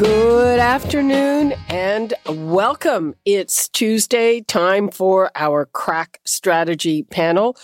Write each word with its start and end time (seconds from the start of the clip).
Good 0.00 0.58
afternoon 0.58 1.52
and 1.68 2.14
welcome. 2.26 3.16
It's 3.26 3.68
Tuesday, 3.68 4.40
time 4.40 4.88
for 4.90 5.30
our 5.34 5.66
crack 5.66 6.20
strategy 6.24 7.02
panel. 7.02 7.54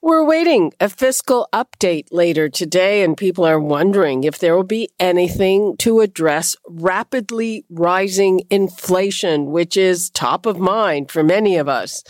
We're 0.00 0.24
waiting 0.24 0.72
a 0.80 0.88
fiscal 0.88 1.50
update 1.52 2.06
later 2.10 2.48
today, 2.48 3.02
and 3.02 3.14
people 3.14 3.44
are 3.44 3.60
wondering 3.60 4.24
if 4.24 4.38
there 4.38 4.56
will 4.56 4.64
be 4.64 4.88
anything 4.98 5.76
to 5.80 6.00
address 6.00 6.56
rapidly 6.66 7.66
rising 7.68 8.40
inflation, 8.48 9.50
which 9.50 9.76
is 9.76 10.08
top 10.08 10.46
of 10.46 10.58
mind 10.58 11.10
for 11.10 11.22
many 11.22 11.58
of 11.58 11.68
us. 11.68 12.02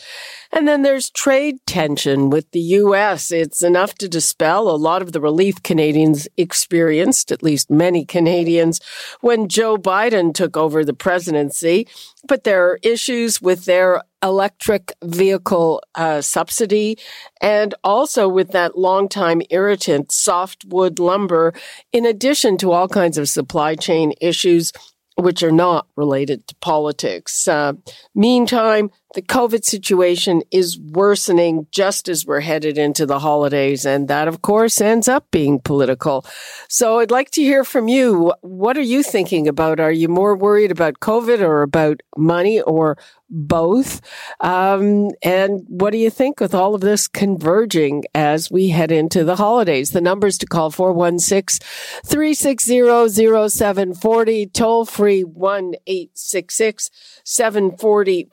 And 0.54 0.68
then 0.68 0.82
there's 0.82 1.08
trade 1.08 1.56
tension 1.66 2.28
with 2.28 2.50
the 2.50 2.60
U.S. 2.60 3.32
It's 3.32 3.62
enough 3.62 3.94
to 3.94 4.08
dispel 4.08 4.68
a 4.68 4.76
lot 4.76 5.00
of 5.00 5.12
the 5.12 5.20
relief 5.20 5.62
Canadians 5.62 6.28
experienced, 6.36 7.32
at 7.32 7.42
least 7.42 7.70
many 7.70 8.04
Canadians, 8.04 8.78
when 9.22 9.48
Joe 9.48 9.78
Biden 9.78 10.34
took 10.34 10.58
over 10.58 10.84
the 10.84 10.92
presidency. 10.92 11.88
But 12.28 12.44
there 12.44 12.68
are 12.68 12.78
issues 12.82 13.40
with 13.40 13.64
their 13.64 14.02
electric 14.22 14.92
vehicle 15.02 15.82
uh, 15.94 16.20
subsidy 16.20 16.98
and 17.40 17.74
also 17.82 18.28
with 18.28 18.52
that 18.52 18.78
longtime 18.78 19.40
irritant 19.50 20.12
softwood 20.12 20.98
lumber, 20.98 21.54
in 21.92 22.04
addition 22.04 22.58
to 22.58 22.72
all 22.72 22.88
kinds 22.88 23.16
of 23.16 23.28
supply 23.28 23.74
chain 23.74 24.12
issues 24.20 24.72
which 25.16 25.42
are 25.42 25.52
not 25.52 25.86
related 25.96 26.46
to 26.48 26.54
politics. 26.56 27.46
Uh, 27.46 27.74
meantime, 28.14 28.90
the 29.14 29.22
COVID 29.22 29.64
situation 29.64 30.42
is 30.50 30.78
worsening 30.78 31.66
just 31.70 32.08
as 32.08 32.26
we're 32.26 32.40
headed 32.40 32.78
into 32.78 33.06
the 33.06 33.18
holidays. 33.18 33.84
And 33.84 34.08
that, 34.08 34.28
of 34.28 34.42
course, 34.42 34.80
ends 34.80 35.08
up 35.08 35.30
being 35.30 35.60
political. 35.60 36.24
So 36.68 37.00
I'd 37.00 37.10
like 37.10 37.30
to 37.32 37.42
hear 37.42 37.64
from 37.64 37.88
you. 37.88 38.32
What 38.40 38.76
are 38.76 38.82
you 38.82 39.02
thinking 39.02 39.48
about? 39.48 39.80
Are 39.80 39.92
you 39.92 40.08
more 40.08 40.36
worried 40.36 40.70
about 40.70 41.00
COVID 41.00 41.40
or 41.40 41.62
about 41.62 42.00
money 42.16 42.60
or 42.60 42.96
both? 43.28 44.00
Um, 44.40 45.10
and 45.22 45.64
what 45.68 45.90
do 45.90 45.98
you 45.98 46.10
think 46.10 46.38
with 46.38 46.54
all 46.54 46.74
of 46.74 46.82
this 46.82 47.08
converging 47.08 48.04
as 48.14 48.50
we 48.50 48.68
head 48.68 48.92
into 48.92 49.24
the 49.24 49.36
holidays? 49.36 49.90
The 49.90 50.00
numbers 50.00 50.38
to 50.38 50.46
call 50.46 50.70
416 50.70 51.66
360 52.04 53.48
0740, 53.48 54.46
toll 54.46 54.84
free 54.84 55.22
1 55.22 55.74
866 55.86 56.90
740 57.24 58.30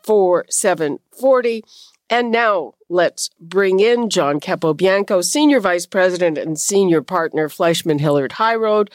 740. 0.70 1.64
And 2.12 2.32
now 2.32 2.74
let's 2.90 3.30
bring 3.40 3.80
in 3.80 4.10
John 4.10 4.40
Capobianco, 4.40 5.24
Senior 5.24 5.60
Vice 5.60 5.88
President 5.88 6.38
and 6.38 6.60
Senior 6.60 7.02
Partner, 7.02 7.50
FleishmanHillard 7.50 8.32
HighRoad. 8.34 8.90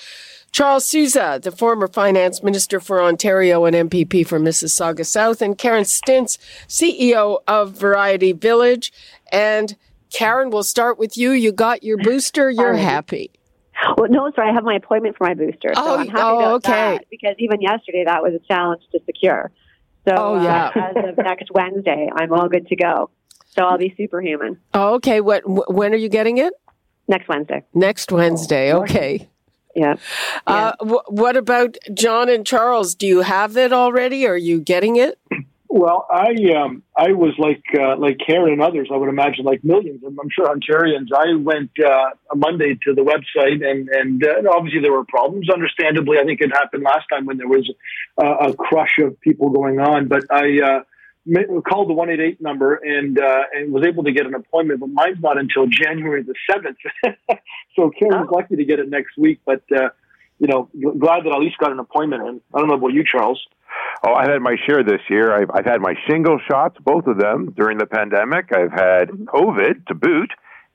Charles 0.53 0.85
Sousa, 0.87 1.41
the 1.43 1.51
former 1.51 1.89
Finance 1.89 2.45
Minister 2.45 2.79
for 2.79 3.03
Ontario 3.03 3.65
and 3.65 3.91
MPP 3.91 4.25
for 4.25 4.39
Mississauga 4.39 5.05
South, 5.05 5.43
and 5.43 5.59
Karen 5.59 5.83
Stintz, 5.83 6.39
CEO 6.69 7.41
of 7.49 7.73
Variety 7.73 8.31
Village. 8.31 8.93
And 9.33 9.77
Karen, 10.13 10.51
we'll 10.51 10.63
start 10.63 10.97
with 10.97 11.17
you. 11.17 11.33
You 11.33 11.51
got 11.51 11.83
your 11.83 11.99
booster. 11.99 12.51
You're 12.53 12.75
happy. 12.75 13.33
Well, 13.99 14.09
no, 14.09 14.31
sorry, 14.37 14.51
I 14.51 14.53
have 14.53 14.63
my 14.63 14.77
appointment 14.77 15.17
for 15.17 15.27
my 15.27 15.35
booster. 15.35 15.73
So 15.75 15.83
Oh, 15.85 15.99
I'm 15.99 16.07
happy 16.07 16.21
oh, 16.23 16.55
okay. 16.55 16.71
that 16.71 17.07
because 17.11 17.35
even 17.41 17.61
yesterday 17.61 18.05
that 18.07 18.23
was 18.23 18.33
a 18.33 18.39
challenge 18.47 18.83
to 18.93 19.01
secure. 19.07 19.51
So 20.07 20.15
Oh, 20.17 20.43
yeah. 20.43 20.71
uh, 20.75 20.79
as 20.97 20.97
of 21.11 21.17
next 21.19 21.51
Wednesday, 21.53 22.11
I'm 22.15 22.33
all 22.33 22.49
good 22.49 22.67
to 22.69 22.77
go. 22.77 23.11
So 23.47 23.63
I'll 23.63 23.79
be 23.79 23.95
superhuman 23.97 24.59
Oh, 24.75 24.95
okay. 24.95 25.21
What? 25.21 25.43
wh- 25.45 25.71
When 25.71 25.93
are 25.93 25.97
you 25.97 26.09
getting 26.09 26.39
it? 26.39 26.53
next 27.07 27.29
Wednesday. 27.29 27.63
Next 27.75 28.11
Wednesday. 28.11 28.73
Okay. 28.73 29.29
Yeah. 29.77 29.97
Uh, 30.47 30.73
wh- 30.81 31.11
what 31.13 31.37
about 31.37 31.77
John 31.93 32.29
and 32.29 32.47
Charles? 32.47 32.95
Do 32.95 33.07
you 33.07 33.21
have 33.23 33.57
it 33.57 33.73
already? 33.73 34.27
Are 34.27 34.37
you 34.37 34.61
getting 34.61 34.97
it? 34.97 35.19
Well, 35.77 36.07
I 36.09 36.31
um, 36.57 36.85
I 36.97 37.11
was 37.15 37.35
like 37.37 37.65
uh, 37.77 37.97
like 37.99 38.19
Karen 38.25 38.53
and 38.53 38.63
others. 38.63 38.91
I 38.93 38.97
would 38.97 39.09
imagine 39.09 39.45
like 39.45 39.65
millions, 39.65 40.05
and 40.05 40.17
I'm 40.23 40.29
sure 40.31 40.47
Ontarians. 40.47 41.09
I 41.13 41.35
went 41.35 41.73
uh, 41.85 42.11
a 42.33 42.37
Monday 42.37 42.79
to 42.85 42.95
the 42.95 43.03
website, 43.03 43.59
and 43.69 43.89
and 43.89 44.25
uh, 44.25 44.49
obviously 44.57 44.83
there 44.83 44.93
were 44.93 45.05
problems. 45.05 45.51
Understandably, 45.51 46.19
I 46.21 46.25
think 46.25 46.41
it 46.41 46.51
happened 46.53 46.85
last 46.85 47.07
time 47.13 47.27
when 47.27 47.39
there 47.39 47.49
was 47.49 47.69
uh, 48.23 48.51
a 48.51 48.55
crush 48.55 49.01
of 49.01 49.21
people 49.21 49.51
going 49.51 49.81
on. 49.81 50.07
But 50.07 50.23
I 50.31 50.61
uh, 50.63 50.81
called 51.69 51.89
the 51.89 51.95
one 51.95 52.09
eight 52.09 52.21
eight 52.21 52.41
number 52.41 52.77
and 52.77 53.19
uh, 53.19 53.43
and 53.57 53.73
was 53.73 53.85
able 53.85 54.05
to 54.05 54.13
get 54.13 54.27
an 54.27 54.35
appointment. 54.37 54.79
But 54.79 54.91
mine's 54.91 55.19
not 55.21 55.39
until 55.39 55.67
January 55.67 56.23
the 56.23 56.35
seventh. 56.49 56.77
so 57.75 57.91
Karen's 57.99 58.29
Oh. 58.31 58.37
lucky 58.37 58.55
to 58.55 58.65
get 58.65 58.79
it 58.79 58.89
next 58.89 59.19
week. 59.19 59.41
But 59.45 59.65
uh, 59.77 59.89
you 60.39 60.49
know, 60.49 60.69
glad 60.99 61.25
that 61.25 61.31
I 61.33 61.37
at 61.37 61.41
least 61.41 61.59
got 61.59 61.73
an 61.73 61.79
appointment. 61.79 62.23
And 62.27 62.41
I 62.53 62.59
don't 62.59 62.69
know 62.69 62.75
about 62.75 62.93
you, 62.93 63.05
Charles. 63.05 63.41
Oh, 64.07 64.15
I've 64.15 64.29
had 64.29 64.41
my 64.43 64.57
share 64.67 64.83
this 64.85 65.01
year. 65.09 65.33
I've, 65.35 65.51
I've 65.53 65.65
had 65.65 65.81
my 65.81 65.95
shingle 66.07 66.39
shots, 66.49 66.77
both 66.85 67.07
of 67.07 67.19
them 67.19 67.53
during 67.57 67.79
the 67.79 67.87
pandemic. 67.87 68.51
I've 68.53 68.73
had 68.73 69.09
COVID 69.11 69.87
to 69.87 69.95
boot, 69.95 70.31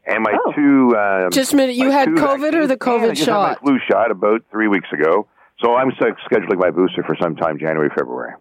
and 0.06 0.24
my 0.24 0.34
Oh. 0.46 0.52
two. 0.54 0.96
Um, 0.98 1.32
Just 1.32 1.54
a 1.54 1.56
minute. 1.56 1.76
You 1.76 1.92
had 1.92 2.06
two 2.10 2.16
COVID 2.16 2.54
or 2.54 2.68
the 2.68 2.76
vaccines. 2.76 2.80
Yeah, 2.86 2.94
I 2.94 3.08
COVID 3.10 3.16
just 3.16 3.26
shot? 3.26 3.50
Had 3.50 3.58
my 3.64 3.68
flu 3.70 3.80
shot 3.90 4.12
about 4.12 4.42
three 4.52 4.68
weeks 4.68 4.88
ago. 4.92 5.28
So 5.62 5.76
I'm 5.76 5.92
scheduling 5.92 6.58
my 6.58 6.72
booster 6.72 7.04
for 7.04 7.16
sometime 7.22 7.60
January, 7.60 7.90
February. 7.90 8.34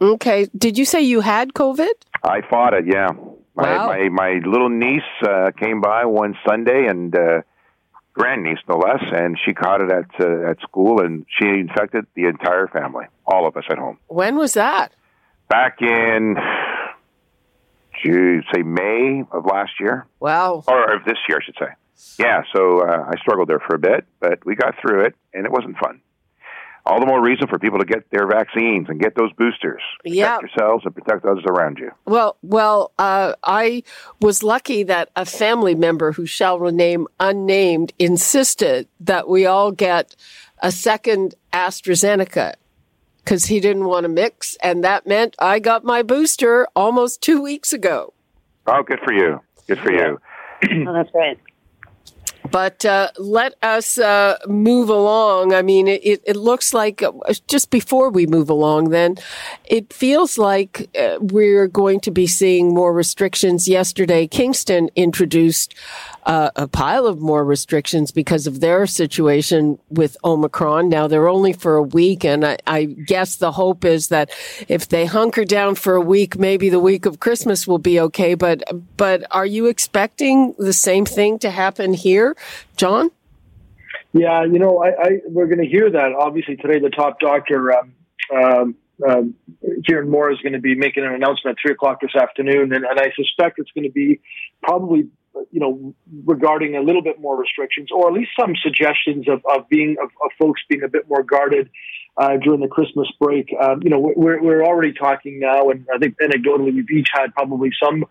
Okay. 0.00 0.48
Did 0.56 0.78
you 0.78 0.84
say 0.84 1.02
you 1.02 1.20
had 1.20 1.52
COVID? 1.52 1.90
I 2.24 2.40
fought 2.50 2.74
it. 2.74 2.86
Yeah. 2.86 3.08
My 3.54 3.76
Wow. 3.76 3.86
my, 3.88 4.08
my 4.08 4.30
little 4.46 4.70
niece 4.70 5.02
uh, 5.22 5.50
came 5.58 5.80
by 5.80 6.04
one 6.06 6.36
Sunday 6.46 6.86
and. 6.86 7.14
Uh, 7.14 7.42
grandniece 8.14 8.58
no 8.68 8.76
less, 8.76 9.02
and 9.12 9.38
she 9.44 9.52
caught 9.54 9.80
it 9.80 9.90
at 9.90 10.08
uh, 10.20 10.50
at 10.50 10.60
school, 10.60 11.00
and 11.00 11.24
she 11.38 11.46
infected 11.48 12.06
the 12.14 12.26
entire 12.26 12.66
family, 12.68 13.06
all 13.26 13.46
of 13.46 13.56
us 13.56 13.64
at 13.70 13.78
home. 13.78 13.98
When 14.08 14.36
was 14.36 14.54
that? 14.54 14.92
back 15.48 15.82
in 15.82 16.34
June, 18.02 18.42
say 18.54 18.62
May 18.62 19.22
of 19.30 19.44
last 19.44 19.72
year, 19.78 20.06
Wow. 20.18 20.64
or 20.66 20.94
of 20.94 21.04
this 21.04 21.18
year, 21.28 21.38
I 21.40 21.44
should 21.44 21.56
say. 21.58 21.72
Yeah, 22.18 22.42
so 22.54 22.80
uh, 22.80 23.06
I 23.10 23.18
struggled 23.20 23.48
there 23.48 23.60
for 23.60 23.76
a 23.76 23.78
bit, 23.78 24.06
but 24.18 24.44
we 24.46 24.54
got 24.56 24.74
through 24.80 25.04
it, 25.04 25.14
and 25.34 25.44
it 25.44 25.52
wasn't 25.52 25.76
fun. 25.78 26.00
All 26.84 26.98
the 26.98 27.06
more 27.06 27.22
reason 27.22 27.46
for 27.46 27.58
people 27.60 27.78
to 27.78 27.84
get 27.84 28.10
their 28.10 28.26
vaccines 28.26 28.88
and 28.88 28.98
get 29.00 29.14
those 29.14 29.32
boosters. 29.34 29.80
Protect 30.00 30.16
Yeah. 30.16 30.38
yourselves 30.40 30.84
and 30.84 30.92
protect 30.94 31.24
others 31.24 31.44
around 31.46 31.78
you. 31.78 31.92
Well, 32.06 32.36
well, 32.42 32.90
uh, 32.98 33.34
I 33.44 33.84
was 34.20 34.42
lucky 34.42 34.82
that 34.82 35.08
a 35.14 35.24
family 35.24 35.76
member 35.76 36.12
who 36.12 36.26
shall 36.26 36.58
remain 36.58 37.06
unnamed 37.20 37.92
insisted 38.00 38.88
that 38.98 39.28
we 39.28 39.46
all 39.46 39.70
get 39.70 40.16
a 40.60 40.72
second 40.72 41.36
AstraZeneca 41.52 42.54
because 43.18 43.44
he 43.46 43.60
didn't 43.60 43.84
want 43.84 44.02
to 44.02 44.08
mix, 44.08 44.56
and 44.60 44.82
that 44.82 45.06
meant 45.06 45.36
I 45.38 45.60
got 45.60 45.84
my 45.84 46.02
booster 46.02 46.66
almost 46.74 47.22
two 47.22 47.40
weeks 47.40 47.72
ago. 47.72 48.12
Oh, 48.66 48.82
good 48.82 48.98
for 49.04 49.12
you. 49.12 49.40
Good 49.68 49.78
for 49.78 49.92
you. 49.92 50.18
Oh, 50.88 50.92
that's 50.92 51.10
great. 51.10 51.38
But 52.50 52.84
uh, 52.84 53.10
let 53.18 53.54
us 53.62 53.98
uh, 53.98 54.38
move 54.46 54.88
along. 54.88 55.54
I 55.54 55.62
mean, 55.62 55.88
it, 55.88 56.22
it 56.26 56.36
looks 56.36 56.74
like 56.74 57.02
uh, 57.02 57.12
just 57.48 57.70
before 57.70 58.10
we 58.10 58.26
move 58.26 58.50
along, 58.50 58.90
then 58.90 59.16
it 59.64 59.92
feels 59.92 60.38
like 60.38 60.90
uh, 60.98 61.18
we're 61.20 61.68
going 61.68 62.00
to 62.00 62.10
be 62.10 62.26
seeing 62.26 62.74
more 62.74 62.92
restrictions. 62.92 63.68
Yesterday, 63.68 64.26
Kingston 64.26 64.90
introduced 64.96 65.74
uh, 66.24 66.50
a 66.56 66.68
pile 66.68 67.06
of 67.06 67.20
more 67.20 67.44
restrictions 67.44 68.10
because 68.12 68.46
of 68.46 68.60
their 68.60 68.86
situation 68.86 69.78
with 69.90 70.16
Omicron. 70.24 70.88
Now 70.88 71.06
they're 71.06 71.28
only 71.28 71.52
for 71.52 71.76
a 71.76 71.82
week, 71.82 72.24
and 72.24 72.44
I, 72.44 72.58
I 72.66 72.84
guess 72.84 73.36
the 73.36 73.52
hope 73.52 73.84
is 73.84 74.08
that 74.08 74.30
if 74.68 74.88
they 74.88 75.06
hunker 75.06 75.44
down 75.44 75.74
for 75.74 75.94
a 75.94 76.00
week, 76.00 76.38
maybe 76.38 76.68
the 76.68 76.80
week 76.80 77.06
of 77.06 77.20
Christmas 77.20 77.66
will 77.66 77.78
be 77.78 77.98
okay. 78.00 78.34
But 78.34 78.62
but 78.96 79.24
are 79.30 79.46
you 79.46 79.66
expecting 79.66 80.54
the 80.58 80.72
same 80.72 81.04
thing 81.04 81.38
to 81.40 81.50
happen 81.50 81.94
here, 81.94 82.36
John? 82.76 83.10
Yeah, 84.12 84.44
you 84.44 84.58
know, 84.58 84.82
I, 84.82 84.88
I 84.88 85.08
we're 85.26 85.46
going 85.46 85.62
to 85.62 85.66
hear 85.66 85.90
that. 85.90 86.12
Obviously, 86.12 86.56
today 86.56 86.78
the 86.78 86.90
top 86.90 87.18
doctor, 87.18 87.72
um, 87.72 87.94
um, 88.34 88.74
um, 89.08 89.34
Kieran 89.86 90.10
Moore, 90.10 90.30
is 90.30 90.38
going 90.40 90.52
to 90.52 90.60
be 90.60 90.74
making 90.74 91.04
an 91.04 91.12
announcement 91.14 91.56
at 91.56 91.62
three 91.62 91.72
o'clock 91.72 92.00
this 92.02 92.14
afternoon, 92.14 92.74
and, 92.74 92.84
and 92.84 93.00
I 93.00 93.10
suspect 93.16 93.58
it's 93.58 93.70
going 93.72 93.84
to 93.84 93.90
be 93.90 94.20
probably, 94.62 95.08
you 95.50 95.60
know, 95.60 95.94
regarding 96.24 96.76
a 96.76 96.80
little 96.80 97.02
bit 97.02 97.20
more 97.20 97.36
restrictions, 97.36 97.88
or 97.94 98.08
at 98.08 98.14
least 98.14 98.30
some 98.38 98.54
suggestions 98.62 99.28
of, 99.28 99.42
of 99.54 99.68
being 99.68 99.96
of, 100.02 100.10
of 100.24 100.30
folks 100.38 100.60
being 100.68 100.82
a 100.82 100.88
bit 100.88 101.08
more 101.08 101.22
guarded 101.22 101.68
uh, 102.16 102.36
during 102.36 102.60
the 102.60 102.68
Christmas 102.68 103.08
break. 103.18 103.54
Um, 103.60 103.80
you 103.82 103.90
know, 103.90 103.98
we're, 103.98 104.42
we're 104.42 104.64
already 104.64 104.92
talking 104.92 105.40
now, 105.40 105.70
and 105.70 105.86
I 105.94 105.98
think 105.98 106.16
anecdotally, 106.22 106.74
we've 106.74 106.90
each 106.90 107.08
had 107.12 107.32
probably 107.34 107.70
some 107.82 108.04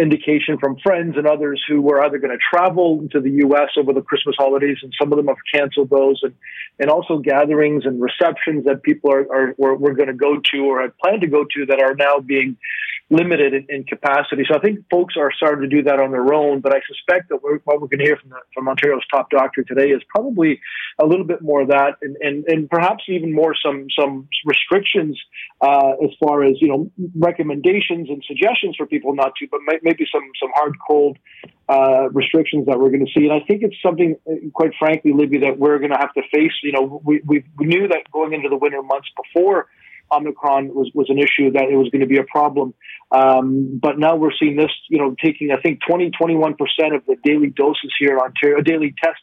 indication 0.00 0.58
from 0.58 0.76
friends 0.82 1.16
and 1.16 1.26
others 1.26 1.62
who 1.68 1.80
were 1.80 2.04
either 2.04 2.18
going 2.18 2.36
to 2.36 2.56
travel 2.56 3.06
to 3.12 3.20
the 3.20 3.30
U.S. 3.30 3.70
over 3.76 3.92
the 3.92 4.02
Christmas 4.02 4.34
holidays, 4.36 4.78
and 4.82 4.92
some 5.00 5.12
of 5.12 5.16
them 5.16 5.28
have 5.28 5.36
canceled 5.52 5.90
those, 5.90 6.20
and, 6.22 6.34
and 6.80 6.90
also 6.90 7.18
gatherings 7.18 7.84
and 7.86 8.02
receptions 8.02 8.64
that 8.64 8.82
people 8.82 9.12
are, 9.12 9.26
are 9.32 9.54
were, 9.56 9.76
were 9.76 9.94
going 9.94 10.08
to 10.08 10.14
go 10.14 10.40
to 10.52 10.58
or 10.64 10.82
had 10.82 10.96
planned 10.98 11.20
to 11.20 11.28
go 11.28 11.44
to 11.44 11.66
that 11.66 11.80
are 11.80 11.94
now 11.94 12.18
being 12.18 12.56
limited 13.10 13.66
in, 13.68 13.84
capacity. 13.84 14.44
So 14.50 14.56
I 14.56 14.60
think 14.60 14.80
folks 14.90 15.14
are 15.18 15.30
starting 15.36 15.68
to 15.68 15.76
do 15.76 15.82
that 15.82 16.00
on 16.00 16.10
their 16.10 16.32
own. 16.32 16.60
But 16.60 16.74
I 16.74 16.80
suspect 16.88 17.28
that 17.28 17.42
we're, 17.42 17.58
what 17.64 17.80
we're 17.80 17.88
going 17.88 17.98
to 17.98 18.04
hear 18.04 18.16
from, 18.16 18.30
the, 18.30 18.38
from 18.54 18.68
Ontario's 18.68 19.02
top 19.12 19.30
doctor 19.30 19.62
today 19.62 19.90
is 19.90 20.02
probably 20.08 20.60
a 20.98 21.04
little 21.04 21.26
bit 21.26 21.42
more 21.42 21.62
of 21.62 21.68
that, 21.68 21.96
and, 22.00 22.16
and, 22.20 22.44
and 22.46 22.70
perhaps 22.70 23.04
even 23.08 23.34
more 23.34 23.54
some 23.62 23.86
some 23.98 24.28
restrictions 24.46 25.20
uh, 25.60 25.92
as 26.02 26.10
far 26.22 26.44
as 26.44 26.54
you 26.60 26.68
know 26.68 26.90
recommendations 27.16 28.08
and 28.08 28.22
suggestions 28.26 28.74
for 28.76 28.86
people 28.86 29.14
not 29.14 29.32
to, 29.36 29.46
but 29.50 29.60
maybe 29.82 30.06
some 30.10 30.22
some 30.40 30.50
hard 30.54 30.74
cold 30.88 31.18
uh, 31.68 32.08
restrictions 32.10 32.66
that 32.66 32.78
we're 32.78 32.90
going 32.90 33.04
to 33.04 33.12
see. 33.12 33.26
And 33.26 33.32
I 33.32 33.40
think 33.46 33.62
it's 33.62 33.76
something, 33.82 34.16
quite 34.52 34.72
frankly, 34.78 35.12
Libby, 35.12 35.38
that 35.40 35.58
we're 35.58 35.78
going 35.78 35.92
to 35.92 35.98
have 35.98 36.12
to 36.14 36.22
face. 36.32 36.52
You 36.62 36.72
know, 36.72 37.02
we 37.04 37.20
we 37.26 37.44
knew 37.58 37.88
that 37.88 38.10
going 38.10 38.32
into 38.32 38.48
the 38.48 38.56
winter 38.56 38.82
months 38.82 39.08
before 39.16 39.68
Omicron 40.12 40.74
was, 40.74 40.90
was 40.94 41.08
an 41.10 41.18
issue 41.18 41.52
that 41.52 41.64
it 41.70 41.76
was 41.76 41.88
going 41.90 42.00
to 42.00 42.06
be 42.06 42.18
a 42.18 42.24
problem. 42.24 42.74
Um, 43.10 43.78
but 43.80 43.98
now 43.98 44.16
we're 44.16 44.32
seeing 44.38 44.56
this, 44.56 44.70
you 44.88 44.98
know, 44.98 45.14
taking, 45.22 45.50
I 45.50 45.60
think 45.60 45.80
20, 45.86 46.10
21% 46.10 46.54
of 46.94 47.04
the 47.06 47.16
daily 47.22 47.50
doses 47.50 47.92
here 47.98 48.14
in 48.14 48.18
Ontario, 48.18 48.60
daily 48.60 48.94
tests, 49.02 49.22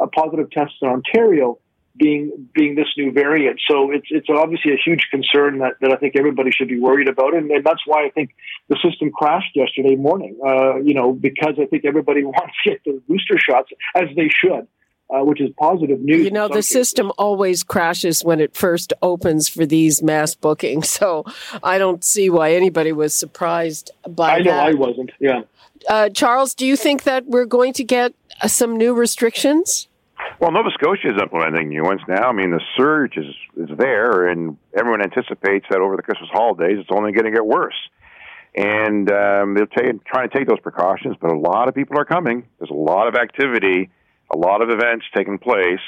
uh, 0.00 0.06
positive 0.14 0.50
tests 0.50 0.76
in 0.82 0.88
Ontario 0.88 1.58
being, 1.96 2.48
being 2.54 2.76
this 2.76 2.86
new 2.96 3.10
variant. 3.10 3.60
So 3.68 3.90
it's, 3.90 4.06
it's 4.10 4.28
obviously 4.30 4.72
a 4.72 4.76
huge 4.76 5.08
concern 5.10 5.58
that, 5.58 5.74
that 5.80 5.92
I 5.92 5.96
think 5.96 6.14
everybody 6.16 6.50
should 6.52 6.68
be 6.68 6.78
worried 6.78 7.08
about. 7.08 7.34
And, 7.34 7.50
and 7.50 7.64
that's 7.64 7.82
why 7.86 8.06
I 8.06 8.10
think 8.10 8.30
the 8.68 8.78
system 8.82 9.10
crashed 9.10 9.56
yesterday 9.56 9.96
morning, 9.96 10.38
uh, 10.46 10.76
you 10.76 10.94
know, 10.94 11.12
because 11.12 11.54
I 11.60 11.66
think 11.66 11.84
everybody 11.84 12.24
wants 12.24 12.54
to 12.64 12.70
get 12.70 12.84
the 12.84 13.02
booster 13.08 13.38
shots 13.38 13.70
as 13.96 14.08
they 14.16 14.28
should 14.28 14.68
uh, 15.10 15.24
which 15.24 15.40
is 15.40 15.50
positive 15.58 16.00
news. 16.00 16.24
You 16.24 16.30
know, 16.30 16.48
the 16.48 16.56
cases. 16.56 16.70
system 16.70 17.12
always 17.16 17.62
crashes 17.62 18.24
when 18.24 18.40
it 18.40 18.54
first 18.54 18.92
opens 19.02 19.48
for 19.48 19.64
these 19.64 20.02
mass 20.02 20.34
bookings. 20.34 20.88
So 20.98 21.24
I 21.62 21.78
don't 21.78 22.02
see 22.02 22.28
why 22.28 22.54
anybody 22.54 22.90
was 22.90 23.14
surprised 23.14 23.92
by 24.08 24.30
that. 24.30 24.40
I 24.40 24.42
know 24.42 24.50
that. 24.50 24.66
I 24.66 24.74
wasn't, 24.74 25.10
yeah. 25.20 25.42
Uh, 25.88 26.08
Charles, 26.08 26.54
do 26.54 26.66
you 26.66 26.76
think 26.76 27.04
that 27.04 27.26
we're 27.26 27.44
going 27.44 27.72
to 27.74 27.84
get 27.84 28.14
uh, 28.42 28.48
some 28.48 28.76
new 28.76 28.94
restrictions? 28.94 29.86
Well, 30.40 30.50
Nova 30.50 30.70
Scotia 30.74 31.14
is 31.14 31.22
implementing 31.22 31.68
new 31.68 31.84
ones 31.84 32.00
now. 32.08 32.28
I 32.28 32.32
mean, 32.32 32.50
the 32.50 32.60
surge 32.76 33.16
is, 33.16 33.26
is 33.56 33.76
there, 33.78 34.26
and 34.26 34.56
everyone 34.76 35.02
anticipates 35.02 35.66
that 35.70 35.78
over 35.78 35.94
the 35.94 36.02
Christmas 36.02 36.30
holidays, 36.32 36.78
it's 36.80 36.90
only 36.90 37.12
going 37.12 37.26
to 37.26 37.30
get 37.30 37.46
worse. 37.46 37.76
And 38.56 39.10
um, 39.12 39.54
they're 39.54 39.66
t- 39.66 40.00
trying 40.06 40.28
to 40.28 40.36
take 40.36 40.48
those 40.48 40.60
precautions, 40.60 41.16
but 41.20 41.30
a 41.30 41.38
lot 41.38 41.68
of 41.68 41.74
people 41.74 41.98
are 41.98 42.04
coming. 42.04 42.44
There's 42.58 42.70
a 42.70 42.74
lot 42.74 43.06
of 43.06 43.14
activity 43.14 43.90
a 44.30 44.36
lot 44.36 44.62
of 44.62 44.70
events 44.70 45.06
taking 45.16 45.38
place, 45.38 45.84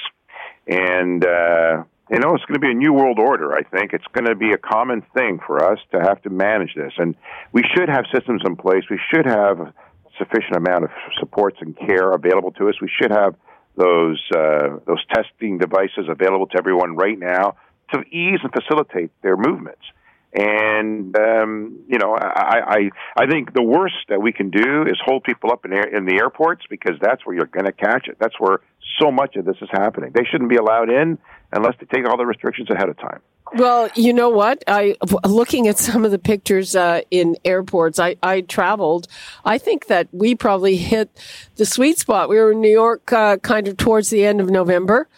and 0.67 1.25
uh, 1.25 1.85
you 2.11 2.19
know 2.19 2.35
it's 2.35 2.45
going 2.45 2.55
to 2.55 2.61
be 2.61 2.71
a 2.71 2.75
new 2.75 2.93
world 2.93 3.19
order. 3.19 3.53
I 3.53 3.63
think 3.63 3.93
it's 3.93 4.07
going 4.13 4.27
to 4.27 4.35
be 4.35 4.53
a 4.53 4.59
common 4.59 5.03
thing 5.15 5.41
for 5.47 5.65
us 5.65 5.79
to 5.93 6.01
have 6.01 6.23
to 6.23 6.31
manage 6.31 6.75
this, 6.75 6.93
and 6.99 7.15
we 7.53 7.63
should 7.75 7.89
have 7.89 8.05
systems 8.13 8.43
in 8.45 8.57
place. 8.57 8.85
We 8.91 9.01
should 9.13 9.27
have 9.27 9.61
a 9.61 9.75
sufficient 10.19 10.57
amount 10.57 10.85
of 10.85 10.91
supports 11.19 11.59
and 11.61 11.77
care 11.77 12.13
available 12.13 12.53
to 12.53 12.69
us. 12.69 12.75
We 12.81 12.91
should 13.01 13.11
have 13.11 13.35
those 13.77 14.21
uh, 14.35 14.79
those 14.87 15.05
testing 15.13 15.59
devices 15.59 16.07
available 16.09 16.47
to 16.49 16.59
everyone 16.59 16.97
right 16.97 17.19
now 17.19 17.57
to 17.93 18.01
ease 18.03 18.39
and 18.43 18.53
facilitate 18.53 19.11
their 19.23 19.37
movements. 19.37 19.83
And 20.33 21.17
um, 21.17 21.81
you 21.89 21.99
know, 21.99 22.15
I, 22.15 22.61
I 22.67 22.91
I 23.17 23.27
think 23.27 23.53
the 23.53 23.63
worst 23.63 23.97
that 24.09 24.23
we 24.23 24.33
can 24.33 24.51
do 24.51 24.83
is 24.83 24.97
hold 25.05 25.25
people 25.25 25.51
up 25.51 25.65
in 25.65 25.73
air, 25.73 25.89
in 25.97 26.05
the 26.05 26.17
airports 26.17 26.63
because 26.71 26.97
that's 27.01 27.27
where 27.27 27.35
you're 27.35 27.47
going 27.47 27.67
to 27.67 27.73
catch 27.73 28.07
it. 28.07 28.17
That's 28.21 28.39
where 28.39 28.61
so 29.01 29.11
much 29.11 29.35
of 29.35 29.45
this 29.45 29.57
is 29.61 29.69
happening. 29.73 30.13
They 30.15 30.25
shouldn't 30.31 30.51
be 30.51 30.57
allowed 30.57 30.89
in 30.89 31.19
unless 31.53 31.75
they 31.81 31.87
take 31.87 32.09
all 32.09 32.17
the 32.17 32.27
restrictions 32.27 32.71
ahead 32.71 32.89
of 32.89 32.97
time. 32.99 33.21
Well, 33.53 33.91
you 33.97 34.13
know 34.13 34.29
what? 34.29 34.63
I 34.69 34.95
looking 35.25 35.67
at 35.67 35.79
some 35.79 36.05
of 36.05 36.13
the 36.13 36.19
pictures 36.19 36.77
uh, 36.77 37.01
in 37.11 37.37
airports. 37.45 37.99
I, 37.99 38.17
I 38.23 38.43
traveled. 38.43 39.09
I 39.45 39.59
think 39.59 39.87
that 39.89 40.09
we 40.13 40.37
probably 40.37 40.77
hit 40.77 41.11
the 41.57 41.67
sweet 41.67 41.99
spot. 41.99 42.29
We 42.29 42.37
were 42.37 42.53
in 42.53 42.61
New 42.61 42.71
York, 42.71 43.13
uh, 43.13 43.39
kind 43.39 43.67
of 43.67 43.77
towards 43.77 44.11
the 44.11 44.25
end 44.25 44.41
of 44.41 44.51
November, 44.51 45.09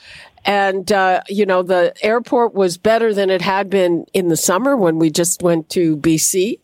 and, 0.45 0.91
uh, 0.91 1.23
you 1.29 1.47
know, 1.47 1.63
the 1.63 1.95
airport 2.03 2.55
was 2.55 2.77
better 2.77 3.15
than 3.15 3.31
it 3.31 3.43
had 3.43 3.71
been 3.71 4.07
in 4.13 4.29
the 4.29 4.37
summer 4.37 4.77
when 4.77 4.99
we 4.99 5.11
just 5.11 5.43
went 5.43 5.69
to 5.71 5.97
BC. 5.97 6.59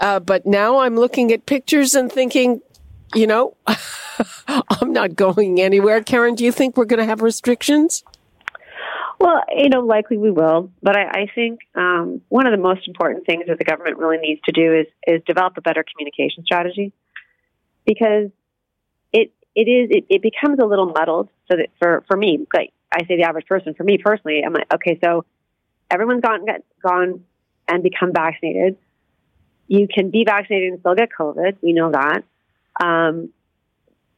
Uh, 0.00 0.20
but 0.20 0.46
now 0.46 0.78
I'm 0.78 0.96
looking 0.96 1.32
at 1.32 1.46
pictures 1.46 1.94
and 1.94 2.10
thinking, 2.10 2.60
you 3.14 3.26
know, 3.26 3.56
I'm 4.48 4.92
not 4.92 5.16
going 5.16 5.60
anywhere. 5.60 6.02
Karen, 6.02 6.34
do 6.34 6.44
you 6.44 6.52
think 6.52 6.76
we're 6.76 6.84
going 6.84 7.00
to 7.00 7.06
have 7.06 7.20
restrictions? 7.20 8.04
Well, 9.18 9.42
you 9.56 9.70
know, 9.70 9.80
likely 9.80 10.18
we 10.18 10.30
will, 10.30 10.70
but 10.82 10.94
I, 10.94 11.22
I 11.22 11.26
think 11.34 11.60
um, 11.74 12.20
one 12.28 12.46
of 12.46 12.52
the 12.52 12.62
most 12.62 12.86
important 12.86 13.24
things 13.24 13.44
that 13.48 13.56
the 13.56 13.64
government 13.64 13.96
really 13.96 14.18
needs 14.18 14.42
to 14.44 14.52
do 14.52 14.74
is 14.74 14.86
is 15.06 15.22
develop 15.26 15.56
a 15.56 15.62
better 15.62 15.82
communication 15.82 16.44
strategy, 16.44 16.92
because 17.86 18.30
it 19.14 19.32
it 19.56 19.68
is 19.68 19.88
it, 19.90 20.04
it 20.08 20.22
becomes 20.22 20.58
a 20.60 20.66
little 20.66 20.86
muddled. 20.86 21.28
So 21.50 21.56
that 21.56 21.70
for 21.80 22.04
for 22.06 22.16
me, 22.16 22.46
like 22.54 22.72
I 22.92 23.00
say 23.06 23.16
the 23.16 23.24
average 23.24 23.46
person. 23.46 23.74
For 23.74 23.82
me 23.82 23.98
personally, 23.98 24.42
I'm 24.46 24.52
like, 24.52 24.72
okay, 24.74 24.98
so 25.02 25.24
everyone's 25.90 26.22
gone 26.22 26.46
gone 26.82 27.24
and 27.66 27.82
become 27.82 28.12
vaccinated. 28.12 28.76
You 29.66 29.88
can 29.92 30.10
be 30.10 30.24
vaccinated 30.24 30.72
and 30.72 30.80
still 30.80 30.94
get 30.94 31.08
COVID. 31.18 31.56
We 31.60 31.72
know 31.72 31.90
that. 31.90 32.22
Um, 32.80 33.30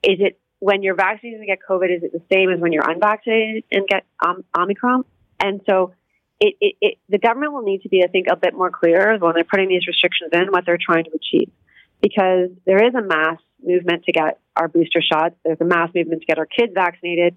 is 0.03 0.19
it 0.21 0.39
when 0.59 0.83
you're 0.83 0.97
vaccinated 0.97 1.39
and 1.41 1.49
get 1.49 1.61
COVID? 1.67 1.97
Is 1.97 2.03
it 2.03 2.13
the 2.13 2.23
same 2.31 2.51
as 2.51 2.61
when 2.61 2.73
you're 2.73 2.89
unvaccinated 2.89 3.65
and 3.71 3.87
get 3.89 4.05
um, 4.25 4.45
Omicron? 4.57 5.05
And 5.41 5.63
so, 5.67 5.95
it, 6.41 6.55
it, 6.61 6.75
it, 6.81 6.99
the 7.09 7.19
government 7.19 7.53
will 7.53 7.63
need 7.63 7.83
to 7.83 7.89
be, 7.89 8.03
I 8.05 8.09
think, 8.09 8.27
a 8.31 8.37
bit 8.37 8.55
more 8.55 8.71
clear 8.71 9.17
when 9.19 9.35
they're 9.35 9.45
putting 9.45 9.69
these 9.69 9.87
restrictions 9.87 10.31
in 10.33 10.49
what 10.49 10.67
they're 10.67 10.79
trying 10.79 11.05
to 11.05 11.13
achieve, 11.15 11.51
because 12.03 12.51
there 12.67 12.85
is 12.85 12.95
a 12.95 13.03
mass 13.03 13.39
movement 13.63 14.05
to 14.05 14.13
get 14.13 14.41
our 14.57 14.69
booster 14.69 15.01
shots. 15.01 15.35
There's 15.45 15.61
a 15.61 15.65
mass 15.65 15.91
movement 15.95 16.23
to 16.23 16.27
get 16.27 16.39
our 16.39 16.47
kids 16.47 16.73
vaccinated, 16.75 17.37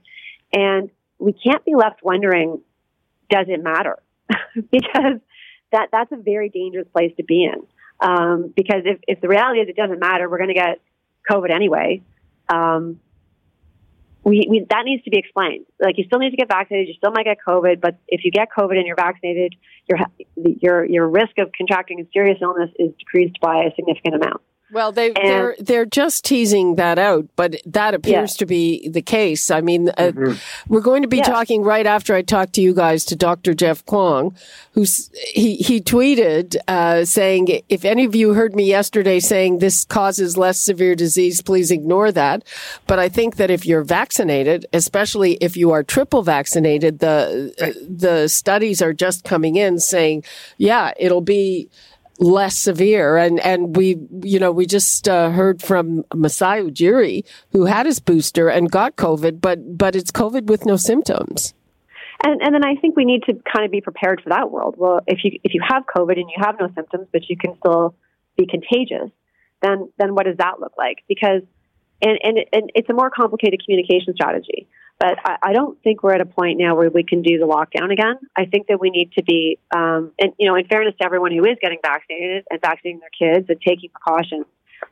and 0.54 0.90
we 1.20 1.34
can't 1.34 1.64
be 1.64 1.76
left 1.76 2.04
wondering, 2.04 2.62
does 3.30 3.46
it 3.48 3.64
matter? 3.64 4.00
because 4.72 5.20
that 5.72 5.90
that's 5.92 6.12
a 6.12 6.18
very 6.18 6.50
dangerous 6.50 6.88
place 6.94 7.14
to 7.18 7.24
be 7.24 7.46
in. 7.46 7.64
Um, 8.00 8.52
because 8.56 8.82
if, 8.86 9.00
if 9.08 9.22
the 9.22 9.28
reality 9.28 9.60
is 9.60 9.70
it 9.70 9.76
doesn't 9.76 10.00
matter, 10.00 10.28
we're 10.30 10.40
going 10.40 10.50
to 10.50 10.56
get 10.56 10.82
COVID 11.30 11.54
anyway. 11.54 12.02
Um, 12.50 13.00
we, 14.24 14.46
we, 14.50 14.66
that 14.70 14.84
needs 14.86 15.04
to 15.04 15.10
be 15.10 15.18
explained. 15.18 15.66
Like 15.80 15.98
you 15.98 16.04
still 16.06 16.20
need 16.20 16.32
to 16.32 16.38
get 16.38 16.48
vaccinated. 16.48 16.88
You 16.88 16.94
still 16.96 17.12
might 17.12 17.26
get 17.26 17.38
COVID, 17.48 17.82
but 17.82 17.98
if 18.08 18.24
you 18.24 18.32
get 18.32 18.50
COVID 18.56 18.78
and 18.78 18.86
you're 18.86 18.96
vaccinated, 18.96 19.56
your 19.88 20.00
your 20.36 20.86
your 20.86 21.08
risk 21.08 21.38
of 21.40 21.52
contracting 21.58 22.00
a 22.02 22.04
serious 22.14 22.38
illness 22.42 22.70
is 22.78 22.92
decreased 23.00 23.40
by 23.40 23.64
a 23.64 23.76
significant 23.76 24.16
amount. 24.16 24.42
Well, 24.74 24.94
they, 24.94 25.08
and, 25.08 25.18
they're 25.18 25.56
they're 25.60 25.86
just 25.86 26.24
teasing 26.24 26.76
that 26.76 26.98
out, 26.98 27.28
but 27.36 27.58
that 27.66 27.94
appears 27.94 28.36
yeah. 28.36 28.40
to 28.40 28.46
be 28.46 28.88
the 28.88 29.02
case. 29.02 29.52
I 29.52 29.60
mean, 29.60 29.90
uh, 29.90 30.12
mm-hmm. 30.14 30.74
we're 30.74 30.82
going 30.82 31.02
to 31.02 31.10
be 31.10 31.18
yeah. 31.18 31.24
talking 31.24 31.62
right 31.62 31.86
after 31.86 32.16
I 32.16 32.22
talk 32.22 32.54
to 32.54 32.62
you 32.62 32.74
guys 32.74 33.04
to 33.06 33.18
Dr. 33.18 33.54
Jeff 33.54 33.86
Kwong, 33.86 34.34
who's 34.72 35.10
he 35.34 35.58
he 35.58 35.82
tweeted 35.82 36.56
uh, 36.70 37.04
saying, 37.04 37.62
"If 37.68 37.84
any 37.84 38.06
of 38.06 38.16
you 38.16 38.34
heard 38.34 38.56
me 38.56 38.64
yesterday 38.64 39.20
saying 39.20 39.58
this 39.58 39.84
causes 39.84 40.38
less 40.38 40.58
severe 40.58 40.96
disease, 40.96 41.42
please 41.42 41.70
ignore 41.70 42.12
that." 42.14 42.44
But 42.88 42.98
I 42.98 43.10
think 43.10 43.36
that 43.36 43.52
if 43.52 43.66
you're 43.66 43.84
vaccinated, 43.84 44.66
especially 44.72 45.34
if 45.42 45.58
you 45.58 45.72
are 45.72 45.84
triple 45.84 46.24
vaccinated, 46.24 47.00
the 47.00 47.54
right. 47.60 47.76
the 47.90 48.30
studies 48.30 48.82
are 48.82 48.94
just 48.94 49.26
coming 49.26 49.58
in 49.58 49.80
saying, 49.80 50.24
"Yeah, 50.58 50.94
it'll 50.98 51.20
be." 51.20 51.70
Less 52.22 52.56
severe. 52.56 53.18
And, 53.18 53.40
and 53.40 53.76
we, 53.76 53.98
you 54.22 54.40
know, 54.40 54.52
we 54.52 54.68
just 54.68 55.10
uh, 55.10 55.32
heard 55.32 55.62
from 55.62 56.06
Masai 56.14 56.62
Ujiri, 56.62 57.26
who 57.52 57.66
had 57.66 57.88
his 57.88 58.00
booster 58.00 58.48
and 58.48 58.72
got 58.72 58.96
COVID, 58.96 59.42
but, 59.42 59.78
but 59.78 59.96
it's 59.96 60.12
COVID 60.12 60.46
with 60.46 60.66
no 60.66 60.78
symptoms. 60.78 61.56
And, 62.24 62.40
and 62.44 62.54
then 62.54 62.64
I 62.64 62.76
think 62.76 62.96
we 62.96 63.06
need 63.06 63.24
to 63.24 63.34
kind 63.52 63.66
of 63.66 63.72
be 63.72 63.82
prepared 63.82 64.22
for 64.22 64.30
that 64.30 64.52
world. 64.52 64.76
Well, 64.78 65.02
if 65.08 65.24
you, 65.24 65.40
if 65.44 65.56
you 65.56 65.62
have 65.68 65.84
COVID 65.94 66.20
and 66.20 66.30
you 66.30 66.38
have 66.38 66.56
no 66.60 66.70
symptoms, 66.76 67.08
but 67.12 67.28
you 67.28 67.36
can 67.36 67.58
still 67.58 67.96
be 68.38 68.46
contagious, 68.46 69.10
then, 69.64 69.92
then 69.98 70.14
what 70.14 70.28
does 70.28 70.38
that 70.38 70.60
look 70.60 70.74
like? 70.78 71.00
Because, 71.08 71.42
and, 72.04 72.20
and, 72.24 72.38
and 72.54 72.72
it's 72.76 72.90
a 72.90 72.94
more 72.94 73.10
complicated 73.10 73.64
communication 73.66 74.14
strategy. 74.14 74.68
But 75.02 75.18
I, 75.26 75.38
I, 75.42 75.54
don't 75.54 75.82
think 75.82 76.04
we're 76.04 76.14
at 76.14 76.22
a 76.22 76.28
point 76.28 76.60
now 76.60 76.76
where 76.76 76.92
we 76.92 77.02
can 77.04 77.24
do 77.24 77.40
the 77.40 77.48
lockdown 77.48 77.92
again. 77.92 78.20
I 78.36 78.46
think 78.46 78.68
that 78.68 78.80
we 78.80 78.92
need 78.92 79.12
to 79.14 79.24
be, 79.24 79.58
um, 79.76 80.12
and 80.20 80.32
you 80.38 80.48
know, 80.48 80.56
in 80.56 80.68
fairness 80.68 80.94
to 81.00 81.04
everyone 81.04 81.32
who 81.32 81.44
is 81.44 81.58
getting 81.60 81.80
vaccinated 81.82 82.46
and 82.52 82.62
vaccinating 82.62 83.00
their 83.00 83.10
kids 83.10 83.50
and 83.50 83.60
taking 83.60 83.90
precautions, 83.90 84.46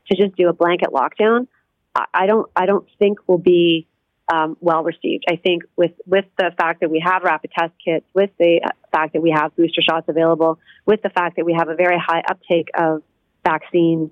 to 0.09 0.17
just 0.17 0.35
do 0.35 0.49
a 0.49 0.53
blanket 0.53 0.89
lockdown, 0.89 1.47
I, 1.93 2.05
I 2.11 2.25
don't, 2.25 2.49
I 2.55 2.65
don't 2.65 2.87
think 2.97 3.19
will 3.27 3.37
be 3.37 3.85
um, 4.33 4.57
well 4.61 4.83
received. 4.83 5.25
I 5.29 5.35
think 5.35 5.61
with 5.75 5.91
with 6.07 6.25
the 6.39 6.53
fact 6.57 6.79
that 6.79 6.89
we 6.89 7.03
have 7.05 7.21
rapid 7.21 7.51
test 7.51 7.73
kits, 7.85 8.05
with 8.15 8.31
the 8.39 8.61
fact 8.91 9.13
that 9.13 9.21
we 9.21 9.29
have 9.29 9.55
booster 9.55 9.83
shots 9.87 10.09
available, 10.09 10.57
with 10.87 11.03
the 11.03 11.09
fact 11.09 11.35
that 11.35 11.45
we 11.45 11.53
have 11.53 11.69
a 11.69 11.75
very 11.75 11.99
high 11.99 12.23
uptake 12.27 12.69
of 12.75 13.03
vaccine 13.45 14.09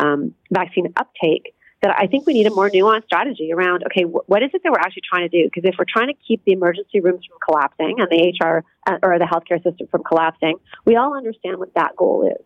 um, 0.00 0.32
vaccine 0.52 0.92
uptake, 0.96 1.54
that 1.82 1.96
I 1.98 2.06
think 2.06 2.26
we 2.26 2.34
need 2.34 2.46
a 2.46 2.50
more 2.50 2.68
nuanced 2.68 3.04
strategy 3.04 3.52
around. 3.52 3.84
Okay, 3.86 4.02
wh- 4.02 4.28
what 4.28 4.42
is 4.42 4.50
it 4.52 4.62
that 4.62 4.70
we're 4.70 4.80
actually 4.80 5.02
trying 5.08 5.28
to 5.28 5.28
do? 5.28 5.48
Because 5.52 5.68
if 5.68 5.76
we're 5.78 5.86
trying 5.88 6.08
to 6.08 6.14
keep 6.26 6.44
the 6.44 6.52
emergency 6.52 7.00
rooms 7.00 7.24
from 7.26 7.38
collapsing 7.46 7.96
and 7.98 8.08
the 8.10 8.34
HR 8.38 8.64
uh, 8.86 8.98
or 9.02 9.18
the 9.18 9.24
healthcare 9.24 9.62
system 9.62 9.86
from 9.90 10.02
collapsing, 10.02 10.56
we 10.84 10.96
all 10.96 11.16
understand 11.16 11.58
what 11.58 11.74
that 11.74 11.96
goal 11.96 12.28
is. 12.28 12.44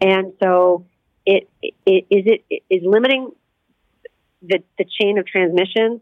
And 0.00 0.32
so, 0.42 0.86
it, 1.24 1.48
it 1.62 2.06
is 2.10 2.40
it 2.50 2.62
is 2.68 2.82
limiting 2.84 3.30
the 4.42 4.62
the 4.78 4.84
chain 4.84 5.18
of 5.18 5.26
transmission 5.26 6.00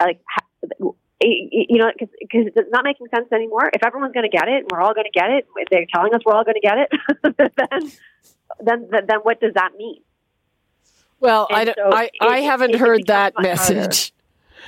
like 0.00 0.20
you 1.20 1.78
know 1.78 1.90
because 1.98 2.46
it's 2.54 2.70
not 2.70 2.84
making 2.84 3.06
sense 3.14 3.30
anymore 3.32 3.70
if 3.72 3.82
everyone's 3.84 4.12
going 4.12 4.28
to 4.28 4.36
get 4.36 4.48
it 4.48 4.62
and 4.62 4.68
we're 4.70 4.80
all 4.80 4.94
going 4.94 5.06
to 5.10 5.18
get 5.18 5.30
it 5.30 5.46
they're 5.70 5.86
telling 5.92 6.14
us 6.14 6.20
we're 6.24 6.34
all 6.34 6.44
going 6.44 6.54
to 6.54 6.60
get 6.60 6.78
it 6.78 7.52
then, 8.60 8.86
then 8.90 9.06
then 9.06 9.18
what 9.22 9.40
does 9.40 9.54
that 9.54 9.72
mean 9.76 10.00
well 11.20 11.46
I, 11.50 11.64
so 11.66 11.72
I, 11.92 12.04
it, 12.04 12.12
I 12.20 12.40
haven't 12.40 12.74
it, 12.74 12.80
heard 12.80 13.00
it 13.00 13.06
that 13.08 13.34
message 13.38 14.12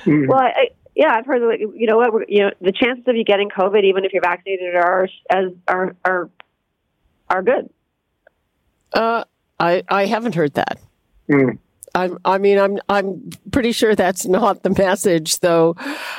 mm-hmm. 0.03 0.27
well 0.27 0.39
I, 0.39 0.69
yeah 0.95 1.13
I've 1.13 1.25
heard 1.25 1.41
that. 1.41 1.59
you 1.59 1.87
know 1.87 1.97
what 1.97 2.29
you 2.29 2.43
know 2.43 2.51
the 2.61 2.71
chances 2.71 3.07
of 3.07 3.15
you 3.15 3.23
getting 3.23 3.49
COVID 3.49 3.83
even 3.83 4.05
if 4.05 4.13
you're 4.13 4.23
vaccinated 4.23 4.75
are 4.75 5.07
as 5.29 5.51
are 5.67 5.95
are 6.05 6.29
are 7.29 7.43
good 7.43 7.69
uh 8.93 9.23
I 9.59 9.83
I 9.89 10.05
haven't 10.05 10.35
heard 10.35 10.53
that 10.53 10.79
mm. 11.29 11.57
I, 11.95 12.09
I 12.25 12.37
mean, 12.39 12.57
I'm 12.57 12.79
I'm 12.89 13.29
pretty 13.51 13.71
sure 13.71 13.93
that's 13.93 14.25
not 14.25 14.63
the 14.63 14.71
message, 14.71 15.39
though. 15.39 15.75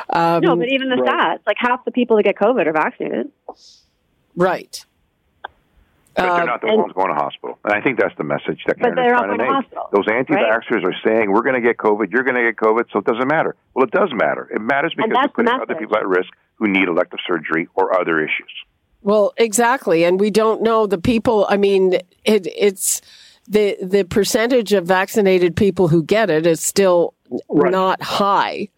Um, 0.08 0.40
no, 0.40 0.56
but 0.56 0.68
even 0.68 0.88
the 0.88 0.96
right. 0.96 1.38
stats, 1.40 1.46
like 1.46 1.56
half 1.58 1.84
the 1.84 1.90
people 1.90 2.16
that 2.16 2.22
get 2.22 2.36
COVID 2.36 2.66
are 2.66 2.72
vaccinated. 2.72 3.32
Right. 4.36 4.84
But 6.16 6.22
they're 6.22 6.42
uh, 6.42 6.44
not 6.44 6.60
the 6.60 6.68
ones 6.68 6.92
going 6.92 7.08
to 7.08 7.14
hospital. 7.14 7.58
And 7.64 7.72
I 7.72 7.80
think 7.80 7.98
that's 7.98 8.16
the 8.16 8.24
message 8.24 8.62
that 8.66 8.78
Karen 8.78 8.98
is 8.98 9.04
trying 9.10 9.36
to 9.36 9.44
make. 9.44 9.70
Those 9.92 10.06
anti-vaxxers 10.08 10.70
right? 10.70 10.84
are 10.84 10.94
saying, 11.04 11.32
we're 11.32 11.42
going 11.42 11.56
to 11.56 11.60
get 11.60 11.76
COVID, 11.76 12.12
you're 12.12 12.22
going 12.22 12.36
to 12.36 12.42
get 12.42 12.56
COVID, 12.56 12.84
so 12.92 13.00
it 13.00 13.04
doesn't 13.04 13.26
matter. 13.26 13.56
Well, 13.74 13.84
it 13.84 13.90
does 13.90 14.10
matter. 14.12 14.48
It 14.54 14.60
matters 14.60 14.94
because 14.94 15.10
we're 15.12 15.28
putting 15.28 15.60
other 15.60 15.74
people 15.74 15.96
at 15.96 16.06
risk 16.06 16.30
who 16.56 16.68
need 16.68 16.88
elective 16.88 17.18
surgery 17.26 17.68
or 17.74 17.98
other 18.00 18.20
issues. 18.20 18.52
Well, 19.02 19.34
exactly. 19.36 20.04
And 20.04 20.18
we 20.18 20.30
don't 20.30 20.62
know 20.62 20.86
the 20.86 20.98
people. 20.98 21.46
I 21.50 21.56
mean, 21.56 21.94
it, 22.24 22.46
it's 22.56 23.02
the 23.46 23.76
the 23.82 24.04
percentage 24.04 24.72
of 24.72 24.86
vaccinated 24.86 25.56
people 25.56 25.88
who 25.88 26.02
get 26.02 26.30
it 26.30 26.46
is 26.46 26.62
still 26.62 27.12
right. 27.50 27.70
not 27.70 28.02
high, 28.02 28.68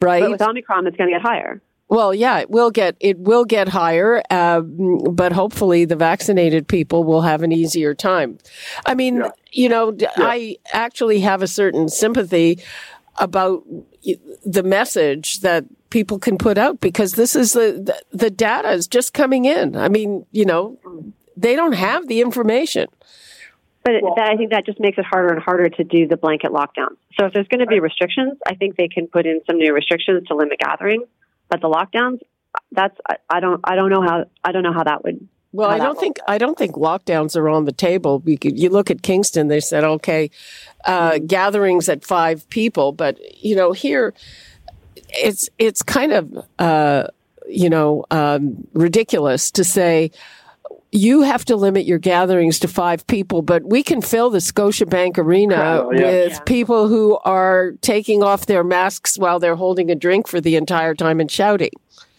right? 0.00 0.22
But 0.22 0.30
with 0.30 0.42
Omicron, 0.42 0.86
it's 0.86 0.96
going 0.96 1.10
to 1.10 1.16
get 1.16 1.22
higher. 1.22 1.60
Well, 1.88 2.14
yeah, 2.14 2.38
it 2.38 2.50
will 2.50 2.70
get 2.70 2.96
it 2.98 3.18
will 3.18 3.44
get 3.44 3.68
higher, 3.68 4.22
uh, 4.30 4.60
but 4.60 5.32
hopefully 5.32 5.84
the 5.84 5.96
vaccinated 5.96 6.66
people 6.66 7.04
will 7.04 7.22
have 7.22 7.42
an 7.42 7.52
easier 7.52 7.94
time. 7.94 8.38
I 8.86 8.94
mean, 8.94 9.16
yeah. 9.16 9.30
you 9.52 9.68
know, 9.68 9.94
yeah. 9.96 10.08
I 10.16 10.56
actually 10.72 11.20
have 11.20 11.42
a 11.42 11.46
certain 11.46 11.88
sympathy 11.88 12.58
about 13.18 13.64
the 14.44 14.62
message 14.62 15.40
that 15.40 15.64
people 15.90 16.18
can 16.18 16.38
put 16.38 16.58
out 16.58 16.80
because 16.80 17.12
this 17.12 17.36
is 17.36 17.52
the, 17.52 17.80
the, 18.10 18.16
the 18.16 18.30
data 18.30 18.70
is 18.70 18.88
just 18.88 19.14
coming 19.14 19.44
in. 19.44 19.76
I 19.76 19.88
mean, 19.88 20.26
you 20.32 20.44
know, 20.44 20.78
they 21.36 21.54
don't 21.54 21.74
have 21.74 22.08
the 22.08 22.20
information. 22.20 22.88
But 23.84 24.02
well, 24.02 24.14
that, 24.16 24.30
I 24.30 24.36
think 24.36 24.50
that 24.50 24.64
just 24.64 24.80
makes 24.80 24.98
it 24.98 25.04
harder 25.04 25.32
and 25.32 25.42
harder 25.42 25.68
to 25.68 25.84
do 25.84 26.08
the 26.08 26.16
blanket 26.16 26.50
lockdown. 26.50 26.96
So 27.18 27.26
if 27.26 27.34
there's 27.34 27.48
going 27.48 27.60
to 27.60 27.66
be 27.66 27.80
restrictions, 27.80 28.38
I 28.48 28.54
think 28.54 28.76
they 28.76 28.88
can 28.88 29.06
put 29.06 29.26
in 29.26 29.42
some 29.46 29.58
new 29.58 29.74
restrictions 29.74 30.26
to 30.28 30.34
limit 30.34 30.58
gatherings. 30.58 31.04
But 31.48 31.60
the 31.60 31.68
lockdowns, 31.68 32.20
that's 32.72 32.98
I, 33.08 33.16
I 33.28 33.40
don't 33.40 33.60
I 33.64 33.76
don't 33.76 33.90
know 33.90 34.02
how 34.02 34.24
I 34.42 34.52
don't 34.52 34.62
know 34.62 34.72
how 34.72 34.84
that 34.84 35.04
would. 35.04 35.28
Well, 35.52 35.70
I 35.70 35.78
don't 35.78 35.98
think 35.98 36.18
I 36.26 36.36
don't 36.36 36.58
think 36.58 36.74
lockdowns 36.74 37.36
are 37.36 37.48
on 37.48 37.64
the 37.64 37.72
table. 37.72 38.20
You 38.26 38.70
look 38.70 38.90
at 38.90 39.02
Kingston; 39.02 39.46
they 39.46 39.60
said 39.60 39.84
okay, 39.84 40.30
uh, 40.84 41.12
mm-hmm. 41.12 41.26
gatherings 41.26 41.88
at 41.88 42.04
five 42.04 42.48
people, 42.50 42.90
but 42.90 43.18
you 43.42 43.54
know 43.54 43.70
here, 43.70 44.14
it's 45.10 45.48
it's 45.58 45.80
kind 45.80 46.12
of 46.12 46.44
uh, 46.58 47.06
you 47.48 47.70
know 47.70 48.04
um, 48.10 48.66
ridiculous 48.72 49.52
to 49.52 49.62
say 49.62 50.10
you 50.94 51.22
have 51.22 51.44
to 51.46 51.56
limit 51.56 51.84
your 51.84 51.98
gatherings 51.98 52.60
to 52.60 52.68
five 52.68 53.04
people, 53.08 53.42
but 53.42 53.64
we 53.64 53.82
can 53.82 54.00
fill 54.00 54.30
the 54.30 54.38
Scotiabank 54.38 55.18
Arena 55.18 55.54
yeah. 55.54 55.82
with 55.82 56.32
yeah. 56.32 56.40
people 56.40 56.86
who 56.86 57.18
are 57.24 57.72
taking 57.80 58.22
off 58.22 58.46
their 58.46 58.62
masks 58.62 59.18
while 59.18 59.40
they're 59.40 59.56
holding 59.56 59.90
a 59.90 59.96
drink 59.96 60.28
for 60.28 60.40
the 60.40 60.54
entire 60.54 60.94
time 60.94 61.20
and 61.20 61.30
shouting. 61.30 61.72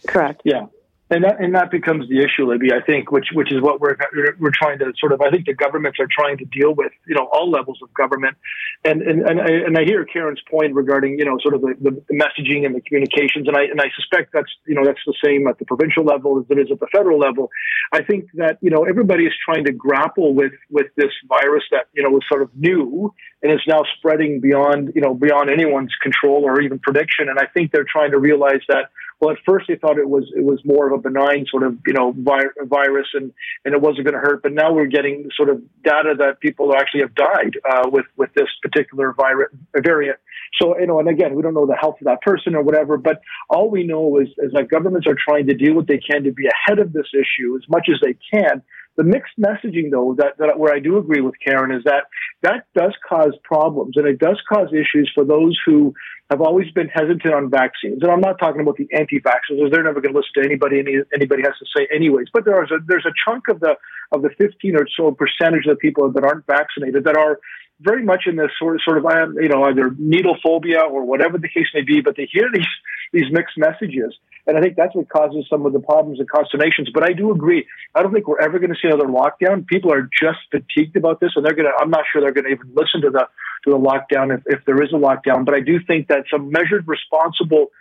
Correct. 0.06 0.42
Yeah 0.44 0.66
and 1.08 1.22
that 1.22 1.40
and 1.40 1.54
that 1.54 1.70
becomes 1.70 2.08
the 2.08 2.18
issue, 2.18 2.50
Libby. 2.50 2.72
I 2.72 2.82
think, 2.84 3.12
which 3.12 3.28
which 3.32 3.52
is 3.52 3.62
what 3.62 3.80
we're 3.80 3.96
we're 4.40 4.50
trying 4.52 4.80
to 4.80 4.92
sort 4.98 5.12
of. 5.12 5.20
I 5.20 5.30
think 5.30 5.46
the 5.46 5.54
governments 5.54 6.00
are 6.00 6.08
trying 6.10 6.36
to 6.38 6.44
deal 6.44 6.74
with, 6.74 6.90
you 7.06 7.14
know, 7.14 7.28
all 7.32 7.48
levels 7.48 7.78
of 7.80 7.94
government, 7.94 8.36
and 8.84 9.02
and 9.02 9.22
and 9.22 9.40
I, 9.40 9.50
and 9.66 9.78
I 9.78 9.84
hear 9.84 10.04
Karen's 10.04 10.42
point 10.50 10.74
regarding, 10.74 11.16
you 11.18 11.24
know, 11.24 11.38
sort 11.40 11.54
of 11.54 11.60
the, 11.60 11.74
the, 11.80 11.90
messaging 12.12 12.66
and 12.66 12.74
the 12.74 12.80
communications, 12.80 13.46
and 13.46 13.56
I 13.56 13.70
and 13.70 13.80
I 13.80 13.86
suspect 13.94 14.32
that's 14.32 14.50
you 14.66 14.74
know 14.74 14.84
that's 14.84 14.98
the 15.06 15.14
same 15.24 15.46
at 15.46 15.60
the 15.60 15.64
provincial 15.64 16.04
level 16.04 16.40
as 16.40 16.46
it 16.50 16.58
is 16.58 16.72
at 16.72 16.80
the 16.80 16.88
federal 16.90 17.20
level. 17.20 17.50
I 17.92 18.02
think 18.02 18.26
that 18.34 18.58
you 18.60 18.70
know 18.70 18.82
everybody 18.82 19.26
is 19.26 19.32
trying 19.44 19.64
to 19.66 19.72
grapple 19.72 20.34
with 20.34 20.54
with 20.70 20.86
this 20.96 21.12
virus 21.28 21.62
that 21.70 21.86
you 21.94 22.02
know 22.02 22.10
was 22.10 22.24
sort 22.28 22.42
of 22.42 22.50
new 22.56 23.14
and 23.44 23.52
is 23.52 23.60
now 23.68 23.82
spreading 23.96 24.40
beyond 24.40 24.90
you 24.96 25.02
know 25.02 25.14
beyond 25.14 25.50
anyone's 25.50 25.94
control 26.02 26.42
or 26.44 26.60
even 26.60 26.80
prediction, 26.80 27.28
and 27.28 27.38
I 27.38 27.46
think 27.46 27.70
they're 27.70 27.86
trying 27.88 28.10
to 28.10 28.18
realize 28.18 28.62
that 28.66 28.90
well, 29.20 29.30
at 29.30 29.38
first 29.46 29.66
they 29.68 29.76
thought 29.76 29.98
it 29.98 30.08
was 30.08 30.30
it 30.36 30.44
was 30.44 30.60
more 30.64 30.86
of 30.86 30.92
a 30.92 30.98
benign 30.98 31.46
sort 31.50 31.62
of 31.62 31.78
you 31.86 31.94
know 31.94 32.12
vi- 32.16 32.52
virus 32.64 33.06
and 33.14 33.32
and 33.64 33.74
it 33.74 33.80
wasn't 33.80 34.04
going 34.04 34.14
to 34.14 34.20
hurt. 34.20 34.42
But 34.42 34.52
now 34.52 34.72
we're 34.72 34.86
getting 34.86 35.28
sort 35.34 35.48
of 35.48 35.62
data 35.82 36.14
that 36.18 36.40
people 36.40 36.74
actually 36.74 37.00
have 37.00 37.14
died 37.14 37.56
uh, 37.68 37.88
with 37.90 38.04
with 38.16 38.30
this 38.34 38.48
particular 38.60 39.14
virus 39.14 39.50
variant. 39.76 40.18
So 40.60 40.78
you 40.78 40.86
know, 40.86 41.00
and 41.00 41.08
again, 41.08 41.34
we 41.34 41.42
don't 41.42 41.54
know 41.54 41.66
the 41.66 41.76
health 41.80 41.96
of 42.00 42.04
that 42.04 42.20
person 42.20 42.54
or 42.54 42.62
whatever. 42.62 42.98
But 42.98 43.22
all 43.48 43.70
we 43.70 43.84
know 43.84 44.18
is 44.18 44.28
is 44.38 44.52
that 44.52 44.68
governments 44.68 45.06
are 45.06 45.16
trying 45.16 45.46
to 45.46 45.54
do 45.54 45.74
what 45.74 45.86
they 45.86 45.98
can 45.98 46.24
to 46.24 46.32
be 46.32 46.46
ahead 46.46 46.78
of 46.78 46.92
this 46.92 47.08
issue 47.14 47.56
as 47.56 47.66
much 47.68 47.88
as 47.90 48.00
they 48.02 48.16
can. 48.32 48.62
The 48.96 49.04
mixed 49.04 49.34
messaging, 49.38 49.90
though, 49.90 50.14
that, 50.18 50.38
that 50.38 50.58
where 50.58 50.74
I 50.74 50.80
do 50.80 50.96
agree 50.96 51.20
with 51.20 51.34
Karen 51.44 51.70
is 51.70 51.84
that 51.84 52.04
that 52.42 52.64
does 52.74 52.94
cause 53.06 53.34
problems 53.44 53.96
and 53.96 54.06
it 54.06 54.18
does 54.18 54.40
cause 54.48 54.68
issues 54.72 55.10
for 55.14 55.24
those 55.24 55.58
who 55.66 55.94
have 56.30 56.40
always 56.40 56.70
been 56.72 56.88
hesitant 56.88 57.32
on 57.32 57.50
vaccines. 57.50 57.98
And 58.02 58.10
I'm 58.10 58.20
not 58.20 58.38
talking 58.38 58.62
about 58.62 58.76
the 58.76 58.88
anti-vaxxers; 58.92 59.70
they're 59.70 59.84
never 59.84 60.00
going 60.00 60.14
to 60.14 60.18
listen 60.18 60.42
to 60.42 60.44
anybody 60.44 60.78
any, 60.78 60.96
anybody 61.14 61.42
has 61.42 61.52
to 61.58 61.66
say, 61.76 61.86
anyways. 61.94 62.28
But 62.32 62.44
there 62.44 62.62
is 62.64 62.70
a 62.70 62.78
there's 62.86 63.06
a 63.06 63.12
chunk 63.28 63.48
of 63.48 63.60
the 63.60 63.76
of 64.12 64.22
the 64.22 64.30
15 64.38 64.76
or 64.76 64.86
so 64.96 65.12
percentage 65.12 65.66
of 65.66 65.76
the 65.76 65.80
people 65.80 66.10
that 66.10 66.24
aren't 66.24 66.46
vaccinated 66.46 67.04
that 67.04 67.16
are 67.16 67.38
very 67.80 68.04
much 68.04 68.24
in 68.26 68.36
this 68.36 68.50
sort 68.58 68.76
of, 68.76 68.82
sort 68.82 68.98
of, 68.98 69.06
um, 69.06 69.36
you 69.40 69.48
know, 69.48 69.64
either 69.64 69.94
needle 69.98 70.36
phobia 70.42 70.80
or 70.80 71.04
whatever 71.04 71.38
the 71.38 71.48
case 71.48 71.66
may 71.74 71.82
be, 71.82 72.00
but 72.00 72.16
they 72.16 72.28
hear 72.30 72.48
these, 72.52 72.66
these 73.12 73.30
mixed 73.30 73.58
messages. 73.58 74.14
And 74.46 74.56
I 74.56 74.60
think 74.60 74.76
that's 74.76 74.94
what 74.94 75.08
causes 75.08 75.44
some 75.50 75.66
of 75.66 75.72
the 75.72 75.80
problems 75.80 76.20
and 76.20 76.30
consternations. 76.30 76.88
But 76.94 77.02
I 77.02 77.12
do 77.12 77.32
agree. 77.32 77.66
I 77.94 78.02
don't 78.02 78.12
think 78.12 78.28
we're 78.28 78.40
ever 78.40 78.58
going 78.58 78.70
to 78.70 78.76
see 78.80 78.88
another 78.88 79.08
lockdown. 79.08 79.66
People 79.66 79.92
are 79.92 80.02
just 80.02 80.38
fatigued 80.50 80.96
about 80.96 81.20
this 81.20 81.32
and 81.34 81.44
they're 81.44 81.54
going 81.54 81.66
to, 81.66 81.72
I'm 81.80 81.90
not 81.90 82.04
sure 82.10 82.22
they're 82.22 82.32
going 82.32 82.44
to 82.44 82.50
even 82.50 82.72
listen 82.74 83.02
to 83.02 83.10
the, 83.10 83.26
to 83.64 83.70
the 83.70 83.78
lockdown 83.78 84.34
if, 84.36 84.42
if 84.46 84.64
there 84.64 84.80
is 84.82 84.90
a 84.92 84.96
lockdown. 84.96 85.44
But 85.44 85.54
I 85.54 85.60
do 85.60 85.80
think 85.84 86.08
that 86.08 86.24
some 86.30 86.50
measured, 86.50 86.86
responsible, 86.86 87.72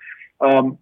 um, 0.41 0.79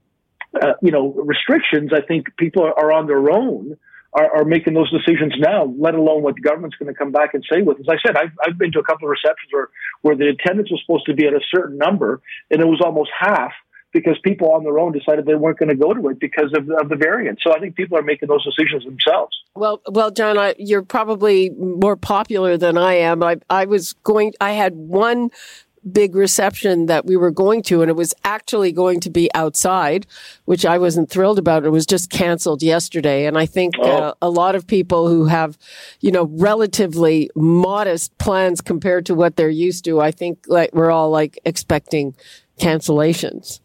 uh, 0.60 0.74
you 0.82 0.92
know, 0.92 1.12
restrictions, 1.12 1.92
I 1.94 2.02
think 2.02 2.28
people 2.38 2.64
are, 2.64 2.80
are 2.80 2.92
on 2.94 3.08
their 3.08 3.30
own 3.30 3.78
are, 4.14 4.38
are, 4.38 4.46
making 4.46 4.74
those 4.74 4.92
decisions 4.92 5.34
now, 5.38 5.74
let 5.80 5.96
alone 5.96 6.22
what 6.22 6.36
the 6.36 6.42
government's 6.42 6.76
going 6.78 6.92
to 6.92 6.98
come 6.98 7.12
back 7.12 7.34
and 7.34 7.44
say 7.52 7.62
with. 7.62 7.80
As 7.80 7.88
I 7.90 7.98
said, 8.06 8.16
I've, 8.16 8.32
I've 8.46 8.58
been 8.58 8.72
to 8.74 8.80
a 8.80 8.84
couple 8.84 9.08
of 9.08 9.12
receptions 9.12 9.50
where, 9.52 9.70
where 10.02 10.16
the 10.16 10.30
attendance 10.30 10.70
was 10.70 10.82
supposed 10.86 11.06
to 11.08 11.14
be 11.14 11.26
at 11.26 11.34
a 11.34 11.42
certain 11.54 11.78
number 11.78 12.22
and 12.52 12.62
it 12.62 12.66
was 12.66 12.82
almost 12.84 13.10
half 13.18 13.52
because 13.94 14.18
people 14.24 14.52
on 14.52 14.64
their 14.64 14.80
own 14.80 14.92
decided 14.92 15.26
they 15.26 15.36
weren't 15.36 15.60
going 15.60 15.70
to 15.70 15.76
go 15.76 15.94
to 15.94 16.10
it 16.10 16.20
because 16.20 16.52
of, 16.56 16.68
of 16.82 16.90
the 16.90 16.96
variant. 16.96 17.40
So 17.42 17.54
I 17.54 17.60
think 17.60 17.76
people 17.76 17.98
are 17.98 18.02
making 18.02 18.28
those 18.28 18.44
decisions 18.44 18.84
themselves. 18.84 19.38
Well, 19.56 19.82
well, 19.88 20.12
John, 20.12 20.38
I, 20.38 20.56
you're 20.58 20.84
probably 20.84 21.52
more 21.52 21.96
popular 21.96 22.58
than 22.58 22.78
I 22.78 22.96
am. 22.96 23.24
I, 23.24 23.38
I 23.50 23.66
was 23.66 23.94
going, 24.04 24.34
I 24.42 24.54
had 24.54 24.76
one 24.76 25.30
big 25.92 26.16
reception 26.16 26.86
that 26.88 27.06
we 27.06 27.18
were 27.18 27.32
going 27.32 27.62
to, 27.64 27.82
and 27.82 27.90
it 27.90 27.96
was 27.96 28.14
actually 28.24 28.72
going 28.72 29.00
to 29.02 29.10
be 29.10 29.30
outside, 29.34 30.06
which 30.46 30.66
I 30.66 30.78
wasn't 30.78 31.10
thrilled 31.10 31.40
about. 31.40 31.66
It 31.66 31.70
was 31.70 31.86
just 31.86 32.10
canceled 32.10 32.64
yesterday. 32.64 33.26
And 33.26 33.38
I 33.38 33.46
think 33.46 33.76
oh. 33.80 33.90
uh, 33.90 34.14
a 34.22 34.30
lot 34.30 34.56
of 34.56 34.68
people 34.68 35.08
who 35.08 35.26
have, 35.26 35.58
you 36.00 36.12
know, 36.12 36.30
relatively 36.34 37.30
modest 37.36 38.18
plans 38.18 38.62
compared 38.62 39.06
to 39.08 39.16
what 39.16 39.36
they're 39.36 39.50
used 39.50 39.86
to, 39.86 40.02
I 40.02 40.12
think 40.12 40.46
like 40.48 40.74
we're 40.74 40.92
all 40.92 41.10
like 41.10 41.40
expecting 41.46 42.16
cancellations. 42.60 43.60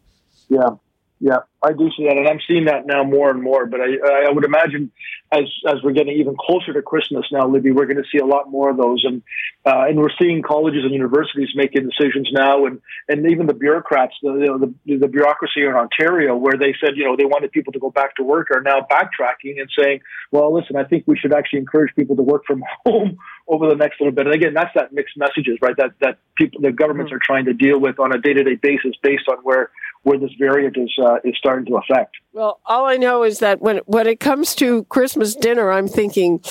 Yeah. 0.49 0.75
Yeah, 1.21 1.39
I 1.61 1.73
do 1.73 1.89
see 1.97 2.05
that, 2.07 2.15
and 2.15 2.29
I'm 2.29 2.39
seeing 2.47 2.65
that 2.65 2.87
now 2.87 3.03
more 3.03 3.29
and 3.29 3.43
more. 3.43 3.65
But 3.65 3.81
I, 3.81 4.27
I 4.27 4.31
would 4.31 4.45
imagine 4.45 4.89
as 5.33 5.43
as 5.67 5.75
we're 5.83 5.91
getting 5.91 6.15
even 6.17 6.35
closer 6.39 6.71
to 6.71 6.81
Christmas 6.81 7.25
now, 7.29 7.45
Libby, 7.45 7.71
we're 7.71 7.87
going 7.87 8.01
to 8.01 8.09
see 8.09 8.19
a 8.19 8.25
lot 8.25 8.49
more 8.49 8.69
of 8.69 8.77
those, 8.77 9.03
and 9.03 9.21
uh, 9.65 9.83
and 9.89 9.99
we're 9.99 10.15
seeing 10.17 10.41
colleges 10.41 10.85
and 10.85 10.93
universities 10.93 11.49
making 11.55 11.89
decisions 11.89 12.29
now, 12.31 12.65
and 12.65 12.79
and 13.09 13.29
even 13.29 13.47
the 13.47 13.53
bureaucrats, 13.53 14.13
the 14.21 14.31
you 14.31 14.45
know, 14.45 14.57
the, 14.59 14.97
the 14.97 15.07
bureaucracy 15.09 15.61
in 15.61 15.73
Ontario, 15.73 16.37
where 16.37 16.55
they 16.57 16.73
said 16.79 16.95
you 16.95 17.03
know 17.03 17.17
they 17.17 17.25
wanted 17.25 17.51
people 17.51 17.73
to 17.73 17.79
go 17.79 17.91
back 17.91 18.15
to 18.15 18.23
work, 18.23 18.47
are 18.55 18.61
now 18.61 18.79
backtracking 18.89 19.59
and 19.59 19.69
saying, 19.77 19.99
well, 20.31 20.53
listen, 20.53 20.77
I 20.77 20.85
think 20.85 21.03
we 21.05 21.17
should 21.17 21.33
actually 21.33 21.59
encourage 21.59 21.93
people 21.95 22.15
to 22.15 22.23
work 22.23 22.43
from 22.47 22.63
home 22.85 23.17
over 23.49 23.67
the 23.67 23.75
next 23.75 23.99
little 23.99 24.13
bit. 24.13 24.25
And 24.25 24.35
again, 24.35 24.53
that's 24.53 24.73
that 24.75 24.93
mixed 24.93 25.17
messages, 25.17 25.57
right? 25.61 25.75
That 25.75 25.91
that 25.99 26.19
people, 26.37 26.61
the 26.61 26.71
governments 26.71 27.11
mm-hmm. 27.11 27.17
are 27.17 27.25
trying 27.25 27.45
to 27.45 27.53
deal 27.53 27.77
with 27.77 27.99
on 27.99 28.15
a 28.15 28.19
day 28.19 28.31
to 28.31 28.43
day 28.43 28.55
basis 28.55 28.93
based 29.03 29.27
on 29.29 29.39
where 29.43 29.69
where 30.03 30.17
this 30.17 30.31
variant 30.39 30.77
is 30.77 30.91
uh, 31.01 31.17
is 31.23 31.35
starting 31.37 31.65
to 31.65 31.77
affect. 31.77 32.15
Well, 32.33 32.59
all 32.65 32.85
I 32.85 32.97
know 32.97 33.23
is 33.23 33.39
that 33.39 33.61
when 33.61 33.77
when 33.85 34.07
it 34.07 34.19
comes 34.19 34.55
to 34.55 34.83
Christmas 34.85 35.35
dinner, 35.35 35.71
I'm 35.71 35.87
thinking, 35.87 36.41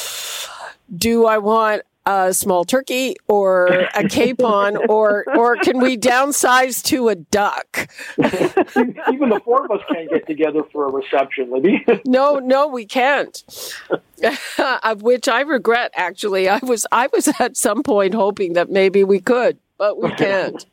do 0.97 1.27
I 1.27 1.39
want 1.39 1.83
a 2.09 2.33
small 2.33 2.65
turkey 2.65 3.17
or 3.27 3.67
a 3.95 4.09
capon 4.09 4.77
or 4.89 5.25
or 5.37 5.57
can 5.57 5.79
we 5.79 5.97
downsize 5.97 6.83
to 6.85 7.09
a 7.09 7.15
duck? 7.15 7.89
Even 8.19 9.29
the 9.29 9.41
four 9.45 9.65
of 9.65 9.71
us 9.71 9.81
can't 9.93 10.11
get 10.11 10.27
together 10.27 10.63
for 10.73 10.87
a 10.87 10.93
reception, 10.93 11.53
Libby. 11.53 11.85
no, 12.07 12.39
no, 12.39 12.67
we 12.69 12.87
can't. 12.87 13.45
of 14.83 15.03
which 15.03 15.29
I 15.29 15.43
regret 15.43 15.93
actually. 15.95 16.49
I 16.49 16.59
was 16.63 16.87
I 16.91 17.09
was 17.13 17.29
at 17.39 17.57
some 17.57 17.83
point 17.83 18.15
hoping 18.15 18.55
that 18.55 18.71
maybe 18.71 19.05
we 19.05 19.21
could, 19.21 19.59
but 19.77 20.01
we 20.03 20.11
can't. 20.13 20.65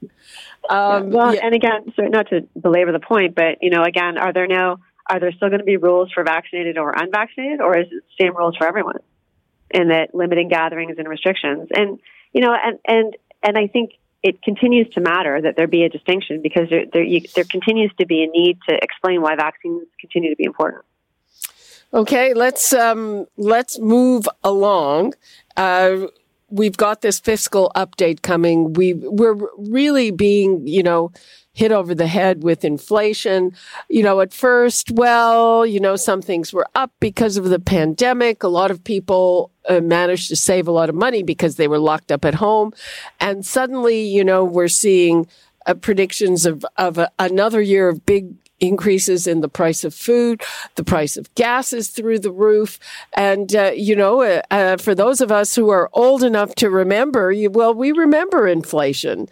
Um, 0.69 1.11
well, 1.11 1.33
yeah. 1.33 1.45
and 1.45 1.55
again, 1.55 1.93
so 1.95 2.03
not 2.03 2.29
to 2.29 2.47
belabor 2.59 2.91
the 2.91 2.99
point, 2.99 3.35
but 3.35 3.59
you 3.61 3.69
know, 3.69 3.83
again, 3.83 4.17
are 4.17 4.33
there 4.33 4.47
now 4.47 4.79
are 5.07 5.19
there 5.19 5.31
still 5.33 5.49
going 5.49 5.59
to 5.59 5.65
be 5.65 5.77
rules 5.77 6.11
for 6.11 6.23
vaccinated 6.23 6.77
or 6.77 6.91
unvaccinated, 6.91 7.61
or 7.61 7.77
is 7.77 7.87
it 7.91 8.03
the 8.03 8.23
same 8.23 8.35
rules 8.35 8.55
for 8.57 8.67
everyone? 8.67 8.97
In 9.71 9.89
that 9.89 10.13
limiting 10.13 10.49
gatherings 10.49 10.95
and 10.97 11.07
restrictions, 11.07 11.69
and 11.75 11.99
you 12.33 12.41
know, 12.41 12.53
and 12.53 12.79
and 12.87 13.17
and 13.43 13.57
I 13.57 13.67
think 13.67 13.91
it 14.23 14.41
continues 14.41 14.91
to 14.93 15.01
matter 15.01 15.39
that 15.41 15.55
there 15.55 15.67
be 15.67 15.83
a 15.83 15.89
distinction 15.89 16.41
because 16.41 16.69
there 16.69 16.85
there, 16.91 17.03
you, 17.03 17.21
there 17.35 17.43
continues 17.43 17.91
to 17.99 18.05
be 18.05 18.23
a 18.23 18.27
need 18.27 18.57
to 18.69 18.75
explain 18.81 19.21
why 19.21 19.35
vaccines 19.35 19.87
continue 19.99 20.29
to 20.29 20.35
be 20.35 20.45
important. 20.45 20.83
Okay, 21.93 22.33
let's 22.33 22.73
um, 22.73 23.25
let's 23.37 23.79
move 23.79 24.27
along. 24.43 25.13
Uh, 25.55 26.07
we've 26.55 26.77
got 26.77 27.01
this 27.01 27.19
fiscal 27.19 27.71
update 27.75 28.21
coming. 28.21 28.73
We 28.73 28.93
we're 28.93 29.37
really 29.57 30.11
being, 30.11 30.65
you 30.65 30.83
know, 30.83 31.11
hit 31.53 31.71
over 31.71 31.93
the 31.93 32.07
head 32.07 32.43
with 32.43 32.65
inflation. 32.65 33.51
You 33.89 34.03
know, 34.03 34.21
at 34.21 34.33
first, 34.33 34.91
well, 34.91 35.65
you 35.65 35.79
know, 35.79 35.95
some 35.95 36.21
things 36.21 36.53
were 36.53 36.67
up 36.73 36.91
because 36.99 37.37
of 37.37 37.45
the 37.45 37.59
pandemic. 37.59 38.43
A 38.43 38.47
lot 38.47 38.71
of 38.71 38.83
people 38.83 39.51
uh, 39.67 39.81
managed 39.81 40.29
to 40.29 40.35
save 40.35 40.67
a 40.67 40.71
lot 40.71 40.89
of 40.89 40.95
money 40.95 41.23
because 41.23 41.57
they 41.57 41.67
were 41.67 41.79
locked 41.79 42.11
up 42.11 42.25
at 42.25 42.35
home. 42.35 42.71
And 43.19 43.45
suddenly, 43.45 44.01
you 44.01 44.23
know, 44.23 44.43
we're 44.43 44.67
seeing 44.69 45.27
uh, 45.65 45.73
predictions 45.73 46.45
of, 46.45 46.65
of 46.77 46.97
a, 46.97 47.11
another 47.19 47.61
year 47.61 47.89
of 47.89 48.05
big 48.05 48.33
increases 48.59 49.27
in 49.27 49.41
the 49.41 49.49
price 49.49 49.83
of 49.83 49.93
food, 49.93 50.41
the 50.75 50.83
price 50.83 51.17
of 51.17 51.33
gas 51.35 51.73
is 51.73 51.89
through 51.89 52.19
the 52.19 52.31
roof. 52.31 52.79
And, 53.13 53.53
uh, 53.55 53.71
you 53.75 53.95
know, 53.95 54.21
uh, 54.21 54.41
uh, 54.51 54.77
for 54.77 54.95
those 54.95 55.21
of 55.21 55.31
us 55.31 55.55
who 55.55 55.69
are 55.69 55.89
old 55.93 56.23
enough 56.23 56.55
to 56.55 56.69
remember, 56.69 57.31
you, 57.31 57.49
well, 57.49 57.73
we 57.73 57.91
remember 57.91 58.47
inflation, 58.47 59.27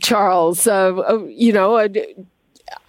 Charles. 0.00 0.66
Uh, 0.66 0.96
uh, 0.96 1.24
you 1.26 1.52
know, 1.52 1.76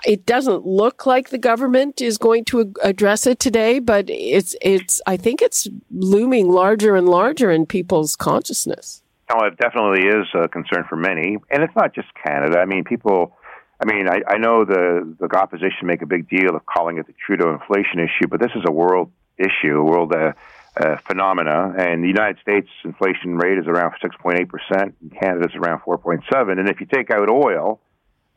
it 0.05 0.25
doesn't 0.25 0.65
look 0.65 1.05
like 1.05 1.29
the 1.29 1.37
government 1.37 2.01
is 2.01 2.17
going 2.17 2.45
to 2.45 2.73
address 2.83 3.25
it 3.25 3.39
today, 3.39 3.79
but 3.79 4.09
it's, 4.09 4.55
it's, 4.61 5.01
I 5.07 5.17
think 5.17 5.41
it's 5.41 5.67
looming 5.91 6.49
larger 6.49 6.95
and 6.95 7.09
larger 7.09 7.51
in 7.51 7.65
people's 7.65 8.15
consciousness. 8.15 9.01
Oh, 9.33 9.45
it 9.45 9.57
definitely 9.57 10.07
is 10.07 10.27
a 10.35 10.47
concern 10.47 10.83
for 10.87 10.95
many. 10.95 11.37
And 11.49 11.63
it's 11.63 11.75
not 11.75 11.95
just 11.95 12.09
Canada. 12.25 12.59
I 12.59 12.65
mean, 12.65 12.83
people, 12.83 13.35
I 13.83 13.85
mean, 13.85 14.07
I, 14.07 14.21
I 14.27 14.37
know 14.37 14.63
the 14.63 15.15
the 15.19 15.27
opposition 15.37 15.87
make 15.87 16.01
a 16.01 16.05
big 16.05 16.29
deal 16.29 16.55
of 16.55 16.65
calling 16.65 16.99
it 16.99 17.07
the 17.07 17.13
Trudeau 17.25 17.51
inflation 17.51 17.99
issue, 17.99 18.27
but 18.29 18.39
this 18.39 18.51
is 18.55 18.63
a 18.65 18.71
world 18.71 19.11
issue, 19.37 19.77
a 19.77 19.83
world 19.83 20.13
uh, 20.13 20.31
uh, 20.77 20.97
phenomena. 21.05 21.73
And 21.77 22.01
the 22.01 22.07
United 22.07 22.39
States 22.39 22.69
inflation 22.85 23.35
rate 23.35 23.57
is 23.57 23.67
around 23.67 23.93
6.8 24.01 24.47
percent, 24.47 24.95
and 25.01 25.11
Canada's 25.19 25.53
around 25.55 25.81
4.7. 25.81 26.59
And 26.59 26.69
if 26.69 26.79
you 26.79 26.85
take 26.85 27.11
out 27.11 27.29
oil 27.29 27.81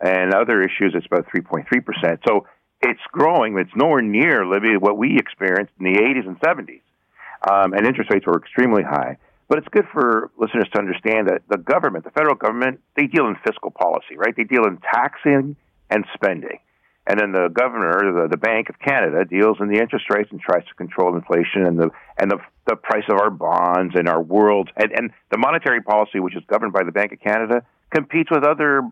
and 0.01 0.35
other 0.35 0.63
issues, 0.63 0.95
it's 0.95 1.07
about 1.07 1.29
3.3 1.29 1.65
percent. 1.85 2.21
So 2.27 2.49
it's 2.83 3.01
growing. 3.13 3.57
It's 3.57 3.71
nowhere 3.77 4.03
near, 4.03 4.45
Libby, 4.45 4.77
what 4.77 4.99
we 4.99 5.17
experienced 5.17 5.73
in 5.79 5.93
the 5.93 6.01
80s 6.01 6.27
and 6.27 6.41
70s. 6.41 6.81
Um, 7.49 7.73
and 7.73 7.87
interest 7.87 8.11
rates 8.11 8.27
were 8.27 8.39
extremely 8.39 8.83
high. 8.83 9.19
But 9.49 9.59
it's 9.59 9.69
good 9.69 9.87
for 9.93 10.31
listeners 10.37 10.69
to 10.73 10.79
understand 10.79 11.29
that 11.29 11.43
the 11.49 11.59
government, 11.59 12.05
the 12.05 12.11
federal 12.11 12.35
government, 12.35 12.81
they 12.97 13.07
deal 13.07 13.27
in 13.27 13.37
fiscal 13.47 13.71
policy, 13.71 14.17
right? 14.17 14.35
They 14.37 14.45
deal 14.45 14.65
in 14.67 14.79
taxing 14.93 15.57
and 15.89 16.05
spending. 16.15 16.59
And 17.07 17.21
then 17.21 17.31
the 17.31 17.49
governor, 17.49 18.23
the, 18.23 18.29
the 18.29 18.37
Bank 18.37 18.69
of 18.69 18.81
Canada, 18.81 19.25
deals 19.25 19.59
in 19.61 19.69
the 19.69 19.79
interest 19.79 20.07
rates 20.11 20.31
and 20.33 20.41
tries 20.41 20.67
to 20.67 20.75
control 20.75 21.15
inflation 21.15 21.65
and 21.65 21.79
the 21.79 21.91
and 22.19 22.31
the 22.31 22.39
the 22.67 22.75
price 22.75 23.05
of 23.09 23.21
our 23.21 23.31
bonds 23.31 23.95
and 23.97 24.09
our 24.09 24.21
world 24.21 24.71
and, 24.77 24.91
and 24.91 25.13
the 25.31 25.39
monetary 25.39 25.81
policy, 25.81 26.19
which 26.19 26.35
is 26.35 26.43
governed 26.49 26.73
by 26.73 26.83
the 26.83 26.91
Bank 26.91 27.13
of 27.13 27.21
Canada, 27.21 27.63
competes 27.95 28.29
with 28.29 28.43
other 28.43 28.83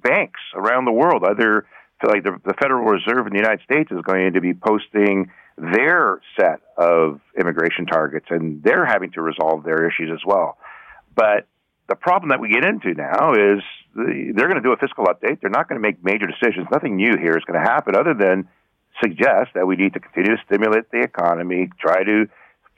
banks 0.00 0.38
around 0.54 0.84
the 0.84 0.92
world. 0.92 1.24
Other 1.24 1.66
like 2.06 2.22
the, 2.22 2.38
the 2.44 2.54
Federal 2.54 2.84
Reserve 2.84 3.26
in 3.26 3.32
the 3.32 3.38
United 3.38 3.60
States 3.64 3.90
is 3.90 4.00
going 4.02 4.34
to 4.34 4.40
be 4.40 4.54
posting 4.54 5.30
their 5.56 6.20
set 6.38 6.60
of 6.76 7.20
immigration 7.38 7.86
targets 7.86 8.26
and 8.30 8.62
they're 8.62 8.84
having 8.84 9.12
to 9.12 9.22
resolve 9.22 9.64
their 9.64 9.86
issues 9.88 10.10
as 10.12 10.24
well. 10.26 10.58
But 11.14 11.46
the 11.88 11.94
problem 11.94 12.30
that 12.30 12.40
we 12.40 12.48
get 12.48 12.64
into 12.64 12.94
now 12.94 13.32
is 13.32 13.62
the, 13.94 14.32
they're 14.34 14.48
going 14.48 14.62
to 14.62 14.66
do 14.66 14.72
a 14.72 14.76
fiscal 14.76 15.04
update. 15.04 15.40
They're 15.40 15.50
not 15.50 15.68
going 15.68 15.80
to 15.80 15.86
make 15.86 16.02
major 16.02 16.26
decisions. 16.26 16.66
Nothing 16.72 16.96
new 16.96 17.16
here 17.20 17.36
is 17.36 17.44
going 17.44 17.62
to 17.62 17.70
happen 17.70 17.94
other 17.94 18.14
than 18.14 18.48
suggest 19.02 19.50
that 19.54 19.66
we 19.66 19.76
need 19.76 19.92
to 19.94 20.00
continue 20.00 20.36
to 20.36 20.42
stimulate 20.46 20.90
the 20.90 21.00
economy, 21.00 21.68
try 21.78 22.04
to 22.04 22.26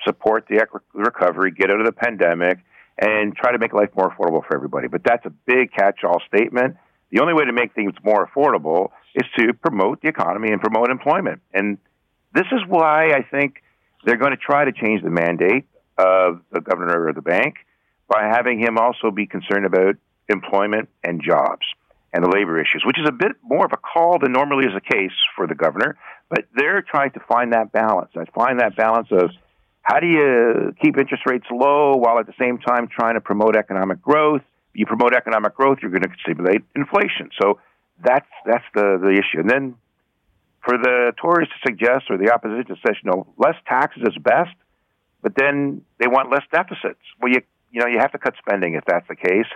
support 0.05 0.47
the 0.49 0.67
recovery, 0.93 1.53
get 1.53 1.71
out 1.71 1.81
of 1.81 1.87
the 1.87 1.93
pandemic, 1.93 2.59
and 2.99 3.37
try 3.37 3.53
to 3.53 3.59
make 3.59 3.73
life 3.73 3.91
more 3.97 4.11
affordable 4.11 4.47
for 4.47 4.55
everybody. 4.57 4.89
But 4.89 5.03
that's 5.05 5.25
a 5.27 5.31
big 5.31 5.73
catch 5.73 6.05
all 6.05 6.21
statement. 6.27 6.77
The 7.11 7.21
only 7.21 7.35
way 7.35 7.45
to 7.45 7.53
make 7.53 7.75
things 7.75 7.93
more 8.03 8.27
affordable 8.27 8.91
is 9.15 9.25
to 9.39 9.53
promote 9.55 10.03
the 10.03 10.09
economy 10.09 10.51
and 10.51 10.61
promote 10.61 10.91
employment. 10.91 11.41
And 11.53 11.79
this 12.37 12.47
is 12.53 12.61
why 12.69 13.13
I 13.13 13.23
think 13.31 13.63
they're 14.05 14.17
going 14.17 14.33
to 14.33 14.37
try 14.37 14.65
to 14.65 14.73
change 14.73 15.03
the 15.03 15.11
mandate 15.11 15.65
of 15.99 16.41
the 16.53 16.61
governor 16.61 17.09
of 17.09 17.15
the 17.15 17.23
bank 17.23 17.57
by 18.09 18.31
having 18.31 18.61
him 18.61 18.79
also 18.79 19.11
be 19.11 19.27
concerned 19.27 19.67
about 19.67 19.97
employment 20.29 20.89
and 21.03 21.23
jobs 21.23 21.67
and 22.13 22.25
the 22.25 22.29
labor 22.29 22.61
issues, 22.61 22.83
which 22.87 22.99
is 22.99 23.07
a 23.09 23.13
bit 23.13 23.33
more 23.43 23.67
of 23.67 23.73
a 23.73 23.77
call 23.77 24.19
than 24.19 24.33
normally 24.33 24.65
is 24.67 24.73
the 24.75 24.81
case 24.81 25.17
for 25.35 25.47
the 25.47 25.55
governor. 25.55 25.99
But 26.29 26.47
they're 26.55 26.83
trying 26.83 27.13
to 27.13 27.21
find 27.29 27.53
that 27.53 27.73
balance. 27.73 28.11
I 28.17 28.25
find 28.35 28.61
that 28.61 28.77
balance 28.77 29.09
of 29.11 29.31
how 29.83 30.01
do 30.01 30.07
you 30.07 30.75
keep 30.83 30.99
interest 30.99 31.25
rates 31.27 31.47
low 31.51 31.95
while 31.97 32.19
at 32.19 32.27
the 32.27 32.35
same 32.39 32.59
time 32.59 32.89
trying 32.89 33.15
to 33.15 33.21
promote 33.21 33.57
economic 33.57 34.03
growth? 34.03 34.43
You 34.75 34.87
promote 34.87 35.15
economic 35.15 35.55
growth, 35.55 35.79
you're 35.81 35.91
going 35.91 36.03
to 36.03 36.11
stimulate 36.23 36.63
inflation. 36.75 37.31
So 37.41 37.61
that's 38.03 38.29
that's 38.45 38.65
the 38.75 38.99
the 39.01 39.13
issue. 39.13 39.41
And 39.41 39.49
then 39.49 39.75
for 40.67 40.77
the 40.77 41.13
Tories 41.23 41.49
to 41.49 41.71
suggest, 41.71 42.11
or 42.11 42.19
the 42.19 42.33
opposition 42.33 42.67
to 42.67 42.75
say, 42.85 42.99
you 43.03 43.11
know, 43.11 43.27
less 43.39 43.55
taxes 43.69 44.03
is 44.03 44.19
best, 44.19 44.51
but 45.23 45.33
then 45.37 45.83
they 46.01 46.09
want 46.09 46.31
less 46.31 46.43
deficits. 46.53 47.01
Well, 47.23 47.33
you 47.33 47.41
you 47.71 47.81
know, 47.81 47.87
you 47.87 47.99
have 47.99 48.13
to 48.13 48.19
cut 48.19 48.35
spending 48.39 48.75
if 48.75 48.85
that's 48.85 49.07
the 49.09 49.17
case, 49.17 49.47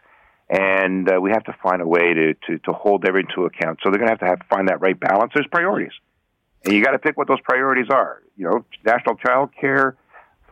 and 0.49 1.11
uh, 1.11 1.21
we 1.21 1.31
have 1.31 1.45
to 1.45 1.57
find 1.63 1.83
a 1.83 1.87
way 1.87 2.15
to, 2.15 2.35
to 2.47 2.59
to 2.59 2.73
hold 2.73 3.05
everything 3.05 3.31
into 3.31 3.45
account. 3.45 3.81
So 3.83 3.91
they're 3.91 3.99
going 3.99 4.09
to 4.09 4.13
have 4.13 4.21
to 4.21 4.27
have 4.27 4.39
to 4.41 4.47
find 4.49 4.69
that 4.69 4.81
right 4.81 4.99
balance. 4.99 5.33
There's 5.35 5.49
priorities, 5.51 5.93
and 6.65 6.75
you 6.75 6.85
got 6.85 6.93
to 6.93 6.99
pick 6.99 7.17
what 7.17 7.27
those 7.27 7.41
priorities 7.43 7.91
are. 7.91 8.23
You 8.37 8.45
know, 8.47 8.65
national 8.87 9.17
child 9.17 9.51
care, 9.61 9.97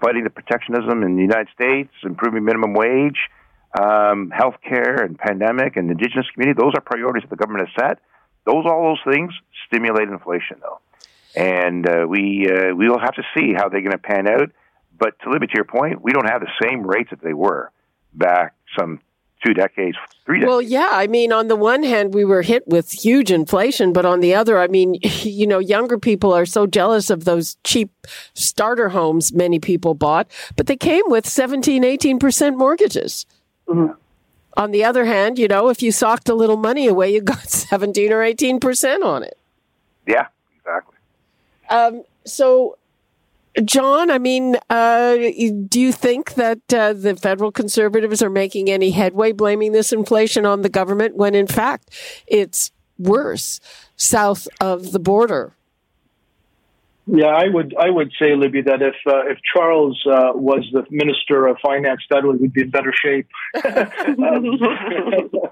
fighting 0.02 0.24
the 0.24 0.30
protectionism 0.30 1.04
in 1.04 1.14
the 1.14 1.22
United 1.22 1.48
States, 1.54 1.90
improving 2.02 2.44
minimum 2.44 2.74
wage, 2.74 3.18
um, 3.80 4.30
health 4.30 4.56
care, 4.68 5.04
and 5.04 5.16
pandemic, 5.16 5.76
and 5.76 5.88
indigenous 5.88 6.26
community. 6.34 6.58
Those 6.60 6.74
are 6.74 6.80
priorities 6.80 7.22
that 7.22 7.30
the 7.30 7.36
government 7.36 7.68
has 7.68 7.88
set 7.88 7.98
those 8.48 8.64
all 8.66 8.96
those 8.96 9.14
things 9.14 9.32
stimulate 9.66 10.08
inflation, 10.08 10.56
though, 10.60 10.80
and 11.36 11.88
uh, 11.88 12.06
we 12.08 12.48
uh, 12.50 12.74
we 12.74 12.88
will 12.88 12.98
have 12.98 13.14
to 13.14 13.22
see 13.36 13.52
how 13.54 13.68
they're 13.68 13.82
going 13.82 13.92
to 13.92 13.98
pan 13.98 14.26
out. 14.26 14.50
But 14.98 15.18
to 15.20 15.30
limit 15.30 15.50
to 15.50 15.56
your 15.56 15.64
point, 15.64 16.02
we 16.02 16.12
don't 16.12 16.28
have 16.28 16.40
the 16.40 16.50
same 16.62 16.84
rates 16.84 17.10
that 17.10 17.22
they 17.22 17.34
were 17.34 17.70
back 18.14 18.54
some 18.76 19.00
two 19.44 19.54
decades, 19.54 19.96
three 20.26 20.40
decades. 20.40 20.48
Well, 20.48 20.62
yeah. 20.62 20.88
I 20.92 21.06
mean, 21.06 21.32
on 21.32 21.48
the 21.48 21.54
one 21.54 21.82
hand, 21.84 22.14
we 22.14 22.24
were 22.24 22.42
hit 22.42 22.66
with 22.66 22.90
huge 22.90 23.30
inflation, 23.30 23.92
but 23.92 24.04
on 24.04 24.20
the 24.20 24.34
other, 24.34 24.58
I 24.58 24.66
mean, 24.66 24.96
you 25.02 25.46
know, 25.46 25.58
younger 25.58 25.98
people 25.98 26.32
are 26.32 26.46
so 26.46 26.66
jealous 26.66 27.10
of 27.10 27.24
those 27.24 27.56
cheap 27.64 27.90
starter 28.34 28.88
homes 28.88 29.32
many 29.32 29.60
people 29.60 29.94
bought, 29.94 30.28
but 30.56 30.66
they 30.66 30.76
came 30.76 31.04
with 31.06 31.28
17, 31.28 31.82
18% 31.82 32.56
mortgages. 32.56 33.26
Mm-hmm. 33.68 33.92
On 34.56 34.70
the 34.70 34.84
other 34.84 35.04
hand, 35.04 35.38
you 35.38 35.46
know, 35.48 35.68
if 35.68 35.82
you 35.82 35.92
socked 35.92 36.28
a 36.28 36.34
little 36.34 36.56
money 36.56 36.86
away, 36.86 37.12
you 37.12 37.20
got 37.20 37.48
17 37.48 38.12
or 38.12 38.18
18% 38.18 39.04
on 39.04 39.22
it. 39.22 39.38
Yeah, 40.06 40.28
exactly. 40.56 40.96
Um, 41.70 42.02
so, 42.24 42.78
John, 43.64 44.10
I 44.10 44.18
mean, 44.18 44.56
uh, 44.70 45.16
do 45.16 45.80
you 45.80 45.92
think 45.92 46.34
that 46.34 46.60
uh, 46.72 46.92
the 46.92 47.16
federal 47.16 47.52
conservatives 47.52 48.22
are 48.22 48.30
making 48.30 48.70
any 48.70 48.90
headway 48.90 49.32
blaming 49.32 49.72
this 49.72 49.92
inflation 49.92 50.46
on 50.46 50.62
the 50.62 50.68
government 50.68 51.16
when, 51.16 51.34
in 51.34 51.46
fact, 51.46 51.90
it's 52.26 52.72
worse 52.98 53.60
south 53.96 54.48
of 54.60 54.92
the 54.92 54.98
border? 54.98 55.54
Yeah, 57.10 57.28
I 57.28 57.48
would 57.48 57.74
I 57.78 57.88
would 57.88 58.12
say, 58.18 58.34
Libby, 58.34 58.60
that 58.62 58.82
if 58.82 58.94
uh, 59.06 59.26
if 59.26 59.38
Charles 59.54 59.98
uh, 60.06 60.32
was 60.34 60.68
the 60.72 60.84
Minister 60.90 61.46
of 61.46 61.56
Finance 61.62 62.02
federally, 62.12 62.38
we'd 62.38 62.52
be 62.52 62.60
in 62.62 62.70
better 62.70 62.92
shape. 62.92 63.26
I, 63.56 64.30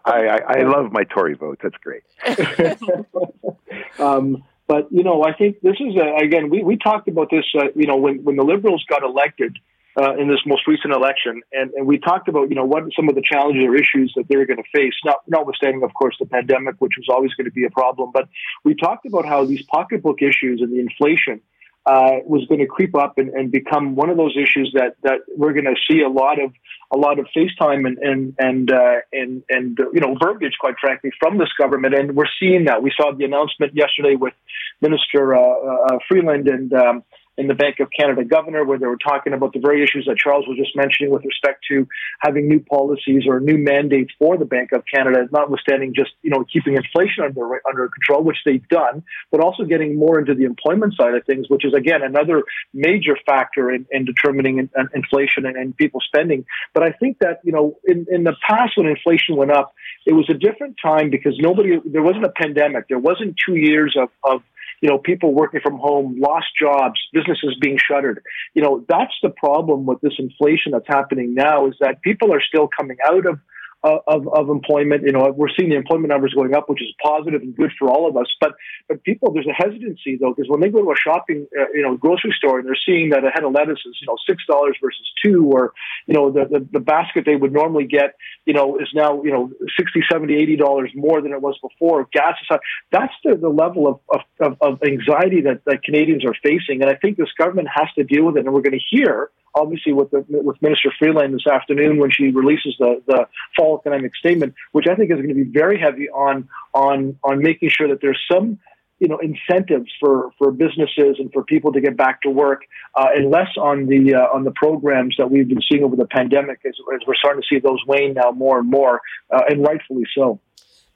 I, 0.04 0.38
I 0.58 0.62
love 0.64 0.92
my 0.92 1.04
Tory 1.04 1.34
vote. 1.34 1.58
That's 1.62 1.76
great. 1.78 2.02
um, 3.98 4.44
but 4.66 4.92
you 4.92 5.02
know, 5.02 5.24
I 5.24 5.32
think 5.32 5.62
this 5.62 5.76
is 5.80 5.96
a, 5.96 6.16
again 6.22 6.50
we, 6.50 6.62
we 6.62 6.76
talked 6.76 7.08
about 7.08 7.30
this. 7.30 7.46
Uh, 7.54 7.68
you 7.74 7.86
know, 7.86 7.96
when 7.96 8.22
when 8.22 8.36
the 8.36 8.44
Liberals 8.44 8.84
got 8.86 9.02
elected 9.02 9.56
uh, 9.96 10.14
in 10.16 10.28
this 10.28 10.40
most 10.46 10.66
recent 10.66 10.92
election, 10.92 11.42
and, 11.52 11.72
and 11.72 11.86
we 11.86 11.98
talked 11.98 12.28
about 12.28 12.48
you 12.50 12.54
know 12.54 12.64
what 12.64 12.84
some 12.94 13.08
of 13.08 13.14
the 13.14 13.22
challenges 13.22 13.64
or 13.64 13.74
issues 13.74 14.12
that 14.16 14.26
they're 14.28 14.46
going 14.46 14.62
to 14.62 14.70
face. 14.74 14.94
Not 15.04 15.22
notwithstanding, 15.26 15.82
of 15.82 15.94
course, 15.94 16.16
the 16.18 16.26
pandemic, 16.26 16.76
which 16.78 16.94
was 16.98 17.06
always 17.08 17.32
going 17.34 17.46
to 17.46 17.52
be 17.52 17.64
a 17.64 17.70
problem, 17.70 18.10
but 18.12 18.28
we 18.64 18.74
talked 18.74 19.06
about 19.06 19.26
how 19.26 19.44
these 19.44 19.62
pocketbook 19.62 20.22
issues 20.22 20.60
and 20.60 20.72
the 20.72 20.80
inflation 20.80 21.40
uh, 21.86 22.18
was 22.24 22.44
going 22.46 22.58
to 22.60 22.66
creep 22.66 22.96
up 22.96 23.16
and, 23.16 23.30
and 23.30 23.52
become 23.52 23.94
one 23.94 24.10
of 24.10 24.16
those 24.16 24.36
issues 24.36 24.72
that, 24.74 24.96
that 25.02 25.20
we're 25.36 25.52
going 25.52 25.66
to 25.66 25.76
see 25.88 26.00
a 26.02 26.08
lot 26.08 26.42
of 26.42 26.52
a 26.92 26.96
lot 26.96 27.18
of 27.18 27.26
FaceTime 27.36 27.86
and 27.86 27.98
and 27.98 28.34
and 28.38 28.72
uh, 28.72 28.96
and, 29.12 29.42
and 29.48 29.78
you 29.92 30.00
know 30.00 30.16
verbiage, 30.20 30.54
quite 30.60 30.74
frankly, 30.80 31.10
from 31.18 31.38
this 31.38 31.48
government, 31.58 31.94
and 31.94 32.14
we're 32.14 32.30
seeing 32.38 32.64
that. 32.64 32.82
We 32.82 32.92
saw 32.96 33.12
the 33.12 33.24
announcement 33.24 33.74
yesterday 33.74 34.14
with 34.14 34.34
Minister 34.80 35.34
uh, 35.34 35.40
uh 35.40 35.98
Freeland 36.08 36.48
and. 36.48 36.72
Um, 36.74 37.04
in 37.38 37.48
the 37.48 37.54
Bank 37.54 37.80
of 37.80 37.88
Canada 37.98 38.24
governor, 38.24 38.64
where 38.64 38.78
they 38.78 38.86
were 38.86 38.96
talking 38.96 39.32
about 39.32 39.52
the 39.52 39.58
very 39.58 39.82
issues 39.82 40.06
that 40.06 40.16
Charles 40.16 40.46
was 40.48 40.56
just 40.56 40.74
mentioning 40.74 41.12
with 41.12 41.24
respect 41.24 41.64
to 41.70 41.86
having 42.20 42.48
new 42.48 42.60
policies 42.60 43.24
or 43.26 43.40
new 43.40 43.58
mandates 43.58 44.12
for 44.18 44.36
the 44.36 44.44
Bank 44.44 44.72
of 44.72 44.82
Canada, 44.92 45.26
notwithstanding 45.30 45.94
just 45.94 46.12
you 46.22 46.30
know 46.30 46.44
keeping 46.52 46.76
inflation 46.76 47.24
under 47.24 47.60
under 47.68 47.88
control, 47.88 48.22
which 48.22 48.38
they've 48.44 48.66
done, 48.68 49.02
but 49.30 49.40
also 49.40 49.64
getting 49.64 49.98
more 49.98 50.18
into 50.18 50.34
the 50.34 50.44
employment 50.44 50.94
side 50.94 51.14
of 51.14 51.24
things, 51.26 51.46
which 51.48 51.64
is 51.64 51.74
again 51.74 52.02
another 52.02 52.44
major 52.72 53.16
factor 53.26 53.70
in, 53.70 53.86
in 53.90 54.04
determining 54.04 54.58
in, 54.58 54.70
in 54.76 54.88
inflation 54.94 55.46
and, 55.46 55.56
and 55.56 55.76
people 55.76 56.00
spending. 56.00 56.44
But 56.74 56.82
I 56.82 56.92
think 56.92 57.18
that 57.20 57.40
you 57.44 57.52
know 57.52 57.76
in, 57.84 58.06
in 58.10 58.24
the 58.24 58.34
past 58.46 58.76
when 58.76 58.86
inflation 58.86 59.36
went 59.36 59.50
up, 59.50 59.74
it 60.06 60.12
was 60.12 60.28
a 60.30 60.34
different 60.34 60.76
time 60.82 61.10
because 61.10 61.34
nobody 61.38 61.78
there 61.84 62.02
wasn't 62.02 62.24
a 62.24 62.30
pandemic, 62.30 62.88
there 62.88 62.98
wasn't 62.98 63.34
two 63.44 63.56
years 63.56 63.96
of, 63.98 64.08
of 64.24 64.42
you 64.80 64.88
know, 64.88 64.98
people 64.98 65.34
working 65.34 65.60
from 65.62 65.78
home, 65.78 66.16
lost 66.18 66.46
jobs, 66.60 67.00
businesses 67.12 67.56
being 67.60 67.78
shuttered. 67.78 68.22
You 68.54 68.62
know, 68.62 68.84
that's 68.88 69.14
the 69.22 69.30
problem 69.30 69.86
with 69.86 70.00
this 70.00 70.14
inflation 70.18 70.72
that's 70.72 70.88
happening 70.88 71.34
now 71.34 71.66
is 71.68 71.74
that 71.80 72.02
people 72.02 72.32
are 72.32 72.42
still 72.42 72.68
coming 72.76 72.96
out 73.06 73.26
of 73.26 73.38
of, 73.82 74.28
of 74.28 74.48
employment. 74.48 75.02
You 75.04 75.12
know, 75.12 75.32
we're 75.36 75.50
seeing 75.56 75.70
the 75.70 75.76
employment 75.76 76.08
numbers 76.08 76.34
going 76.34 76.54
up, 76.54 76.68
which 76.68 76.82
is 76.82 76.92
positive 77.02 77.42
and 77.42 77.54
good 77.54 77.72
for 77.78 77.88
all 77.88 78.08
of 78.08 78.16
us. 78.16 78.26
But 78.40 78.52
but 78.88 79.02
people, 79.04 79.32
there's 79.32 79.46
a 79.46 79.52
hesitancy 79.52 80.18
though, 80.20 80.34
because 80.34 80.48
when 80.48 80.60
they 80.60 80.68
go 80.68 80.82
to 80.82 80.90
a 80.90 80.96
shopping, 80.96 81.46
uh, 81.58 81.66
you 81.74 81.82
know, 81.82 81.96
grocery 81.96 82.34
store 82.36 82.58
and 82.58 82.68
they're 82.68 82.78
seeing 82.86 83.10
that 83.10 83.24
a 83.24 83.30
head 83.30 83.44
of 83.44 83.52
lettuce 83.52 83.80
is 83.86 83.96
you 84.00 84.06
know 84.06 84.16
six 84.28 84.42
dollars 84.46 84.76
versus 84.82 85.06
two, 85.24 85.50
or 85.52 85.72
you 86.06 86.14
know 86.14 86.30
the, 86.30 86.44
the 86.50 86.66
the 86.72 86.80
basket 86.80 87.24
they 87.26 87.36
would 87.36 87.52
normally 87.52 87.86
get, 87.86 88.14
you 88.44 88.54
know, 88.54 88.78
is 88.78 88.88
now 88.94 89.22
you 89.22 89.30
know 89.30 89.50
sixty, 89.76 90.00
seventy, 90.10 90.34
eighty 90.34 90.56
dollars 90.56 90.90
more 90.94 91.20
than 91.20 91.32
it 91.32 91.40
was 91.40 91.58
before. 91.62 92.08
Gas 92.12 92.34
is 92.40 92.46
high. 92.48 92.58
That's 92.92 93.14
the, 93.24 93.36
the 93.36 93.48
level 93.48 93.88
of, 93.88 94.00
of, 94.08 94.20
of, 94.40 94.56
of 94.60 94.82
anxiety 94.82 95.42
that, 95.42 95.62
that 95.66 95.82
Canadians 95.82 96.24
are 96.24 96.34
facing, 96.42 96.82
and 96.82 96.90
I 96.90 96.94
think 96.94 97.16
this 97.16 97.32
government 97.38 97.68
has 97.74 97.88
to 97.96 98.04
deal 98.04 98.24
with 98.24 98.36
it. 98.36 98.46
And 98.46 98.54
we're 98.54 98.62
going 98.62 98.78
to 98.78 98.96
hear 98.96 99.30
obviously 99.56 99.92
with 99.92 100.10
the, 100.10 100.24
with 100.28 100.60
Minister 100.60 100.92
Freeland 100.98 101.34
this 101.34 101.46
afternoon 101.50 101.98
when 101.98 102.10
she 102.10 102.30
releases 102.30 102.76
the, 102.78 103.02
the 103.06 103.26
fall 103.56 103.78
economic 103.78 104.14
statement, 104.14 104.54
which 104.72 104.86
I 104.88 104.94
think 104.94 105.10
is 105.10 105.16
going 105.16 105.28
to 105.28 105.34
be 105.34 105.50
very 105.50 105.80
heavy 105.80 106.08
on 106.10 106.48
on 106.74 107.18
on 107.24 107.42
making 107.42 107.70
sure 107.70 107.88
that 107.88 108.00
there's 108.00 108.22
some 108.30 108.58
you 108.98 109.08
know 109.08 109.18
incentives 109.18 109.90
for 109.98 110.30
for 110.38 110.50
businesses 110.50 111.16
and 111.18 111.32
for 111.32 111.42
people 111.42 111.72
to 111.72 111.80
get 111.80 111.96
back 111.96 112.22
to 112.22 112.30
work, 112.30 112.62
uh, 112.94 113.08
and 113.14 113.30
less 113.30 113.48
on 113.58 113.86
the 113.86 114.14
uh, 114.14 114.34
on 114.34 114.44
the 114.44 114.52
programs 114.52 115.16
that 115.18 115.30
we've 115.30 115.48
been 115.48 115.62
seeing 115.70 115.82
over 115.82 115.96
the 115.96 116.06
pandemic, 116.06 116.60
as, 116.66 116.74
as 116.94 117.00
we're 117.06 117.14
starting 117.14 117.42
to 117.42 117.48
see 117.48 117.58
those 117.58 117.82
wane 117.86 118.14
now 118.14 118.30
more 118.30 118.58
and 118.58 118.70
more, 118.70 119.00
uh, 119.30 119.42
and 119.48 119.62
rightfully 119.62 120.04
so. 120.14 120.38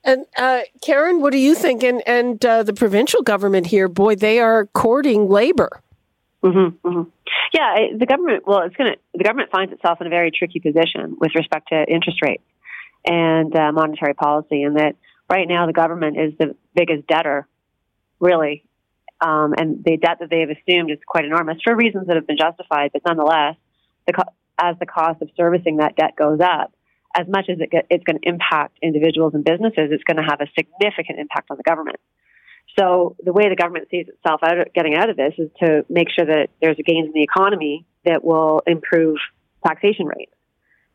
And 0.02 0.24
uh, 0.38 0.60
Karen, 0.82 1.20
what 1.20 1.32
do 1.32 1.38
you 1.38 1.54
think? 1.54 1.82
And 1.82 2.02
and 2.06 2.44
uh, 2.44 2.62
the 2.62 2.72
provincial 2.72 3.22
government 3.22 3.66
here, 3.66 3.88
boy, 3.88 4.16
they 4.16 4.38
are 4.38 4.66
courting 4.66 5.28
labor. 5.28 5.82
Mm-hmm, 6.42 6.88
mm-hmm. 6.88 7.10
Yeah, 7.52 7.98
the 7.98 8.06
government. 8.06 8.44
Well, 8.46 8.62
it's 8.62 8.76
going 8.76 8.92
to. 8.92 8.98
The 9.14 9.24
government 9.24 9.50
finds 9.50 9.72
itself 9.72 10.00
in 10.00 10.06
a 10.06 10.10
very 10.10 10.30
tricky 10.30 10.60
position 10.60 11.16
with 11.20 11.32
respect 11.34 11.68
to 11.68 11.84
interest 11.86 12.22
rates 12.22 12.44
and 13.04 13.54
uh, 13.54 13.72
monetary 13.72 14.14
policy, 14.14 14.62
and 14.62 14.76
that 14.76 14.96
right 15.28 15.46
now 15.46 15.66
the 15.66 15.72
government 15.72 16.16
is 16.18 16.32
the 16.38 16.56
biggest 16.74 17.06
debtor, 17.06 17.46
really, 18.20 18.64
um, 19.20 19.54
and 19.56 19.84
the 19.84 19.98
debt 19.98 20.18
that 20.20 20.30
they 20.30 20.40
have 20.40 20.50
assumed 20.50 20.90
is 20.90 20.98
quite 21.06 21.24
enormous 21.24 21.58
for 21.62 21.76
reasons 21.76 22.06
that 22.06 22.16
have 22.16 22.26
been 22.26 22.38
justified. 22.38 22.90
But 22.92 23.02
nonetheless, 23.06 23.56
the 24.06 24.14
co- 24.14 24.32
as 24.58 24.76
the 24.78 24.86
cost 24.86 25.20
of 25.20 25.28
servicing 25.36 25.76
that 25.78 25.96
debt 25.96 26.16
goes 26.16 26.40
up, 26.40 26.72
as 27.14 27.26
much 27.28 27.46
as 27.50 27.58
it 27.60 27.70
get, 27.70 27.86
it's 27.90 28.04
going 28.04 28.18
to 28.20 28.28
impact 28.28 28.78
individuals 28.82 29.34
and 29.34 29.44
businesses, 29.44 29.90
it's 29.90 30.04
going 30.04 30.16
to 30.16 30.22
have 30.22 30.40
a 30.40 30.46
significant 30.56 31.18
impact 31.18 31.50
on 31.50 31.56
the 31.56 31.62
government. 31.64 32.00
So 32.78 33.16
the 33.22 33.32
way 33.32 33.48
the 33.48 33.56
government 33.56 33.88
sees 33.90 34.06
itself 34.08 34.40
out 34.44 34.58
of, 34.58 34.72
getting 34.74 34.94
out 34.94 35.10
of 35.10 35.16
this 35.16 35.34
is 35.38 35.50
to 35.62 35.84
make 35.88 36.08
sure 36.10 36.26
that 36.26 36.48
there's 36.60 36.78
a 36.78 36.82
gains 36.82 37.06
in 37.06 37.12
the 37.12 37.22
economy 37.22 37.84
that 38.04 38.24
will 38.24 38.62
improve 38.66 39.16
taxation 39.66 40.06
rates. 40.06 40.32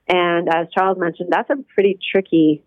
And 0.08 0.48
as 0.50 0.68
Charles 0.74 0.98
mentioned, 0.98 1.30
that's 1.32 1.50
a 1.50 1.58
pretty 1.74 2.00
tricky 2.12 2.64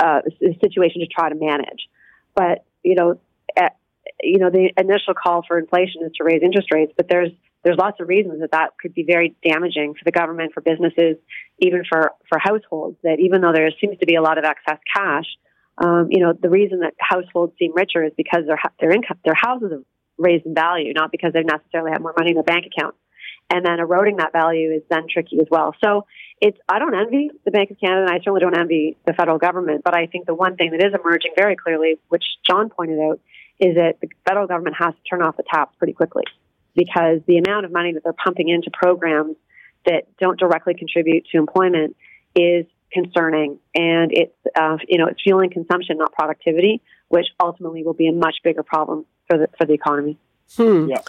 uh, 0.00 0.20
situation 0.60 1.00
to 1.00 1.06
try 1.06 1.28
to 1.28 1.34
manage. 1.34 1.88
But 2.34 2.64
you 2.82 2.94
know, 2.94 3.20
at, 3.56 3.76
you 4.22 4.38
know, 4.38 4.50
the 4.50 4.70
initial 4.78 5.14
call 5.14 5.42
for 5.46 5.58
inflation 5.58 6.02
is 6.04 6.12
to 6.16 6.24
raise 6.24 6.42
interest 6.42 6.68
rates, 6.72 6.92
but 6.96 7.08
there's 7.08 7.30
there's 7.64 7.76
lots 7.76 8.00
of 8.00 8.08
reasons 8.08 8.40
that 8.40 8.52
that 8.52 8.78
could 8.80 8.94
be 8.94 9.02
very 9.02 9.34
damaging 9.46 9.94
for 9.94 10.04
the 10.04 10.12
government, 10.12 10.54
for 10.54 10.60
businesses, 10.60 11.16
even 11.58 11.82
for 11.88 12.12
for 12.28 12.38
households. 12.38 12.96
That 13.02 13.18
even 13.20 13.40
though 13.40 13.52
there 13.52 13.68
seems 13.80 13.98
to 13.98 14.06
be 14.06 14.14
a 14.14 14.22
lot 14.22 14.38
of 14.38 14.44
excess 14.44 14.78
cash, 14.94 15.26
um, 15.80 16.08
you 16.10 16.20
know, 16.20 16.32
the 16.32 16.50
reason 16.50 16.80
that 16.80 16.94
households 16.98 17.52
seem 17.58 17.72
richer 17.74 18.04
is 18.04 18.12
because 18.16 18.44
their 18.46 18.58
their 18.80 18.90
income, 18.90 19.18
their 19.24 19.36
houses 19.36 19.70
have 19.72 19.82
raised 20.16 20.46
in 20.46 20.54
value, 20.54 20.92
not 20.92 21.12
because 21.12 21.32
they 21.32 21.42
necessarily 21.42 21.92
have 21.92 22.02
more 22.02 22.14
money 22.16 22.30
in 22.30 22.34
their 22.34 22.42
bank 22.42 22.66
account. 22.66 22.94
And 23.50 23.64
then 23.64 23.78
eroding 23.78 24.16
that 24.16 24.32
value 24.32 24.72
is 24.72 24.82
then 24.90 25.06
tricky 25.10 25.38
as 25.40 25.46
well. 25.50 25.74
So 25.82 26.04
it's 26.40 26.58
I 26.68 26.78
don't 26.78 26.94
envy 26.94 27.30
the 27.44 27.50
Bank 27.50 27.70
of 27.70 27.78
Canada, 27.80 28.02
and 28.02 28.10
I 28.10 28.18
certainly 28.18 28.40
don't 28.40 28.58
envy 28.58 28.96
the 29.06 29.14
federal 29.14 29.38
government. 29.38 29.82
But 29.84 29.94
I 29.94 30.06
think 30.06 30.26
the 30.26 30.34
one 30.34 30.56
thing 30.56 30.72
that 30.72 30.84
is 30.84 30.92
emerging 30.92 31.32
very 31.36 31.56
clearly, 31.56 31.98
which 32.08 32.24
John 32.48 32.68
pointed 32.68 32.98
out, 32.98 33.20
is 33.58 33.76
that 33.76 34.00
the 34.00 34.08
federal 34.26 34.46
government 34.46 34.76
has 34.78 34.94
to 34.94 35.00
turn 35.08 35.22
off 35.22 35.36
the 35.36 35.44
taps 35.50 35.74
pretty 35.78 35.94
quickly 35.94 36.24
because 36.74 37.20
the 37.26 37.38
amount 37.38 37.64
of 37.64 37.72
money 37.72 37.92
that 37.92 38.04
they're 38.04 38.12
pumping 38.12 38.48
into 38.48 38.70
programs 38.72 39.36
that 39.86 40.06
don't 40.20 40.38
directly 40.38 40.74
contribute 40.74 41.24
to 41.32 41.38
employment 41.38 41.96
is 42.36 42.66
concerning, 42.92 43.58
and 43.74 44.12
it's 44.12 44.34
uh, 44.58 44.76
you 44.88 44.98
know 44.98 45.06
it's 45.06 45.22
fueling 45.22 45.50
consumption, 45.50 45.98
not 45.98 46.12
productivity, 46.12 46.82
which 47.08 47.26
ultimately 47.40 47.84
will 47.84 47.94
be 47.94 48.08
a 48.08 48.12
much 48.12 48.36
bigger 48.42 48.62
problem 48.62 49.06
for 49.28 49.38
the 49.38 49.48
for 49.58 49.66
the 49.66 49.74
economy. 49.74 50.18
Hmm. 50.56 50.88
Yeah. 50.88 51.02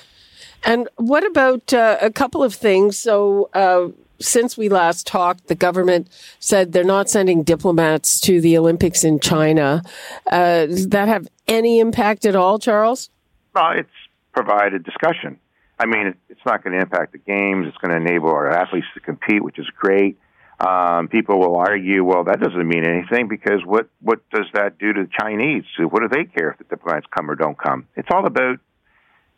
And 0.64 0.88
what 0.98 1.26
about 1.26 1.74
uh, 1.74 1.98
a 2.02 2.12
couple 2.12 2.44
of 2.44 2.54
things? 2.54 2.98
So. 2.98 3.50
Uh, 3.54 3.90
since 4.22 4.58
we 4.58 4.68
last 4.68 5.08
talked, 5.08 5.48
the 5.48 5.56
government 5.56 6.10
said 6.40 6.74
they're 6.74 6.84
not 6.84 7.10
sending 7.10 7.42
diplomats 7.42 8.20
to 8.20 8.42
the 8.42 8.58
Olympics 8.58 9.06
in 9.06 9.22
China. 9.22 9.82
Uh, 10.30 10.66
does 10.66 10.90
that 10.90 11.08
have 11.08 11.30
any 11.48 11.80
impact 11.80 12.26
at 12.26 12.36
all, 12.36 12.60
Charles? 12.60 13.10
Well, 13.56 13.72
it's 13.78 13.90
provided 14.34 14.84
discussion. 14.84 15.40
I 15.80 15.86
mean, 15.86 16.16
it's 16.28 16.42
not 16.46 16.64
going 16.64 16.74
to 16.74 16.82
impact 16.82 17.14
the 17.14 17.20
games. 17.20 17.68
It's 17.68 17.78
going 17.78 17.92
to 17.92 17.98
enable 17.98 18.30
our 18.30 18.52
athletes 18.52 18.88
to 18.94 19.00
compete, 19.00 19.42
which 19.42 19.58
is 19.58 19.68
great. 19.78 20.20
Um, 20.60 21.08
people 21.08 21.40
will 21.40 21.56
argue, 21.56 22.04
well, 22.04 22.26
that 22.26 22.42
doesn't 22.42 22.68
mean 22.68 22.86
anything 22.86 23.30
because 23.30 23.62
what 23.66 23.88
what 24.02 24.20
does 24.30 24.46
that 24.54 24.78
do 24.78 24.92
to 24.92 25.04
the 25.04 25.10
Chinese? 25.18 25.64
What 25.78 26.02
do 26.02 26.10
they 26.10 26.26
care 26.26 26.52
if 26.52 26.58
the 26.58 26.66
diplomats 26.66 27.06
come 27.16 27.32
or 27.32 27.36
don't 27.36 27.58
come? 27.58 27.88
It's 27.96 28.10
all 28.12 28.26
about 28.26 28.60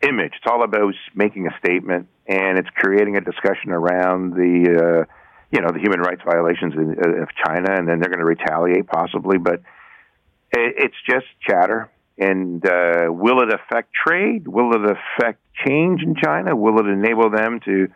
image. 0.01 0.33
It's 0.35 0.51
all 0.51 0.63
about 0.63 0.93
making 1.13 1.45
a 1.45 1.55
statement, 1.59 2.07
and 2.25 2.57
it's 2.57 2.69
creating 2.75 3.17
a 3.17 3.21
discussion 3.21 3.71
around 3.71 4.33
the 4.33 5.05
uh, 5.05 5.13
you 5.51 5.61
know 5.61 5.69
the 5.71 5.79
human 5.79 5.99
rights 5.99 6.21
violations 6.25 6.73
in, 6.73 6.95
uh, 6.97 7.21
of 7.21 7.29
China, 7.45 7.71
and 7.77 7.87
then 7.87 7.99
they're 7.99 8.09
going 8.09 8.19
to 8.19 8.25
retaliate 8.25 8.87
possibly. 8.87 9.37
But 9.37 9.61
it, 10.51 10.73
it's 10.77 10.97
just 11.07 11.25
chatter. 11.47 11.91
And 12.17 12.65
uh, 12.65 13.07
will 13.09 13.41
it 13.41 13.49
affect 13.53 13.93
trade? 13.93 14.47
Will 14.47 14.73
it 14.73 14.91
affect 14.91 15.39
change 15.65 16.01
in 16.03 16.15
China? 16.15 16.55
Will 16.55 16.79
it 16.79 16.87
enable 16.87 17.29
them 17.29 17.59
to 17.65 17.87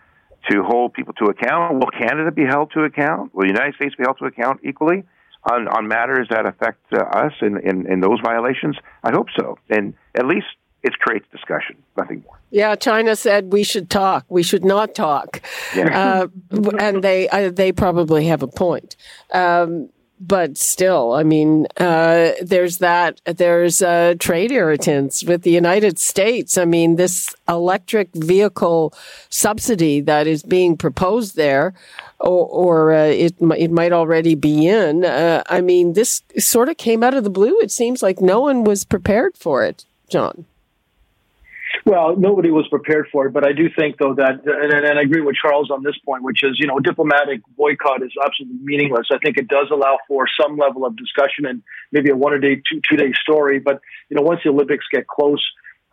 to 0.49 0.63
hold 0.63 0.93
people 0.93 1.13
to 1.15 1.25
account. 1.25 1.75
Will 1.75 1.91
Canada 1.91 2.31
be 2.31 2.45
held 2.45 2.71
to 2.71 2.83
account? 2.83 3.33
Will 3.33 3.43
the 3.43 3.53
United 3.53 3.75
States 3.75 3.95
be 3.95 4.03
held 4.03 4.17
to 4.19 4.25
account 4.25 4.61
equally 4.63 5.03
on, 5.49 5.67
on 5.67 5.87
matters 5.87 6.27
that 6.29 6.45
affect 6.45 6.81
uh, 6.93 7.01
us 7.01 7.33
in, 7.41 7.57
in, 7.57 7.91
in 7.91 7.99
those 7.99 8.19
violations? 8.23 8.75
I 9.03 9.11
hope 9.11 9.27
so. 9.37 9.57
And 9.69 9.93
at 10.15 10.25
least 10.25 10.47
it 10.83 10.93
creates 10.99 11.25
discussion, 11.31 11.77
nothing 11.97 12.23
more. 12.23 12.39
Yeah, 12.51 12.75
China 12.75 13.15
said 13.15 13.51
we 13.51 13.63
should 13.63 13.89
talk. 13.89 14.25
We 14.29 14.43
should 14.43 14.63
not 14.63 14.93
talk, 14.93 15.41
yeah. 15.75 16.27
uh, 16.51 16.61
and 16.79 17.03
they 17.03 17.27
uh, 17.27 17.49
they 17.49 17.71
probably 17.71 18.27
have 18.27 18.43
a 18.43 18.47
point. 18.47 18.95
Um, 19.33 19.89
but 20.19 20.57
still, 20.57 21.13
I 21.13 21.23
mean, 21.23 21.67
uh, 21.77 22.31
there's 22.41 22.77
that. 22.77 23.21
There's 23.25 23.81
uh, 23.81 24.15
trade 24.17 24.51
irritants 24.51 25.23
with 25.23 25.41
the 25.41 25.51
United 25.51 25.99
States. 25.99 26.57
I 26.57 26.65
mean, 26.65 26.95
this 26.95 27.35
electric 27.47 28.09
vehicle 28.13 28.93
subsidy 29.29 30.01
that 30.01 30.25
is 30.27 30.41
being 30.43 30.77
proposed 30.77 31.35
there, 31.35 31.73
or, 32.19 32.47
or 32.47 32.93
uh, 32.93 33.05
it 33.05 33.35
it 33.57 33.71
might 33.71 33.91
already 33.91 34.35
be 34.35 34.67
in. 34.67 35.03
Uh, 35.03 35.43
I 35.47 35.61
mean, 35.61 35.93
this 35.93 36.21
sort 36.37 36.69
of 36.69 36.77
came 36.77 37.03
out 37.03 37.13
of 37.13 37.23
the 37.23 37.29
blue. 37.29 37.57
It 37.59 37.71
seems 37.71 38.01
like 38.01 38.21
no 38.21 38.39
one 38.39 38.63
was 38.63 38.85
prepared 38.85 39.37
for 39.37 39.63
it, 39.65 39.85
John. 40.07 40.45
Well, 41.83 42.15
nobody 42.15 42.51
was 42.51 42.67
prepared 42.67 43.07
for 43.11 43.27
it, 43.27 43.33
but 43.33 43.45
I 43.45 43.53
do 43.53 43.69
think, 43.77 43.97
though, 43.97 44.13
that, 44.15 44.45
and, 44.45 44.73
and 44.73 44.99
I 44.99 45.01
agree 45.01 45.21
with 45.21 45.35
Charles 45.35 45.69
on 45.71 45.83
this 45.83 45.97
point, 46.05 46.23
which 46.23 46.43
is, 46.43 46.57
you 46.59 46.67
know, 46.67 46.79
diplomatic 46.79 47.41
boycott 47.57 48.03
is 48.03 48.11
absolutely 48.23 48.59
meaningless. 48.63 49.07
I 49.11 49.17
think 49.17 49.37
it 49.37 49.47
does 49.47 49.67
allow 49.71 49.97
for 50.07 50.25
some 50.39 50.57
level 50.57 50.85
of 50.85 50.95
discussion 50.95 51.45
and 51.45 51.61
maybe 51.91 52.09
a 52.09 52.15
one 52.15 52.33
a 52.33 52.39
day, 52.39 52.61
two, 52.69 52.81
two 52.87 52.97
day 52.97 53.11
story. 53.21 53.59
But, 53.59 53.81
you 54.09 54.15
know, 54.15 54.21
once 54.21 54.41
the 54.43 54.51
Olympics 54.51 54.85
get 54.91 55.07
close, 55.07 55.43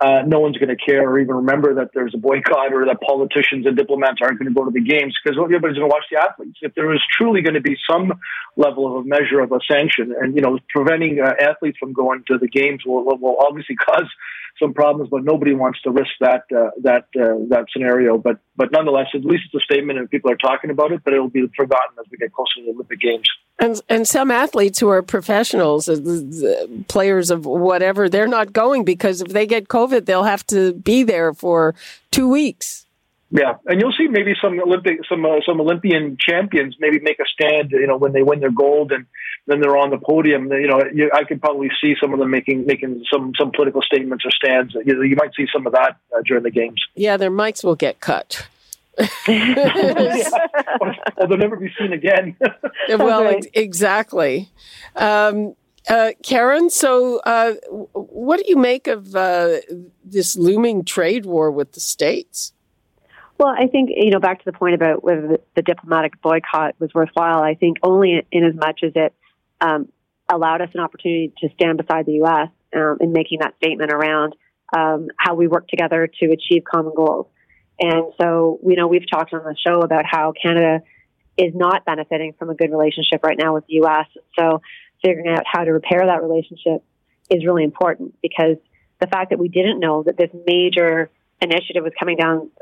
uh, 0.03 0.23
no 0.27 0.41
one's 0.41 0.59
going 0.59 0.69
to 0.69 0.77
care 0.77 1.09
or 1.09 1.21
even 1.21 1.37
remember 1.37 1.75
that 1.75 1.91
there's 1.95 2.13
a 2.15 2.19
boycott 2.19 2.73
or 2.73 2.85
that 2.87 3.01
politicians 3.01 3.67
and 3.67 3.77
diplomats 3.77 4.19
aren't 4.21 4.39
going 4.39 4.49
to 4.49 4.55
go 4.55 4.65
to 4.65 4.73
the 4.73 4.81
games 4.81 5.17
because 5.23 5.39
everybody's 5.41 5.79
going 5.79 5.89
to 5.89 5.95
watch 5.95 6.05
the 6.11 6.19
athletes. 6.19 6.59
If 6.61 6.75
there 6.75 6.93
is 6.93 7.01
truly 7.17 7.41
going 7.41 7.55
to 7.55 7.61
be 7.61 7.77
some 7.89 8.13
level 8.57 8.87
of 8.87 9.05
a 9.05 9.09
measure 9.09 9.41
of 9.41 9.53
a 9.53 9.61
sanction, 9.71 10.13
and 10.19 10.35
you 10.35 10.43
know, 10.43 10.59
preventing 10.71 11.21
uh, 11.21 11.35
athletes 11.41 11.79
from 11.79 11.93
going 11.93 12.25
to 12.27 12.39
the 12.39 12.49
games 12.49 12.83
will, 12.85 13.05
will 13.05 13.37
obviously 13.47 13.77
cause 13.87 14.09
some 14.59 14.75
problems, 14.75 15.11
but 15.11 15.25
nobody 15.25 15.55
wants 15.55 15.81
to 15.83 15.91
risk 15.91 16.11
that 16.21 16.45
uh, 16.57 16.71
that 16.83 17.05
uh, 17.19 17.47
that 17.49 17.67
scenario. 17.73 18.19
But 18.19 18.39
but 18.57 18.71
nonetheless, 18.73 19.09
at 19.15 19.25
least 19.25 19.45
it's 19.53 19.63
a 19.63 19.65
statement, 19.65 19.99
and 19.99 20.11
people 20.11 20.31
are 20.31 20.37
talking 20.37 20.71
about 20.71 20.93
it. 20.93 21.03
But 21.05 21.15
it'll 21.15 21.29
be 21.29 21.47
forgotten 21.57 21.97
as 21.99 22.07
we 22.11 22.19
get 22.19 22.33
closer 22.33 22.57
to 22.57 22.63
the 22.67 22.71
Olympic 22.73 23.01
Games. 23.01 23.29
And 23.59 23.81
and 23.89 24.07
some 24.07 24.31
athletes 24.31 24.79
who 24.79 24.89
are 24.89 25.03
professionals, 25.03 25.89
uh, 25.89 26.67
players 26.89 27.31
of 27.31 27.47
whatever, 27.47 28.09
they're 28.09 28.27
not 28.27 28.53
going 28.53 28.85
because 28.85 29.21
if 29.21 29.29
they 29.29 29.47
get 29.47 29.69
COVID, 29.69 30.07
they'll 30.07 30.25
have 30.25 30.47
to 30.49 30.75
be 30.75 31.03
there 31.03 31.33
for 31.33 31.75
two 32.11 32.29
weeks. 32.29 32.87
Yeah, 33.35 33.55
and 33.65 33.81
you'll 33.81 33.95
see 33.97 34.09
maybe 34.09 34.35
some 34.43 34.61
Olympic, 34.61 34.99
some 35.09 35.25
uh, 35.25 35.41
some 35.47 35.59
Olympian 35.59 36.19
champions 36.21 36.77
maybe 36.79 37.01
make 37.01 37.19
a 37.19 37.25
stand. 37.33 37.71
You 37.71 37.87
know, 37.87 37.97
when 37.97 38.13
they 38.13 38.23
win 38.23 38.41
their 38.41 38.53
gold 38.53 38.93
and 38.93 39.07
then 39.47 39.61
they're 39.61 39.77
on 39.77 39.89
the 39.89 39.97
podium. 39.97 40.53
You 40.53 40.69
know, 40.69 40.83
you, 40.93 41.11
I 41.15 41.25
could 41.25 41.41
probably 41.41 41.71
see 41.81 41.95
some 41.99 42.13
of 42.13 42.19
them 42.19 42.31
making 42.31 42.67
making 42.67 43.05
some 43.11 43.33
some 43.39 43.51
political 43.51 43.81
statements 43.81 44.27
or 44.27 44.31
stands. 44.31 44.75
You, 44.85 44.97
know, 44.97 45.03
you 45.03 45.17
might 45.17 45.31
see 45.35 45.47
some 45.51 45.67
of 45.67 45.73
that 45.73 45.97
uh, 46.15 46.21
during 46.27 46.43
the 46.43 46.51
games. 46.51 46.81
Yeah, 46.95 47.17
their 47.17 47.31
mics 47.31 47.65
will 47.65 47.75
get 47.75 48.01
cut. 48.01 48.47
yeah. 49.27 50.29
Well, 50.79 50.95
they'll 51.27 51.39
never 51.39 51.57
be 51.57 51.73
seen 51.79 51.95
again. 51.95 52.37
well, 52.91 53.27
ex- 53.29 53.47
exactly. 53.55 54.51
Um, 54.95 55.57
uh, 55.89 56.11
Karen, 56.23 56.69
so 56.69 57.21
uh, 57.21 57.55
what 57.95 58.39
do 58.39 58.45
you 58.47 58.57
make 58.57 58.87
of 58.87 59.17
uh, 59.17 59.57
this 60.05 60.37
looming 60.37 60.85
trade 60.85 61.25
war 61.25 61.51
with 61.51 61.73
the 61.73 61.81
states? 61.81 62.53
Well, 63.43 63.53
I 63.59 63.67
think, 63.67 63.91
you 63.93 64.11
know, 64.11 64.21
back 64.21 64.39
to 64.39 64.45
the 64.45 64.57
point 64.57 64.77
about 64.77 65.03
whether 65.03 65.39
the, 65.57 65.63
diplomatic 65.63 66.23
boycott 66.23 66.77
was 66.79 66.95
worthwhile, 66.95 67.43
I 67.43 67.57
think 67.57 67.79
only 67.83 68.25
in 68.31 68.45
as 68.45 68.55
much 68.55 68.83
as 68.85 68.93
it 68.95 69.13
um, 69.61 69.89
allowed 70.31 70.61
us 70.61 70.69
an 70.75 70.81
opportunity 70.81 71.33
to 71.39 71.49
stand 71.55 71.77
beside 71.77 72.07
the 72.07 72.13
U.S. 72.23 72.51
Um, 72.73 72.99
in 73.01 73.11
making 73.11 73.41
that 73.41 73.57
statement 73.57 73.91
around 73.93 74.37
um, 74.73 75.09
how 75.17 75.35
we 75.35 75.49
work 75.49 75.67
together 75.67 76.09
to 76.21 76.27
achieve 76.27 76.63
common 76.73 76.93
goals. 76.95 77.27
And 77.81 78.13
so, 78.21 78.61
you 78.65 78.77
know, 78.77 78.87
we've 78.87 79.11
talked 79.11 79.35
on 79.35 79.43
the 79.43 79.57
show 79.67 79.81
about 79.81 80.05
how 80.09 80.35
Canada 80.41 80.85
is 81.37 81.53
not 81.53 81.85
benefiting 81.85 82.35
from 82.39 82.49
a 82.49 82.55
good 82.55 82.71
relationship 82.71 83.25
right 83.25 83.37
now 83.37 83.55
with 83.55 83.67
the 83.67 83.75
U.S. 83.83 84.07
So, 84.39 84.63
figuring 85.05 85.27
out 85.37 85.43
how 85.53 85.65
to 85.65 85.73
repair 85.73 86.07
that 86.07 86.23
relationship 86.23 86.85
is 87.29 87.45
really 87.45 87.65
important 87.65 88.15
because 88.23 88.59
the 89.01 89.09
fact 89.09 89.31
that 89.31 89.41
we 89.41 89.49
didn't 89.49 89.81
know 89.81 90.05
that 90.05 90.17
this 90.17 90.31
major 90.47 91.11
initiative 91.41 91.83
was 91.83 91.93
coming 91.99 92.17
down 92.17 92.53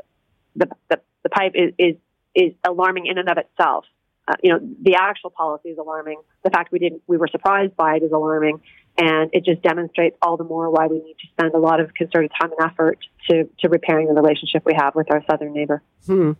the, 0.55 0.69
the, 0.89 1.01
the 1.23 1.29
pipe 1.29 1.53
is, 1.55 1.73
is, 1.77 1.95
is 2.35 2.53
alarming 2.67 3.07
in 3.07 3.17
and 3.17 3.29
of 3.29 3.37
itself. 3.37 3.85
Uh, 4.27 4.35
you 4.43 4.51
know, 4.51 4.59
the 4.81 4.95
actual 4.95 5.29
policy 5.29 5.69
is 5.69 5.77
alarming. 5.77 6.21
The 6.43 6.51
fact 6.51 6.71
we 6.71 6.79
didn't, 6.79 7.01
we 7.07 7.17
were 7.17 7.27
surprised 7.27 7.75
by 7.75 7.95
it 7.95 8.03
is 8.03 8.11
alarming. 8.11 8.61
And 8.97 9.29
it 9.33 9.45
just 9.45 9.61
demonstrates 9.61 10.17
all 10.21 10.37
the 10.37 10.43
more 10.43 10.69
why 10.69 10.87
we 10.87 10.99
need 10.99 11.15
to 11.21 11.27
spend 11.31 11.53
a 11.53 11.57
lot 11.57 11.79
of 11.79 11.93
concerted 11.93 12.31
time 12.39 12.51
and 12.57 12.71
effort 12.71 12.99
to, 13.29 13.49
to 13.59 13.69
repairing 13.69 14.07
the 14.07 14.13
relationship 14.13 14.63
we 14.65 14.73
have 14.75 14.95
with 14.95 15.11
our 15.11 15.23
southern 15.29 15.53
neighbor. 15.53 15.81
Hmm. 16.05 16.33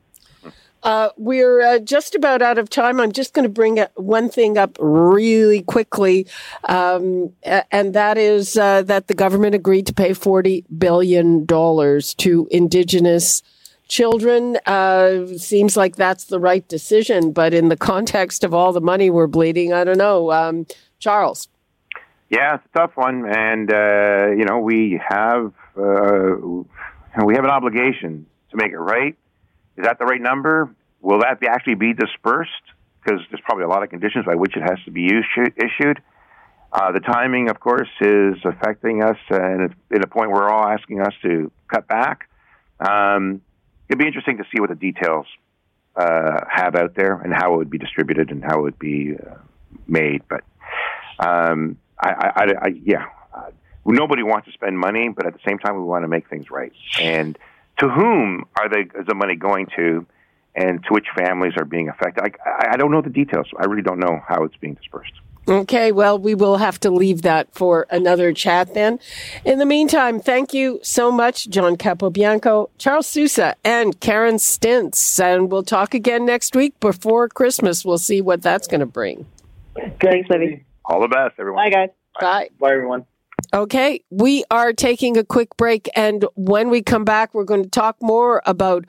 Uh, 0.83 1.09
we're 1.15 1.61
uh, 1.61 1.79
just 1.79 2.15
about 2.15 2.41
out 2.41 2.57
of 2.57 2.69
time. 2.69 2.99
I'm 2.99 3.11
just 3.11 3.33
going 3.33 3.43
to 3.43 3.49
bring 3.49 3.77
one 3.95 4.29
thing 4.29 4.57
up 4.57 4.77
really 4.79 5.61
quickly, 5.61 6.27
um, 6.67 7.33
and 7.43 7.93
that 7.93 8.17
is 8.17 8.57
uh, 8.57 8.81
that 8.83 9.07
the 9.07 9.13
government 9.13 9.53
agreed 9.53 9.85
to 9.87 9.93
pay 9.93 10.09
$40 10.09 10.65
billion 10.75 11.45
to 11.45 12.47
Indigenous 12.49 13.43
children. 13.91 14.57
Uh, 14.65 15.27
seems 15.37 15.77
like 15.77 15.97
that's 15.97 16.25
the 16.25 16.39
right 16.39 16.67
decision, 16.67 17.31
but 17.33 17.53
in 17.53 17.69
the 17.69 17.77
context 17.77 18.43
of 18.43 18.53
all 18.53 18.71
the 18.71 18.81
money 18.81 19.09
we're 19.09 19.27
bleeding, 19.27 19.73
I 19.73 19.83
don't 19.83 19.97
know. 19.97 20.31
Um, 20.31 20.65
Charles. 20.97 21.49
Yeah, 22.29 22.55
it's 22.55 22.63
a 22.73 22.79
tough 22.79 22.91
one, 22.95 23.25
and 23.27 23.71
uh, 23.71 24.31
you 24.31 24.45
know 24.45 24.59
we 24.59 24.99
have 25.05 25.51
uh, 25.77 26.37
we 27.23 27.35
have 27.35 27.43
an 27.43 27.51
obligation 27.51 28.25
to 28.51 28.57
make 28.57 28.71
it 28.71 28.77
right. 28.77 29.15
Is 29.77 29.83
that 29.83 29.99
the 29.99 30.05
right 30.05 30.21
number? 30.21 30.73
Will 31.01 31.19
that 31.19 31.39
be 31.41 31.47
actually 31.47 31.75
be 31.75 31.93
dispersed? 31.93 32.51
Because 33.03 33.19
there's 33.29 33.41
probably 33.43 33.65
a 33.65 33.67
lot 33.67 33.83
of 33.83 33.89
conditions 33.89 34.25
by 34.25 34.35
which 34.35 34.55
it 34.55 34.61
has 34.61 34.77
to 34.85 34.91
be 34.91 35.07
issued. 35.07 36.01
Uh, 36.71 36.91
the 36.93 36.99
timing, 37.01 37.49
of 37.49 37.59
course, 37.59 37.89
is 37.99 38.35
affecting 38.45 39.03
us, 39.03 39.17
and 39.29 39.63
it's 39.63 39.73
at 39.93 40.05
a 40.05 40.07
point 40.07 40.31
where 40.31 40.43
we're 40.43 40.49
all 40.49 40.67
asking 40.67 41.01
us 41.01 41.13
to 41.23 41.51
cut 41.67 41.85
back. 41.87 42.29
Um, 42.79 43.41
it'd 43.91 43.99
be 43.99 44.07
interesting 44.07 44.37
to 44.37 44.45
see 44.45 44.61
what 44.61 44.69
the 44.69 44.75
details 44.75 45.25
uh, 45.97 46.45
have 46.49 46.75
out 46.75 46.95
there 46.95 47.15
and 47.15 47.33
how 47.33 47.55
it 47.55 47.57
would 47.57 47.69
be 47.69 47.77
distributed 47.77 48.31
and 48.31 48.41
how 48.41 48.59
it 48.59 48.61
would 48.61 48.79
be 48.79 49.15
uh, 49.15 49.35
made. 49.85 50.21
But 50.29 50.45
um, 51.19 51.77
I, 51.99 52.09
I, 52.09 52.43
I, 52.61 52.67
yeah, 52.85 53.07
uh, 53.35 53.51
nobody 53.85 54.23
wants 54.23 54.47
to 54.47 54.53
spend 54.53 54.79
money, 54.79 55.09
but 55.09 55.25
at 55.27 55.33
the 55.33 55.39
same 55.45 55.59
time, 55.59 55.75
we 55.75 55.83
want 55.83 56.05
to 56.05 56.07
make 56.07 56.29
things 56.29 56.49
right. 56.49 56.71
And 57.01 57.37
to 57.79 57.89
whom 57.89 58.45
are 58.57 58.69
they? 58.69 58.83
Is 58.97 59.07
the 59.07 59.15
money 59.15 59.35
going 59.35 59.67
to? 59.75 60.05
And 60.53 60.83
to 60.83 60.89
which 60.89 61.07
families 61.17 61.53
are 61.57 61.63
being 61.63 61.87
affected? 61.87 62.25
I, 62.25 62.71
I 62.71 62.77
don't 62.77 62.91
know 62.91 63.01
the 63.01 63.09
details. 63.09 63.47
I 63.57 63.65
really 63.65 63.83
don't 63.83 63.99
know 63.99 64.21
how 64.27 64.43
it's 64.43 64.55
being 64.57 64.73
dispersed. 64.73 65.13
Okay, 65.47 65.91
well, 65.91 66.19
we 66.19 66.35
will 66.35 66.57
have 66.57 66.79
to 66.81 66.91
leave 66.91 67.23
that 67.23 67.53
for 67.53 67.87
another 67.89 68.31
chat 68.31 68.73
then. 68.73 68.99
In 69.43 69.57
the 69.57 69.65
meantime, 69.65 70.19
thank 70.19 70.53
you 70.53 70.79
so 70.83 71.11
much, 71.11 71.49
John 71.49 71.77
Capobianco, 71.77 72.69
Charles 72.77 73.07
Sousa, 73.07 73.55
and 73.63 73.99
Karen 73.99 74.35
Stintz. 74.35 75.19
And 75.19 75.51
we'll 75.51 75.63
talk 75.63 75.93
again 75.95 76.25
next 76.25 76.55
week 76.55 76.79
before 76.79 77.27
Christmas. 77.27 77.83
We'll 77.83 77.97
see 77.97 78.21
what 78.21 78.43
that's 78.43 78.67
going 78.67 78.81
to 78.81 78.85
bring. 78.85 79.25
Thanks, 79.99 80.29
Libby. 80.29 80.63
All 80.85 81.01
the 81.01 81.07
best, 81.07 81.33
everyone. 81.39 81.65
Bye, 81.65 81.69
guys. 81.71 81.89
Bye. 82.19 82.49
Bye, 82.59 82.73
everyone. 82.73 83.05
Okay, 83.53 84.03
we 84.11 84.43
are 84.51 84.71
taking 84.71 85.17
a 85.17 85.23
quick 85.23 85.57
break. 85.57 85.89
And 85.95 86.25
when 86.35 86.69
we 86.69 86.81
come 86.81 87.03
back, 87.03 87.33
we're 87.33 87.43
going 87.43 87.63
to 87.63 87.69
talk 87.69 87.97
more 88.01 88.41
about 88.45 88.85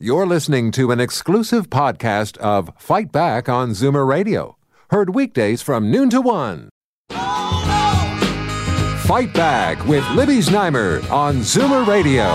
You're 0.00 0.26
listening 0.26 0.72
to 0.72 0.90
an 0.90 0.98
exclusive 0.98 1.70
podcast 1.70 2.36
of 2.38 2.72
Fight 2.76 3.12
Back 3.12 3.48
on 3.48 3.70
Zoomer 3.70 4.04
Radio 4.04 4.56
Heard 4.92 5.14
weekdays 5.14 5.62
from 5.62 5.90
noon 5.90 6.10
to 6.10 6.20
one. 6.20 6.68
Fight 9.08 9.32
Back 9.32 9.82
with 9.86 10.06
Libby 10.10 10.40
Znaimer 10.40 11.10
on 11.10 11.36
Zoomer 11.36 11.86
Radio. 11.86 12.28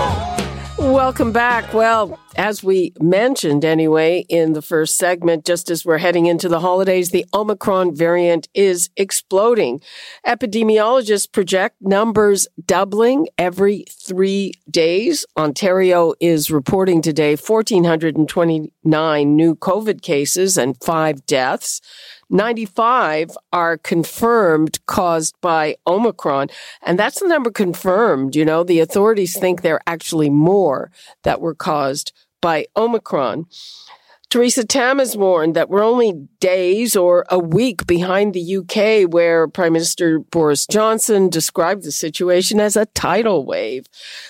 Welcome 0.76 1.30
back. 1.30 1.72
Well, 1.72 2.18
as 2.36 2.64
we 2.64 2.92
mentioned 3.00 3.64
anyway 3.64 4.24
in 4.28 4.54
the 4.54 4.62
first 4.62 4.96
segment, 4.96 5.44
just 5.44 5.70
as 5.70 5.84
we're 5.84 5.98
heading 5.98 6.26
into 6.26 6.48
the 6.48 6.58
holidays, 6.58 7.10
the 7.10 7.26
Omicron 7.32 7.94
variant 7.94 8.48
is 8.54 8.90
exploding. 8.96 9.80
Epidemiologists 10.26 11.30
project 11.30 11.76
numbers 11.80 12.48
doubling 12.64 13.28
every 13.38 13.84
three 13.88 14.52
days. 14.70 15.24
Ontario 15.36 16.14
is 16.20 16.50
reporting 16.50 17.02
today 17.02 17.36
1,429 17.36 19.36
new 19.36 19.54
COVID 19.56 20.02
cases 20.02 20.56
and 20.56 20.80
five 20.82 21.26
deaths. 21.26 21.80
95 22.30 23.30
are 23.52 23.78
confirmed 23.78 24.78
caused 24.86 25.34
by 25.40 25.76
Omicron. 25.86 26.48
And 26.82 26.98
that's 26.98 27.20
the 27.20 27.28
number 27.28 27.50
confirmed. 27.50 28.36
You 28.36 28.44
know, 28.44 28.64
the 28.64 28.80
authorities 28.80 29.38
think 29.38 29.62
there 29.62 29.76
are 29.76 29.82
actually 29.86 30.30
more 30.30 30.90
that 31.22 31.40
were 31.40 31.54
caused 31.54 32.12
by 32.40 32.66
Omicron. 32.76 33.46
Theresa 34.30 34.62
Tam 34.62 34.98
has 34.98 35.16
warned 35.16 35.56
that 35.56 35.70
we're 35.70 35.82
only 35.82 36.12
days 36.38 36.94
or 36.94 37.24
a 37.30 37.38
week 37.38 37.86
behind 37.86 38.34
the 38.34 38.56
UK, 38.58 39.10
where 39.10 39.48
Prime 39.48 39.72
Minister 39.72 40.18
Boris 40.18 40.66
Johnson 40.66 41.30
described 41.30 41.82
the 41.82 41.92
situation 41.92 42.60
as 42.60 42.76
a 42.76 42.84
tidal 42.84 43.46
wave. 43.46 43.86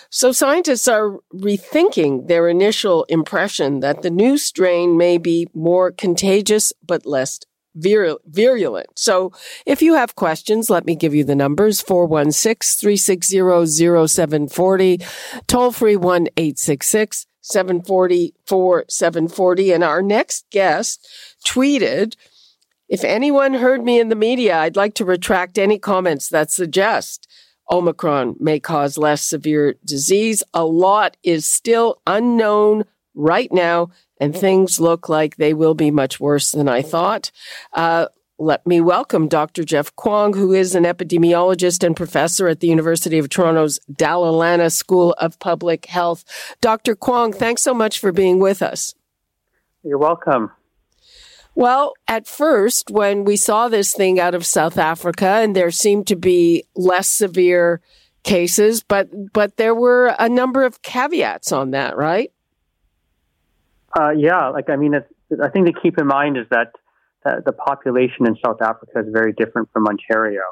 So 0.08 0.30
scientists 0.30 0.86
are 0.86 1.18
rethinking 1.34 2.28
their 2.28 2.48
initial 2.48 3.04
impression 3.08 3.80
that 3.80 4.02
the 4.02 4.10
new 4.10 4.38
strain 4.38 4.96
may 4.96 5.18
be 5.18 5.48
more 5.52 5.90
contagious 5.90 6.72
but 6.86 7.04
less 7.04 7.40
virulent. 7.78 8.88
So 8.96 9.32
if 9.66 9.82
you 9.82 9.94
have 9.94 10.16
questions, 10.16 10.70
let 10.70 10.86
me 10.86 10.94
give 10.94 11.14
you 11.14 11.24
the 11.24 11.36
numbers 11.36 11.80
416 11.80 12.80
360 12.80 14.06
0740, 14.06 15.00
toll 15.46 15.72
free 15.72 15.96
1 15.96 16.28
866 16.36 17.26
740 17.40 18.34
4740. 18.46 19.72
And 19.72 19.84
our 19.84 20.02
next 20.02 20.46
guest 20.50 21.06
tweeted, 21.46 22.14
if 22.88 23.04
anyone 23.04 23.54
heard 23.54 23.84
me 23.84 24.00
in 24.00 24.08
the 24.08 24.16
media, 24.16 24.58
I'd 24.58 24.76
like 24.76 24.94
to 24.94 25.04
retract 25.04 25.58
any 25.58 25.78
comments 25.78 26.28
that 26.28 26.50
suggest 26.50 27.28
Omicron 27.70 28.36
may 28.40 28.60
cause 28.60 28.96
less 28.96 29.22
severe 29.22 29.74
disease. 29.84 30.42
A 30.54 30.64
lot 30.64 31.16
is 31.22 31.44
still 31.44 32.00
unknown 32.06 32.84
right 33.14 33.52
now 33.52 33.90
and 34.20 34.36
things 34.36 34.80
look 34.80 35.08
like 35.08 35.36
they 35.36 35.54
will 35.54 35.74
be 35.74 35.90
much 35.90 36.20
worse 36.20 36.52
than 36.52 36.68
I 36.68 36.82
thought. 36.82 37.30
Uh, 37.72 38.06
let 38.38 38.64
me 38.66 38.80
welcome 38.80 39.26
Dr. 39.26 39.64
Jeff 39.64 39.94
Kwong, 39.96 40.32
who 40.32 40.52
is 40.52 40.76
an 40.76 40.84
epidemiologist 40.84 41.84
and 41.84 41.96
professor 41.96 42.46
at 42.46 42.60
the 42.60 42.68
University 42.68 43.18
of 43.18 43.28
Toronto's 43.28 43.80
Dalla 43.92 44.30
Lana 44.30 44.70
School 44.70 45.12
of 45.18 45.38
Public 45.40 45.86
Health. 45.86 46.24
Dr. 46.60 46.94
Kwong, 46.94 47.32
thanks 47.32 47.62
so 47.62 47.74
much 47.74 47.98
for 47.98 48.12
being 48.12 48.38
with 48.38 48.62
us. 48.62 48.94
You're 49.82 49.98
welcome. 49.98 50.52
Well, 51.56 51.94
at 52.06 52.28
first, 52.28 52.88
when 52.90 53.24
we 53.24 53.34
saw 53.34 53.66
this 53.66 53.92
thing 53.92 54.20
out 54.20 54.36
of 54.36 54.46
South 54.46 54.78
Africa, 54.78 55.26
and 55.26 55.56
there 55.56 55.72
seemed 55.72 56.06
to 56.06 56.14
be 56.14 56.62
less 56.76 57.08
severe 57.08 57.80
cases, 58.22 58.84
but 58.84 59.08
but 59.32 59.56
there 59.56 59.74
were 59.74 60.14
a 60.20 60.28
number 60.28 60.62
of 60.62 60.82
caveats 60.82 61.50
on 61.50 61.72
that, 61.72 61.96
right? 61.96 62.30
Uh, 63.92 64.10
yeah, 64.10 64.48
like 64.48 64.70
I 64.70 64.76
mean, 64.76 64.94
I 64.94 65.48
think 65.48 65.66
to 65.66 65.72
keep 65.72 65.98
in 65.98 66.06
mind 66.06 66.36
is 66.36 66.46
that 66.50 66.72
the 67.44 67.52
population 67.52 68.26
in 68.26 68.36
South 68.44 68.62
Africa 68.62 69.00
is 69.00 69.06
very 69.12 69.32
different 69.32 69.70
from 69.72 69.86
Ontario. 69.86 70.42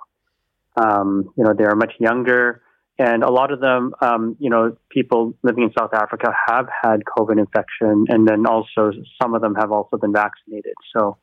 Um, 0.76 1.30
you 1.36 1.44
know, 1.44 1.54
they 1.56 1.64
are 1.64 1.74
much 1.74 1.92
younger, 1.98 2.62
and 2.98 3.22
a 3.22 3.30
lot 3.30 3.52
of 3.52 3.60
them, 3.60 3.94
um, 4.00 4.36
you 4.38 4.50
know, 4.50 4.76
people 4.90 5.34
living 5.42 5.64
in 5.64 5.72
South 5.78 5.94
Africa 5.94 6.34
have 6.48 6.66
had 6.82 7.00
COVID 7.04 7.38
infection, 7.38 8.06
and 8.08 8.26
then 8.26 8.46
also 8.46 8.92
some 9.20 9.34
of 9.34 9.40
them 9.42 9.54
have 9.54 9.72
also 9.72 9.96
been 9.96 10.12
vaccinated. 10.12 10.74
So, 10.94 11.18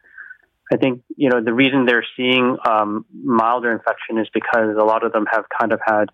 I 0.71 0.77
think 0.77 1.03
you 1.15 1.29
know 1.29 1.43
the 1.43 1.53
reason 1.53 1.85
they're 1.85 2.05
seeing 2.17 2.57
um, 2.67 3.05
milder 3.13 3.71
infection 3.71 4.17
is 4.17 4.27
because 4.33 4.75
a 4.79 4.85
lot 4.85 5.03
of 5.05 5.11
them 5.11 5.25
have 5.31 5.45
kind 5.59 5.73
of 5.73 5.79
had 5.85 6.05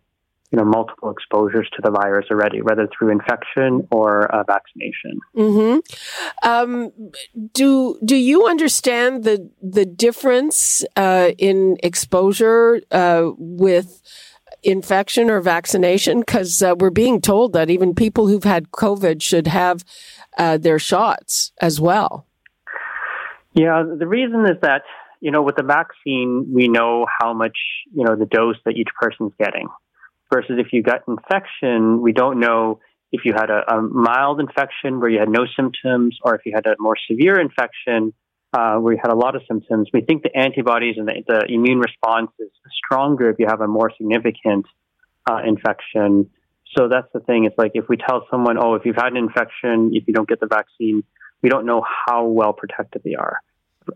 you 0.52 0.58
know 0.58 0.66
multiple 0.66 1.12
exposures 1.12 1.70
to 1.76 1.82
the 1.84 1.92
virus 1.92 2.28
already, 2.32 2.62
whether 2.62 2.88
through 2.88 3.10
infection 3.10 3.88
or 3.92 4.26
uh, 4.34 4.44
vaccination. 4.44 5.20
Mm-hmm. 5.36 6.50
Um, 6.50 6.92
do 7.54 8.00
do 8.04 8.16
you 8.16 8.48
understand 8.48 9.24
the 9.24 9.50
the 9.62 9.86
difference 9.86 10.84
uh, 10.96 11.32
in 11.38 11.78
exposure 11.84 12.82
uh, 12.92 13.30
with? 13.38 14.02
infection 14.62 15.30
or 15.30 15.40
vaccination 15.40 16.20
because 16.20 16.62
uh, 16.62 16.76
we're 16.78 16.90
being 16.90 17.22
told 17.22 17.54
that 17.54 17.70
even 17.70 17.96
people 17.96 18.28
who've 18.28 18.44
had 18.44 18.72
covid 18.72 19.22
should 19.22 19.48
have 19.48 19.86
uh, 20.38 20.58
their 20.58 20.78
shots 20.78 21.54
as 21.62 21.80
well 21.80 22.26
yeah 23.54 23.84
the 23.98 24.06
reason 24.06 24.42
is 24.42 24.58
that 24.62 24.82
you 25.22 25.32
know 25.32 25.42
with 25.42 25.56
the 25.56 25.64
vaccine 25.64 26.46
we 26.54 26.68
know 26.68 27.06
how 27.22 27.34
much 27.34 27.58
you 27.94 28.04
know 28.04 28.18
the 28.18 28.26
dose 28.26 28.58
that 28.66 28.76
each 28.76 28.90
person's 29.00 29.32
getting 29.40 29.70
versus 30.32 30.58
if 30.58 30.68
you 30.74 30.84
got 30.84 31.02
infection, 31.08 32.02
we 32.02 32.14
don't 32.14 32.40
know 32.40 32.80
if 33.12 33.22
you 33.26 33.34
had 33.34 33.50
a, 33.50 33.64
a 33.74 33.82
mild 33.82 34.40
infection 34.40 35.00
where 35.00 35.10
you 35.10 35.20
had 35.20 35.30
no 35.30 35.46
symptoms 35.56 36.18
or 36.24 36.36
if 36.36 36.42
you 36.46 36.52
had 36.54 36.66
a 36.68 36.76
more 36.80 36.96
severe 37.10 37.40
infection 37.40 38.14
uh, 38.54 38.76
where 38.76 38.94
you 38.94 39.00
had 39.02 39.12
a 39.12 39.16
lot 39.16 39.36
of 39.36 39.42
symptoms. 39.48 39.90
We 39.94 40.02
think 40.02 40.24
the 40.24 40.36
antibodies 40.36 40.96
and 40.98 41.08
the, 41.08 41.24
the 41.28 41.46
immune 41.50 41.80
response 41.80 42.32
is 42.40 42.50
stronger 42.86 43.30
if 43.30 43.38
you 43.40 43.48
have 43.48 43.62
a 43.62 43.68
more 43.68 43.92
significant 43.96 44.66
uh, 45.30 45.40
infection. 45.46 46.30
So 46.78 46.88
that's 46.88 47.08
the 47.14 47.20
thing. 47.20 47.46
It's 47.46 47.58
like 47.58 47.72
if 47.74 47.86
we 47.90 47.98
tell 47.98 48.28
someone, 48.30 48.58
oh, 48.60 48.76
if 48.76 48.86
you've 48.86 48.96
had 48.96 49.08
an 49.08 49.18
infection, 49.18 49.92
if 49.94 50.08
you 50.08 50.14
don't 50.14 50.28
get 50.28 50.40
the 50.40 50.48
vaccine, 50.48 51.04
we 51.42 51.50
don't 51.50 51.66
know 51.66 51.84
how 52.06 52.26
well 52.26 52.54
protected 52.54 53.02
they 53.04 53.16
are. 53.16 53.40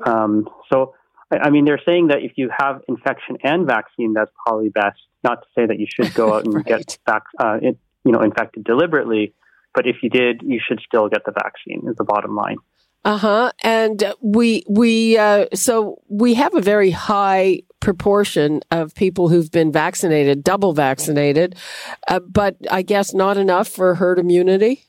Um, 0.06 0.50
so, 0.72 0.96
I, 1.42 1.50
mean, 1.50 1.66
they're 1.66 1.82
saying 1.86 2.08
that 2.08 2.22
if 2.22 2.34
you 2.36 2.50
have 2.58 2.82
infection 2.88 3.38
and 3.44 3.66
vaccine, 3.66 4.14
that's 4.14 4.32
probably 4.46 4.70
best. 4.70 5.00
Not 5.24 5.42
to 5.42 5.48
say 5.56 5.66
that 5.66 5.80
you 5.80 5.88
should 5.90 6.14
go 6.14 6.34
out 6.34 6.46
and 6.46 6.54
right. 6.54 6.66
get 6.66 6.98
back, 7.06 7.24
uh, 7.40 7.58
it, 7.62 7.78
you 8.04 8.12
know, 8.12 8.22
infected 8.22 8.64
deliberately, 8.64 9.34
but 9.74 9.88
if 9.88 9.98
you 10.04 10.10
did, 10.10 10.42
you 10.44 10.60
should 10.66 10.80
still 10.86 11.10
get 11.10 11.26
the 11.26 11.32
vaccine. 11.32 11.88
Is 11.88 11.96
the 11.96 12.04
bottom 12.04 12.36
line. 12.36 12.58
Uh 13.06 13.18
huh. 13.18 13.52
And 13.64 14.14
we 14.22 14.64
we 14.70 15.18
uh, 15.18 15.48
so 15.54 16.02
we 16.08 16.36
have 16.36 16.54
a 16.56 16.62
very 16.62 16.92
high 16.92 17.64
proportion 17.82 18.62
of 18.72 18.96
people 18.96 19.28
who've 19.28 19.52
been 19.52 19.72
vaccinated, 19.74 20.44
double 20.44 20.72
vaccinated, 20.74 21.56
uh, 22.08 22.20
but 22.20 22.56
I 22.72 22.82
guess 22.82 23.14
not 23.14 23.36
enough 23.36 23.68
for 23.68 23.96
herd 23.96 24.20
immunity. 24.20 24.86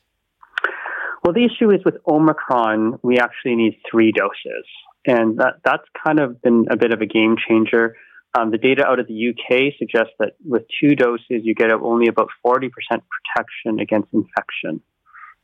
Well, 1.25 1.33
the 1.33 1.43
issue 1.43 1.71
is 1.71 1.83
with 1.83 1.95
Omicron, 2.07 2.99
we 3.01 3.17
actually 3.17 3.55
need 3.55 3.79
three 3.89 4.11
doses, 4.11 4.65
and 5.05 5.37
that 5.37 5.61
that's 5.63 5.85
kind 6.05 6.19
of 6.19 6.41
been 6.41 6.65
a 6.69 6.77
bit 6.77 6.93
of 6.93 7.01
a 7.01 7.05
game 7.05 7.35
changer. 7.47 7.95
Um, 8.37 8.51
the 8.51 8.57
data 8.57 8.85
out 8.85 8.99
of 8.99 9.07
the 9.07 9.29
UK 9.29 9.73
suggests 9.77 10.13
that 10.19 10.33
with 10.45 10.63
two 10.81 10.95
doses, 10.95 11.41
you 11.43 11.55
get 11.55 11.71
only 11.71 12.07
about 12.07 12.29
40% 12.45 12.69
protection 12.69 13.79
against 13.79 14.09
infection. 14.13 14.81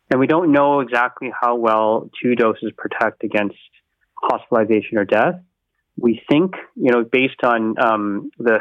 And 0.09 0.19
we 0.19 0.27
don't 0.27 0.51
know 0.51 0.81
exactly 0.81 1.31
how 1.39 1.55
well 1.55 2.09
two 2.21 2.35
doses 2.35 2.73
protect 2.77 3.23
against 3.23 3.55
hospitalization 4.15 4.97
or 4.97 5.05
death. 5.05 5.35
We 5.97 6.21
think, 6.29 6.55
you 6.75 6.91
know, 6.91 7.05
based 7.09 7.43
on 7.43 7.79
um, 7.79 8.31
the 8.37 8.59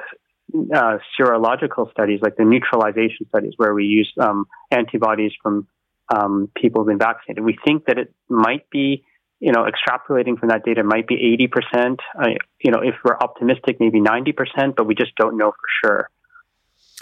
uh, 0.75 0.99
serological 1.19 1.91
studies, 1.91 2.21
like 2.23 2.37
the 2.37 2.45
neutralization 2.45 3.27
studies, 3.29 3.55
where 3.57 3.75
we 3.75 3.85
use 3.85 4.13
um, 4.21 4.47
antibodies 4.71 5.33
from 5.43 5.67
um, 6.15 6.51
people 6.55 6.83
who've 6.83 6.89
been 6.89 6.99
vaccinated, 6.99 7.43
we 7.43 7.59
think 7.65 7.87
that 7.87 7.99
it 7.99 8.15
might 8.29 8.69
be 8.71 9.05
you 9.41 9.53
know, 9.53 9.65
extrapolating 9.65 10.39
from 10.39 10.51
that 10.51 10.65
data 10.65 10.85
might 10.85 11.07
be 11.07 11.49
80%. 11.75 11.97
Uh, 12.15 12.29
you 12.61 12.71
know, 12.71 12.81
if 12.81 12.95
we're 13.03 13.17
optimistic, 13.17 13.79
maybe 13.81 14.01
90%, 14.01 14.77
but 14.77 14.87
we 14.87 14.95
just 14.95 15.15
don't 15.17 15.37
know 15.39 15.51
for 15.51 15.69
sure. 15.83 16.11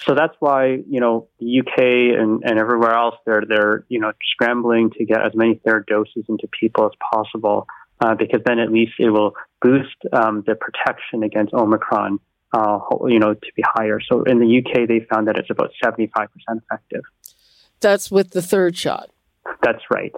So 0.05 0.15
that's 0.15 0.35
why, 0.39 0.79
you 0.89 1.01
know, 1.01 1.29
the 1.41 1.61
UK 1.61 2.19
and, 2.19 2.43
and 2.45 2.59
everywhere 2.59 2.93
else, 2.93 3.17
they're, 3.27 3.43
they're, 3.47 3.85
you 3.89 3.99
know, 3.99 4.13
scrambling 4.33 4.91
to 4.93 5.05
get 5.05 5.21
as 5.21 5.33
many 5.35 5.61
third 5.67 5.87
doses 5.87 6.25
into 6.29 6.49
people 6.49 6.87
as 6.87 6.93
possible, 7.13 7.67
uh, 8.01 8.15
because 8.15 8.41
then 8.47 8.61
at 8.61 8.71
least 8.71 8.93
it 9.01 9.11
will 9.11 9.35
boost 9.61 9.97
um, 10.13 10.45
the 10.47 10.55
protection 10.55 11.25
against 11.25 11.53
Omicron, 11.53 12.21
uh, 12.53 12.79
you 13.07 13.19
know, 13.19 13.35
to 13.35 13.53
be 13.57 13.65
higher. 13.67 13.99
So 14.01 14.23
in 14.23 14.39
the 14.39 14.59
UK, 14.59 14.87
they 14.87 15.01
found 15.13 15.27
that 15.27 15.37
it's 15.37 15.51
about 15.51 15.73
75% 15.85 16.29
effective. 16.49 17.03
That's 17.81 18.11
with 18.11 18.31
the 18.31 18.43
third 18.43 18.77
shot. 18.77 19.11
That's 19.63 19.83
right. 19.91 20.13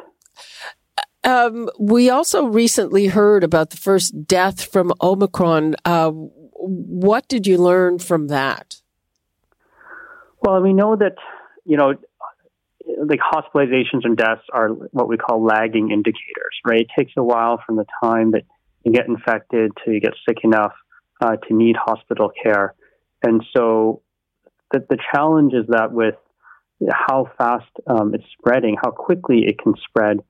Um, 1.22 1.68
we 1.78 2.08
also 2.08 2.46
recently 2.46 3.08
heard 3.08 3.44
about 3.44 3.70
the 3.70 3.76
first 3.76 4.26
death 4.26 4.64
from 4.64 4.92
Omicron. 5.02 5.76
Uh, 5.84 6.10
what 6.10 7.28
did 7.28 7.46
you 7.46 7.58
learn 7.58 7.98
from 7.98 8.28
that? 8.28 8.80
Well, 10.42 10.62
we 10.62 10.72
know 10.72 10.96
that, 10.96 11.16
you 11.66 11.76
know, 11.76 11.94
like 13.06 13.20
hospitalizations 13.20 14.04
and 14.04 14.16
deaths 14.16 14.42
are 14.52 14.68
what 14.68 15.08
we 15.08 15.16
call 15.16 15.44
lagging 15.44 15.90
indicators, 15.90 16.58
right? 16.64 16.80
It 16.80 16.88
takes 16.96 17.12
a 17.16 17.22
while 17.22 17.62
from 17.64 17.76
the 17.76 17.86
time 18.02 18.32
that 18.32 18.44
you 18.84 18.92
get 18.92 19.06
infected 19.06 19.72
to 19.84 19.92
you 19.92 20.00
get 20.00 20.14
sick 20.26 20.38
enough 20.42 20.72
uh, 21.20 21.36
to 21.36 21.54
need 21.54 21.76
hospital 21.76 22.30
care. 22.42 22.74
And 23.22 23.44
so 23.54 24.02
the, 24.72 24.84
the 24.88 24.98
challenge 25.12 25.52
is 25.52 25.66
that 25.68 25.92
with 25.92 26.14
how 26.90 27.30
fast 27.36 27.70
um, 27.86 28.14
it's 28.14 28.24
spreading, 28.38 28.76
how 28.82 28.90
quickly 28.90 29.44
it 29.46 29.58
can 29.58 29.74
spread. 29.86 30.20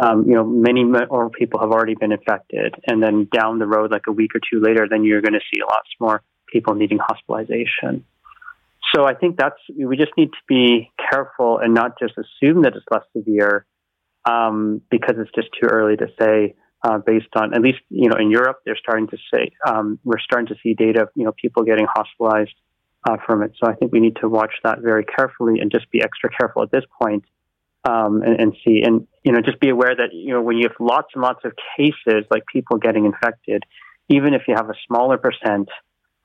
Um, 0.00 0.24
you 0.26 0.34
know, 0.34 0.44
many 0.44 0.82
more 0.82 1.30
people 1.30 1.60
have 1.60 1.70
already 1.70 1.94
been 1.94 2.12
infected, 2.12 2.74
and 2.86 3.02
then 3.02 3.28
down 3.32 3.58
the 3.58 3.66
road, 3.66 3.92
like 3.92 4.06
a 4.08 4.12
week 4.12 4.34
or 4.34 4.40
two 4.40 4.60
later, 4.60 4.88
then 4.90 5.04
you're 5.04 5.20
going 5.20 5.34
to 5.34 5.40
see 5.52 5.60
lots 5.62 5.88
more 6.00 6.22
people 6.48 6.74
needing 6.74 6.98
hospitalization. 6.98 8.04
So 8.94 9.04
I 9.04 9.14
think 9.14 9.36
that's 9.36 9.58
we 9.76 9.96
just 9.96 10.12
need 10.16 10.30
to 10.32 10.38
be 10.48 10.90
careful 11.10 11.58
and 11.58 11.74
not 11.74 11.98
just 11.98 12.14
assume 12.18 12.62
that 12.62 12.74
it's 12.76 12.84
less 12.90 13.02
severe 13.16 13.66
um, 14.24 14.80
because 14.90 15.16
it's 15.18 15.30
just 15.34 15.48
too 15.60 15.68
early 15.68 15.96
to 15.96 16.06
say. 16.20 16.54
Uh, 16.82 16.98
based 16.98 17.28
on 17.34 17.54
at 17.54 17.62
least 17.62 17.78
you 17.88 18.10
know 18.10 18.16
in 18.16 18.30
Europe, 18.30 18.58
they're 18.66 18.76
starting 18.76 19.06
to 19.06 19.16
say 19.32 19.50
um, 19.66 19.98
we're 20.04 20.18
starting 20.18 20.46
to 20.46 20.54
see 20.62 20.74
data 20.74 21.04
of 21.04 21.08
you 21.14 21.24
know 21.24 21.32
people 21.32 21.62
getting 21.62 21.86
hospitalized 21.86 22.52
uh, 23.08 23.16
from 23.24 23.42
it. 23.42 23.52
So 23.62 23.70
I 23.70 23.74
think 23.74 23.92
we 23.92 24.00
need 24.00 24.16
to 24.20 24.28
watch 24.28 24.52
that 24.64 24.80
very 24.80 25.04
carefully 25.04 25.60
and 25.60 25.70
just 25.70 25.90
be 25.90 26.02
extra 26.02 26.30
careful 26.30 26.62
at 26.62 26.70
this 26.70 26.84
point, 27.00 27.24
um, 27.84 28.22
and, 28.22 28.40
and 28.40 28.56
see 28.64 28.82
and 28.84 29.06
you 29.22 29.32
know 29.32 29.40
just 29.40 29.60
be 29.60 29.68
aware 29.68 29.94
that 29.94 30.10
you 30.12 30.32
know 30.32 30.42
when 30.42 30.56
you 30.56 30.68
have 30.68 30.76
lots 30.80 31.08
and 31.14 31.22
lots 31.22 31.44
of 31.44 31.52
cases 31.76 32.24
like 32.30 32.44
people 32.50 32.78
getting 32.78 33.04
infected, 33.04 33.62
even 34.08 34.34
if 34.34 34.42
you 34.48 34.54
have 34.54 34.70
a 34.70 34.74
smaller 34.86 35.18
percent 35.18 35.68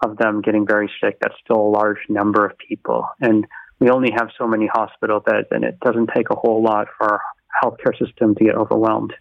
of 0.03 0.17
them 0.17 0.41
getting 0.41 0.65
very 0.65 0.89
sick, 1.03 1.17
that's 1.19 1.35
still 1.43 1.59
a 1.59 1.69
large 1.69 1.99
number 2.07 2.45
of 2.45 2.57
people. 2.57 3.05
And 3.19 3.45
we 3.79 3.89
only 3.89 4.11
have 4.11 4.29
so 4.37 4.47
many 4.47 4.67
hospital 4.67 5.19
beds, 5.19 5.47
and 5.51 5.63
it 5.63 5.79
doesn't 5.79 6.09
take 6.15 6.29
a 6.29 6.35
whole 6.35 6.63
lot 6.63 6.87
for 6.97 7.13
our 7.13 7.21
healthcare 7.63 7.97
system 7.97 8.35
to 8.35 8.43
get 8.43 8.55
overwhelmed. 8.55 9.13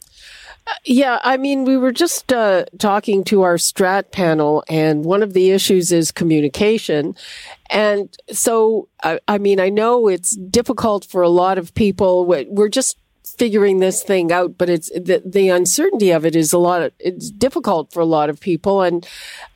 Yeah, 0.85 1.19
I 1.23 1.37
mean, 1.37 1.65
we 1.65 1.77
were 1.77 1.93
just 1.93 2.33
uh, 2.33 2.65
talking 2.79 3.25
to 3.25 3.43
our 3.43 3.57
strat 3.57 4.13
panel, 4.13 4.65
and 4.69 5.05
one 5.05 5.23
of 5.23 5.33
the 5.33 5.51
issues 5.51 5.93
is 5.93 6.13
communication. 6.13 7.15
And 7.71 8.15
so, 8.31 8.89
I, 9.03 9.19
I 9.29 9.39
mean, 9.39 9.61
I 9.61 9.69
know 9.69 10.09
it's 10.09 10.37
difficult 10.37 11.05
for 11.05 11.23
a 11.23 11.29
lot 11.29 11.59
of 11.59 11.75
people. 11.75 12.27
We're 12.27 12.69
just 12.69 12.99
figuring 13.25 13.79
this 13.79 14.03
thing 14.03 14.33
out, 14.33 14.59
but 14.59 14.69
it's 14.69 14.89
the, 14.91 15.23
the 15.25 15.49
uncertainty 15.49 16.11
of 16.11 16.25
it 16.25 16.35
is 16.35 16.53
a 16.53 16.59
lot 16.59 16.83
of, 16.83 16.93
it's 16.99 17.31
difficult 17.31 17.93
for 17.93 18.01
a 18.01 18.07
lot 18.07 18.31
of 18.31 18.41
people. 18.41 18.83
And, 18.83 19.07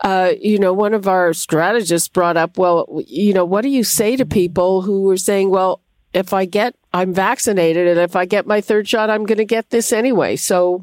uh, 0.01 0.33
you 0.41 0.59
know, 0.59 0.73
one 0.73 0.95
of 0.95 1.09
our 1.09 1.33
strategists 1.35 2.09
brought 2.09 2.37
up, 2.37 2.59
well, 2.59 3.03
you 3.07 3.33
know, 3.33 3.45
what 3.45 3.63
do 3.63 3.69
you 3.69 3.85
say 3.85 4.17
to 4.17 4.27
people 4.27 4.83
who 4.83 5.11
are 5.11 5.17
saying, 5.17 5.51
well, 5.51 5.82
if 6.13 6.33
I 6.33 6.45
get, 6.45 6.75
I'm 6.93 7.13
vaccinated 7.13 7.89
and 7.89 7.99
if 7.99 8.17
I 8.17 8.25
get 8.25 8.47
my 8.47 8.61
third 8.61 8.89
shot, 8.89 9.11
I'm 9.11 9.25
going 9.25 9.39
to 9.39 9.45
get 9.45 9.71
this 9.71 9.93
anyway. 9.93 10.37
So 10.37 10.83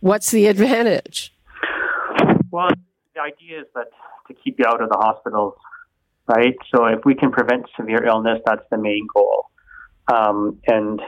what's 0.00 0.30
the 0.30 0.46
advantage? 0.46 1.34
Well, 2.50 2.70
the 3.14 3.20
idea 3.20 3.60
is 3.60 3.66
that 3.74 3.86
to 4.28 4.34
keep 4.34 4.58
you 4.58 4.64
out 4.66 4.82
of 4.82 4.88
the 4.88 4.98
hospitals, 4.98 5.54
right? 6.28 6.56
So 6.74 6.86
if 6.86 7.04
we 7.04 7.14
can 7.14 7.30
prevent 7.30 7.66
severe 7.76 8.04
illness, 8.04 8.40
that's 8.46 8.64
the 8.70 8.78
main 8.78 9.06
goal. 9.12 9.46
Um, 10.12 10.60
and 10.66 11.00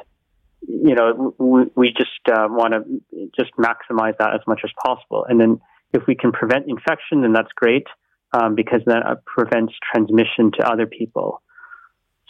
you 0.67 0.95
know, 0.95 1.35
we, 1.39 1.65
we 1.75 1.95
just 1.97 2.11
uh, 2.29 2.49
want 2.49 2.73
to 2.73 3.31
just 3.37 3.53
maximize 3.59 4.17
that 4.19 4.35
as 4.35 4.41
much 4.47 4.61
as 4.65 4.71
possible. 4.85 5.27
And 5.29 5.41
then 5.41 5.61
if 5.93 6.03
we 6.07 6.15
can 6.15 6.33
prevent 6.33 6.69
infection, 6.69 7.23
then 7.23 7.33
that's 7.33 7.53
great 7.55 7.87
um, 8.33 8.55
because 8.55 8.81
that 8.87 9.25
prevents 9.27 9.75
transmission 9.93 10.53
to 10.59 10.69
other 10.69 10.87
people. 10.87 11.43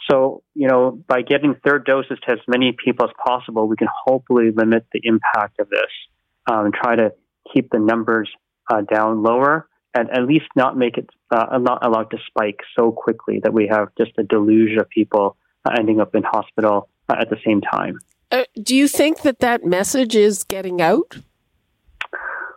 So, 0.09 0.43
you 0.53 0.67
know, 0.67 0.91
by 1.07 1.21
getting 1.21 1.55
third 1.65 1.85
doses 1.85 2.17
to 2.25 2.33
as 2.33 2.39
many 2.47 2.73
people 2.73 3.05
as 3.05 3.11
possible, 3.25 3.67
we 3.67 3.75
can 3.75 3.87
hopefully 4.05 4.51
limit 4.55 4.85
the 4.93 5.01
impact 5.03 5.59
of 5.59 5.69
this 5.69 5.91
um, 6.47 6.65
and 6.65 6.73
try 6.73 6.95
to 6.95 7.13
keep 7.53 7.71
the 7.71 7.79
numbers 7.79 8.29
uh, 8.71 8.81
down 8.81 9.23
lower 9.23 9.67
and 9.95 10.09
at 10.11 10.27
least 10.27 10.45
not 10.55 10.77
make 10.77 10.97
it 10.97 11.09
uh, 11.31 11.57
not 11.59 11.85
allowed 11.85 12.11
to 12.11 12.17
spike 12.27 12.59
so 12.77 12.91
quickly 12.91 13.39
that 13.43 13.53
we 13.53 13.67
have 13.67 13.87
just 13.97 14.11
a 14.17 14.23
deluge 14.23 14.77
of 14.77 14.89
people 14.89 15.37
uh, 15.65 15.71
ending 15.77 15.99
up 15.99 16.13
in 16.13 16.23
hospital 16.23 16.89
uh, 17.09 17.15
at 17.19 17.29
the 17.29 17.37
same 17.45 17.61
time. 17.61 17.97
Uh, 18.31 18.43
do 18.61 18.75
you 18.75 18.87
think 18.87 19.21
that 19.21 19.39
that 19.39 19.63
message 19.63 20.15
is 20.15 20.43
getting 20.43 20.81
out? 20.81 21.17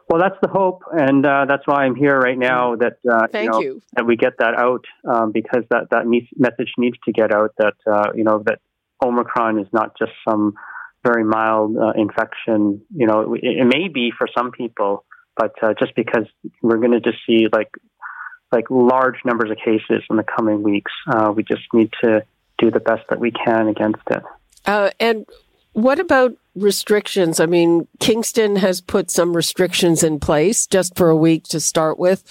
Well, 0.09 0.20
that's 0.22 0.38
the 0.40 0.48
hope, 0.48 0.84
and 0.90 1.24
uh, 1.24 1.44
that's 1.46 1.66
why 1.66 1.84
I'm 1.84 1.94
here 1.94 2.18
right 2.18 2.38
now. 2.38 2.76
That 2.76 2.96
uh, 3.11 3.26
Thank 3.30 3.44
you, 3.44 3.50
know, 3.50 3.61
you, 3.61 3.82
that 3.92 4.06
we 4.06 4.16
get 4.16 4.38
that 4.38 4.54
out 4.54 4.86
um, 5.06 5.32
because 5.32 5.64
that 5.70 5.90
that 5.90 6.06
message 6.06 6.72
needs 6.78 6.96
to 7.04 7.12
get 7.12 7.30
out. 7.30 7.52
That 7.59 7.74
uh, 7.86 8.12
you 8.14 8.24
know 8.24 8.42
that 8.46 8.61
Omicron 9.04 9.59
is 9.59 9.66
not 9.70 9.98
just 9.98 10.12
some 10.26 10.54
very 11.04 11.24
mild 11.24 11.76
uh, 11.76 11.92
infection. 11.94 12.80
You 12.96 13.06
know, 13.06 13.34
it, 13.34 13.40
it, 13.42 13.66
may 13.66 13.88
be 13.88 14.11
for 14.16 14.26
some 14.34 14.50
people, 14.50 15.04
but 15.36 15.52
uh, 15.62 15.74
just 15.78 15.94
because 15.94 16.24
we're 16.62 16.78
going 16.78 16.92
to 16.92 17.00
just 17.00 17.18
see 17.26 17.48
like 17.52 17.70
like 18.50 18.64
large 18.70 19.16
numbers 19.26 19.50
of 19.50 19.59
cases 19.59 20.02
in 20.09 20.16
the 20.16 20.24
coming 20.24 20.62
weeks, 20.62 20.92
we 21.34 21.42
just 21.42 21.64
need 21.74 21.92
to 22.02 22.24
do 22.56 22.70
the 22.70 22.80
best 22.80 23.02
that 23.11 23.20
we 23.20 23.30
can 23.30 23.68
against 23.68 24.02
it. 24.11 24.22
and 24.98 25.26
what 25.79 26.01
about 26.01 26.37
restrictions? 26.57 27.39
I 27.39 27.47
mean, 27.47 27.87
Kingston 28.01 28.57
has 28.57 28.81
put 28.81 29.12
some 29.12 29.37
restrictions 29.37 30.03
in 30.03 30.18
place 30.18 30.66
just 30.66 30.97
for 30.97 31.09
a 31.09 31.16
week 31.16 31.45
to 31.45 31.61
start 31.61 32.01
with. 32.01 32.24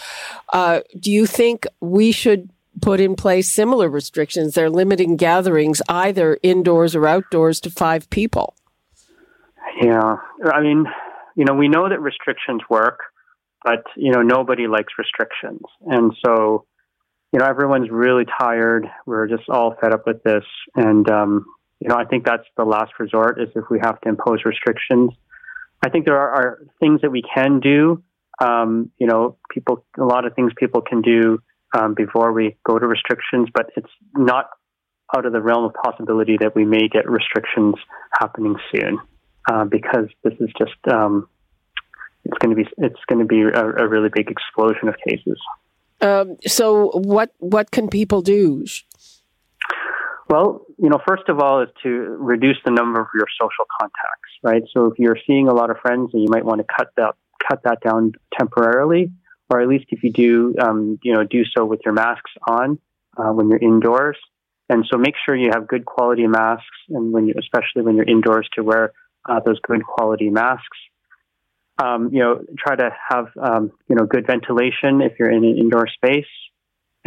Uh, 0.51 0.81
do 0.99 1.09
you 1.09 1.25
think 1.25 1.65
we 1.79 2.11
should 2.11 2.49
put 2.81 2.99
in 2.99 3.15
place 3.15 3.49
similar 3.49 3.89
restrictions? 3.89 4.53
They're 4.53 4.69
limiting 4.69 5.15
gatherings 5.15 5.81
either 5.87 6.37
indoors 6.43 6.93
or 6.93 7.07
outdoors 7.07 7.61
to 7.61 7.69
five 7.69 8.09
people. 8.09 8.53
Yeah. 9.81 10.17
I 10.43 10.61
mean, 10.61 10.85
you 11.37 11.45
know, 11.45 11.53
we 11.53 11.69
know 11.69 11.87
that 11.87 12.01
restrictions 12.01 12.63
work, 12.69 12.99
but, 13.63 13.83
you 13.95 14.11
know, 14.11 14.23
nobody 14.23 14.67
likes 14.67 14.91
restrictions. 14.99 15.61
And 15.85 16.11
so, 16.25 16.65
you 17.31 17.39
know, 17.39 17.45
everyone's 17.45 17.89
really 17.89 18.25
tired. 18.25 18.87
We're 19.05 19.27
just 19.27 19.47
all 19.47 19.73
fed 19.79 19.93
up 19.93 20.05
with 20.05 20.21
this. 20.23 20.43
And, 20.75 21.09
um, 21.09 21.45
you 21.79 21.89
know, 21.89 21.95
I 21.95 22.05
think 22.05 22.25
that's 22.25 22.47
the 22.55 22.63
last 22.63 22.93
resort 22.99 23.41
is 23.41 23.49
if 23.55 23.65
we 23.69 23.79
have 23.81 23.99
to 24.01 24.09
impose 24.09 24.39
restrictions. 24.45 25.11
I 25.85 25.89
think 25.89 26.05
there 26.05 26.17
are, 26.17 26.31
are 26.31 26.59
things 26.79 27.01
that 27.01 27.11
we 27.11 27.21
can 27.21 27.59
do. 27.59 28.03
Um, 28.39 28.91
you 28.99 29.07
know, 29.07 29.37
people, 29.51 29.85
a 29.97 30.03
lot 30.03 30.25
of 30.25 30.33
things 30.35 30.51
people 30.57 30.81
can 30.81 31.01
do 31.01 31.39
um, 31.77 31.93
before 31.95 32.31
we 32.33 32.57
go 32.63 32.79
to 32.79 32.87
restrictions, 32.87 33.49
but 33.53 33.71
it's 33.75 33.91
not 34.15 34.49
out 35.15 35.25
of 35.25 35.33
the 35.33 35.41
realm 35.41 35.65
of 35.65 35.73
possibility 35.73 36.37
that 36.39 36.55
we 36.55 36.65
may 36.65 36.87
get 36.87 37.09
restrictions 37.09 37.75
happening 38.19 38.55
soon 38.71 38.99
uh, 39.51 39.65
because 39.65 40.07
this 40.23 40.33
is 40.39 40.49
just 40.57 40.75
um, 40.91 41.27
it's 42.25 42.37
going 42.39 42.55
to 42.55 42.63
be 42.63 42.69
it's 42.77 42.99
going 43.07 43.19
to 43.19 43.25
be 43.25 43.41
a, 43.41 43.85
a, 43.85 43.87
really 43.87 44.09
big 44.13 44.29
explosion 44.29 44.89
of 44.89 44.95
cases. 45.07 45.39
Um, 46.01 46.37
so, 46.45 46.89
what 46.93 47.31
what 47.39 47.71
can 47.71 47.87
people 47.87 48.21
do? 48.21 48.65
Well, 50.29 50.65
you 50.77 50.89
know, 50.89 50.99
first 51.07 51.29
of 51.29 51.39
all 51.39 51.61
is 51.61 51.69
to 51.83 51.89
reduce 51.89 52.57
the 52.65 52.71
number 52.71 52.99
of 52.99 53.07
your 53.15 53.27
social 53.39 53.65
contacts, 53.79 54.29
right? 54.43 54.63
So 54.73 54.87
if 54.87 54.99
you're 54.99 55.17
seeing 55.25 55.47
a 55.47 55.53
lot 55.53 55.69
of 55.69 55.77
friends, 55.77 56.09
and 56.13 56.21
you 56.21 56.29
might 56.29 56.43
want 56.43 56.59
to 56.59 56.65
cut 56.65 56.89
that 56.97 57.15
cut 57.47 57.61
that 57.63 57.79
down 57.81 58.11
temporarily, 58.37 59.11
or 59.49 59.61
at 59.61 59.69
least 59.69 59.85
if 59.89 60.03
you 60.03 60.11
do, 60.11 60.55
um, 60.61 60.99
you 61.01 61.13
know, 61.13 61.23
do 61.23 61.43
so 61.55 61.63
with 61.63 61.79
your 61.85 61.93
masks 61.93 62.31
on 62.47 62.77
uh, 63.15 63.31
when 63.31 63.49
you're 63.49 63.59
indoors. 63.59 64.17
And 64.69 64.85
so 64.91 64.97
make 64.97 65.13
sure 65.25 65.33
you 65.33 65.51
have 65.53 65.65
good 65.65 65.85
quality 65.85 66.27
masks, 66.27 66.65
and 66.89 67.13
when 67.13 67.27
you, 67.27 67.35
especially 67.39 67.83
when 67.83 67.95
you're 67.95 68.09
indoors, 68.09 68.49
to 68.55 68.63
wear 68.63 68.91
uh, 69.29 69.39
those 69.45 69.59
good 69.61 69.83
quality 69.85 70.29
masks. 70.29 70.77
Um, 71.81 72.09
you 72.11 72.19
know, 72.19 72.41
try 72.57 72.75
to 72.75 72.89
have 73.09 73.27
um, 73.41 73.71
you 73.87 73.95
know 73.95 74.05
good 74.05 74.27
ventilation 74.27 75.01
if 75.01 75.13
you're 75.19 75.31
in 75.31 75.45
an 75.45 75.57
indoor 75.57 75.87
space 75.87 76.25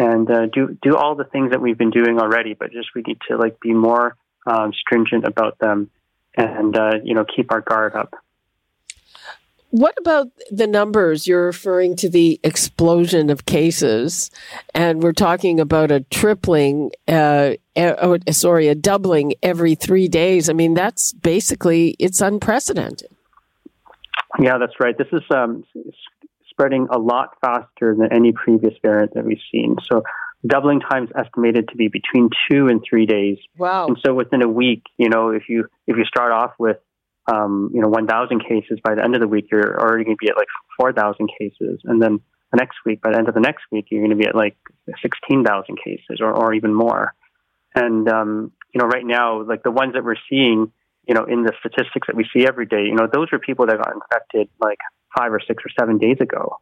and 0.01 0.30
uh, 0.30 0.46
do 0.46 0.78
do 0.80 0.96
all 0.96 1.14
the 1.14 1.24
things 1.24 1.51
that 1.51 1.61
we've 1.61 1.76
been 1.76 1.90
doing 1.90 2.18
already, 2.18 2.55
but 2.55 2.72
just 2.72 2.88
we 2.94 3.03
need 3.07 3.18
to 3.28 3.36
like 3.36 3.61
be 3.61 3.74
more 3.74 4.16
um, 4.46 4.72
stringent 4.72 5.24
about 5.24 5.59
them, 5.59 5.90
and 6.36 6.76
uh, 6.76 6.94
you 7.05 7.14
know 7.14 7.24
keep 7.24 7.53
our 7.53 7.61
guard 7.61 7.94
up. 7.94 8.14
What 9.68 9.94
about 10.01 10.28
the 10.51 10.66
numbers? 10.66 11.26
You're 11.26 11.44
referring 11.44 11.96
to 11.96 12.09
the 12.09 12.40
explosion 12.42 13.28
of 13.28 13.44
cases, 13.44 14.30
and 14.74 15.03
we're 15.03 15.12
talking 15.12 15.61
about 15.61 15.90
a 15.90 16.01
tripling, 16.01 16.90
uh, 17.07 17.53
oh, 17.76 18.18
sorry, 18.30 18.68
a 18.68 18.74
doubling 18.74 19.34
every 19.42 19.74
three 19.74 20.09
days. 20.09 20.48
I 20.48 20.55
mean, 20.55 20.72
that's 20.72 21.12
basically 21.12 21.94
it's 21.98 22.22
unprecedented. 22.22 23.11
Yeah, 24.40 24.59
that's 24.59 24.80
right. 24.80 24.96
This 24.96 25.09
is 25.12 25.22
um, 25.30 25.64
spreading 26.61 26.88
a 26.90 26.98
lot 26.98 27.30
faster 27.40 27.96
than 27.96 28.12
any 28.12 28.32
previous 28.32 28.74
variant 28.82 29.14
that 29.14 29.24
we've 29.24 29.40
seen. 29.50 29.76
So 29.90 30.02
doubling 30.46 30.80
time 30.80 31.04
is 31.04 31.11
estimated 31.16 31.68
to 31.68 31.76
be 31.76 31.88
between 31.88 32.28
two 32.50 32.66
and 32.68 32.82
three 32.88 33.06
days. 33.06 33.38
Wow. 33.56 33.86
And 33.86 33.96
so 34.04 34.12
within 34.12 34.42
a 34.42 34.48
week, 34.48 34.82
you 34.98 35.08
know, 35.08 35.30
if 35.30 35.44
you 35.48 35.66
if 35.86 35.96
you 35.96 36.04
start 36.04 36.32
off 36.32 36.52
with 36.58 36.76
um, 37.32 37.70
you 37.72 37.80
know 37.80 37.88
1,000 37.88 38.40
cases, 38.40 38.78
by 38.84 38.94
the 38.94 39.02
end 39.02 39.14
of 39.14 39.20
the 39.20 39.28
week, 39.28 39.46
you're 39.50 39.80
already 39.80 40.04
going 40.04 40.16
to 40.16 40.24
be 40.24 40.30
at 40.30 40.36
like 40.36 40.48
4,000 40.78 41.30
cases, 41.38 41.80
and 41.84 42.02
then 42.02 42.20
the 42.52 42.56
next 42.56 42.78
week, 42.84 43.00
by 43.00 43.12
the 43.12 43.18
end 43.18 43.28
of 43.28 43.34
the 43.34 43.40
next 43.40 43.62
week, 43.70 43.86
you're 43.90 44.00
going 44.00 44.11
to 44.11 44.16
be 44.16 44.26
at 44.26 44.34
like 44.34 44.56
16,000 45.00 45.78
cases, 45.82 46.20
or 46.20 46.32
or 46.32 46.52
even 46.52 46.74
more. 46.74 47.14
And 47.74 48.08
um, 48.08 48.52
you 48.74 48.80
know, 48.80 48.86
right 48.86 49.06
now, 49.06 49.42
like 49.42 49.62
the 49.62 49.70
ones 49.70 49.94
that 49.94 50.04
we're 50.04 50.16
seeing, 50.28 50.72
you 51.06 51.14
know, 51.14 51.24
in 51.24 51.42
the 51.42 51.52
statistics 51.61 52.08
that 52.08 52.16
we 52.16 52.26
see 52.34 52.46
every 52.46 52.66
day, 52.66 52.84
you 52.84 52.96
know, 52.96 53.08
those 53.11 53.28
are 53.32 53.38
people 53.38 53.66
that 53.66 53.78
got 53.78 53.94
infected 53.94 54.48
like 54.61 54.78
five 55.16 55.32
or 55.32 55.40
six 55.46 55.62
or 55.64 55.70
seven 55.78 55.98
days 55.98 56.18
ago, 56.20 56.56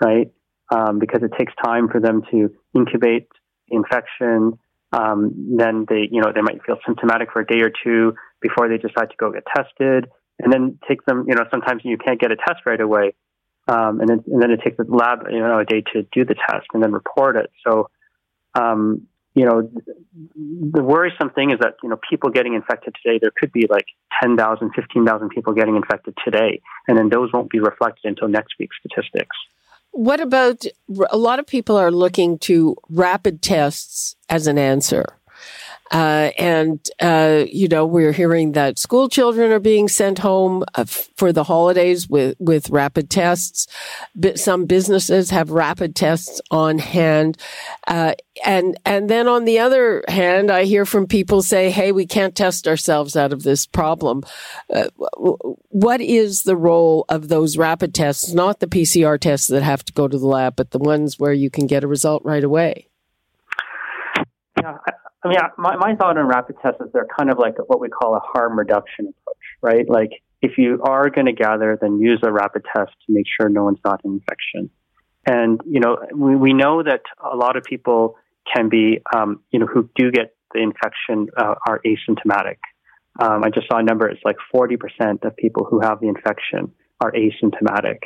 right? 0.00 0.30
Um, 0.70 0.98
because 0.98 1.22
it 1.22 1.32
takes 1.38 1.52
time 1.64 1.88
for 1.88 2.00
them 2.00 2.22
to 2.30 2.54
incubate 2.74 3.28
infection 3.68 4.58
Um, 4.92 5.56
then 5.56 5.86
they, 5.88 6.08
you 6.10 6.20
know, 6.20 6.32
they 6.34 6.42
might 6.42 6.62
feel 6.64 6.76
symptomatic 6.86 7.32
for 7.32 7.40
a 7.40 7.46
day 7.46 7.60
or 7.62 7.72
two 7.82 8.14
before 8.40 8.68
they 8.68 8.76
decide 8.76 9.08
to 9.08 9.16
go 9.16 9.32
get 9.32 9.44
tested, 9.56 10.10
and 10.38 10.52
then 10.52 10.78
take 10.86 11.04
them. 11.06 11.24
You 11.26 11.34
know, 11.34 11.44
sometimes 11.50 11.82
you 11.84 11.96
can't 11.96 12.20
get 12.20 12.30
a 12.30 12.36
test 12.36 12.60
right 12.66 12.80
away, 12.80 13.14
um, 13.68 14.00
and 14.00 14.08
then 14.08 14.22
and 14.26 14.42
then 14.42 14.50
it 14.50 14.60
takes 14.62 14.76
the 14.76 14.84
lab, 14.84 15.20
you 15.30 15.38
know, 15.38 15.58
a 15.58 15.64
day 15.64 15.82
to 15.94 16.02
do 16.12 16.24
the 16.24 16.34
test 16.34 16.66
and 16.74 16.82
then 16.82 16.92
report 16.92 17.36
it. 17.36 17.50
So, 17.66 17.88
um, 18.54 19.06
you 19.34 19.46
know, 19.46 19.70
the 20.72 20.82
worrisome 20.82 21.30
thing 21.30 21.50
is 21.50 21.58
that, 21.60 21.76
you 21.82 21.88
know, 21.88 21.98
people 22.08 22.30
getting 22.30 22.54
infected 22.54 22.94
today, 23.02 23.18
there 23.20 23.32
could 23.34 23.52
be 23.52 23.66
like 23.68 23.86
10,000, 24.22 24.70
15,000 24.74 25.28
people 25.30 25.54
getting 25.54 25.76
infected 25.76 26.14
today, 26.24 26.60
and 26.86 26.98
then 26.98 27.08
those 27.08 27.32
won't 27.32 27.50
be 27.50 27.58
reflected 27.58 28.04
until 28.04 28.28
next 28.28 28.54
week's 28.58 28.76
statistics. 28.78 29.36
What 29.92 30.20
about 30.20 30.64
a 31.10 31.16
lot 31.16 31.38
of 31.38 31.46
people 31.46 31.76
are 31.76 31.90
looking 31.90 32.38
to 32.40 32.76
rapid 32.88 33.42
tests 33.42 34.16
as 34.28 34.46
an 34.46 34.58
answer? 34.58 35.04
Uh, 35.92 36.30
and, 36.38 36.88
uh, 37.00 37.44
you 37.52 37.68
know, 37.68 37.84
we're 37.84 38.12
hearing 38.12 38.52
that 38.52 38.78
school 38.78 39.10
children 39.10 39.52
are 39.52 39.60
being 39.60 39.88
sent 39.88 40.18
home 40.18 40.64
uh, 40.74 40.84
for 40.84 41.32
the 41.32 41.44
holidays 41.44 42.08
with, 42.08 42.34
with 42.40 42.70
rapid 42.70 43.10
tests. 43.10 43.66
Some 44.36 44.64
businesses 44.64 45.28
have 45.28 45.50
rapid 45.50 45.94
tests 45.94 46.40
on 46.50 46.78
hand. 46.78 47.36
Uh, 47.86 48.14
and, 48.44 48.78
and 48.86 49.10
then 49.10 49.28
on 49.28 49.44
the 49.44 49.58
other 49.58 50.02
hand, 50.08 50.50
I 50.50 50.64
hear 50.64 50.86
from 50.86 51.06
people 51.06 51.42
say, 51.42 51.70
Hey, 51.70 51.92
we 51.92 52.06
can't 52.06 52.34
test 52.34 52.66
ourselves 52.66 53.14
out 53.14 53.34
of 53.34 53.42
this 53.42 53.66
problem. 53.66 54.24
Uh, 54.72 54.88
what 55.68 56.00
is 56.00 56.44
the 56.44 56.56
role 56.56 57.04
of 57.10 57.28
those 57.28 57.58
rapid 57.58 57.94
tests? 57.94 58.32
Not 58.32 58.60
the 58.60 58.66
PCR 58.66 59.20
tests 59.20 59.48
that 59.48 59.62
have 59.62 59.84
to 59.84 59.92
go 59.92 60.08
to 60.08 60.18
the 60.18 60.26
lab, 60.26 60.56
but 60.56 60.70
the 60.70 60.78
ones 60.78 61.18
where 61.18 61.34
you 61.34 61.50
can 61.50 61.66
get 61.66 61.84
a 61.84 61.88
result 61.88 62.24
right 62.24 62.44
away. 62.44 62.88
Yeah, 64.58 64.78
I 65.24 65.28
mean, 65.28 65.38
my, 65.56 65.76
my 65.76 65.94
thought 65.94 66.18
on 66.18 66.26
rapid 66.26 66.56
tests 66.62 66.80
is 66.80 66.88
they're 66.92 67.06
kind 67.16 67.30
of 67.30 67.38
like 67.38 67.54
what 67.66 67.80
we 67.80 67.88
call 67.88 68.16
a 68.16 68.20
harm 68.20 68.58
reduction 68.58 69.06
approach, 69.06 69.36
right? 69.62 69.88
Like 69.88 70.10
if 70.40 70.58
you 70.58 70.80
are 70.82 71.10
going 71.10 71.26
to 71.26 71.32
gather, 71.32 71.78
then 71.80 72.00
use 72.00 72.20
a 72.24 72.32
rapid 72.32 72.62
test 72.74 72.90
to 73.06 73.12
make 73.12 73.26
sure 73.40 73.48
no 73.48 73.64
one's 73.64 73.78
not 73.84 74.00
an 74.04 74.12
infection. 74.12 74.70
And, 75.24 75.60
you 75.64 75.78
know, 75.78 75.98
we, 76.14 76.34
we 76.34 76.52
know 76.52 76.82
that 76.82 77.02
a 77.22 77.36
lot 77.36 77.56
of 77.56 77.62
people 77.62 78.16
can 78.52 78.68
be, 78.68 79.00
um, 79.14 79.40
you 79.52 79.60
know, 79.60 79.66
who 79.66 79.88
do 79.94 80.10
get 80.10 80.34
the 80.52 80.60
infection 80.60 81.28
uh, 81.36 81.54
are 81.66 81.80
asymptomatic. 81.86 82.58
Um, 83.20 83.44
I 83.44 83.50
just 83.50 83.68
saw 83.70 83.78
a 83.78 83.82
number, 83.82 84.08
it's 84.08 84.22
like 84.24 84.36
40% 84.52 85.24
of 85.24 85.36
people 85.36 85.64
who 85.64 85.80
have 85.80 86.00
the 86.00 86.08
infection 86.08 86.72
are 87.00 87.12
asymptomatic. 87.12 87.98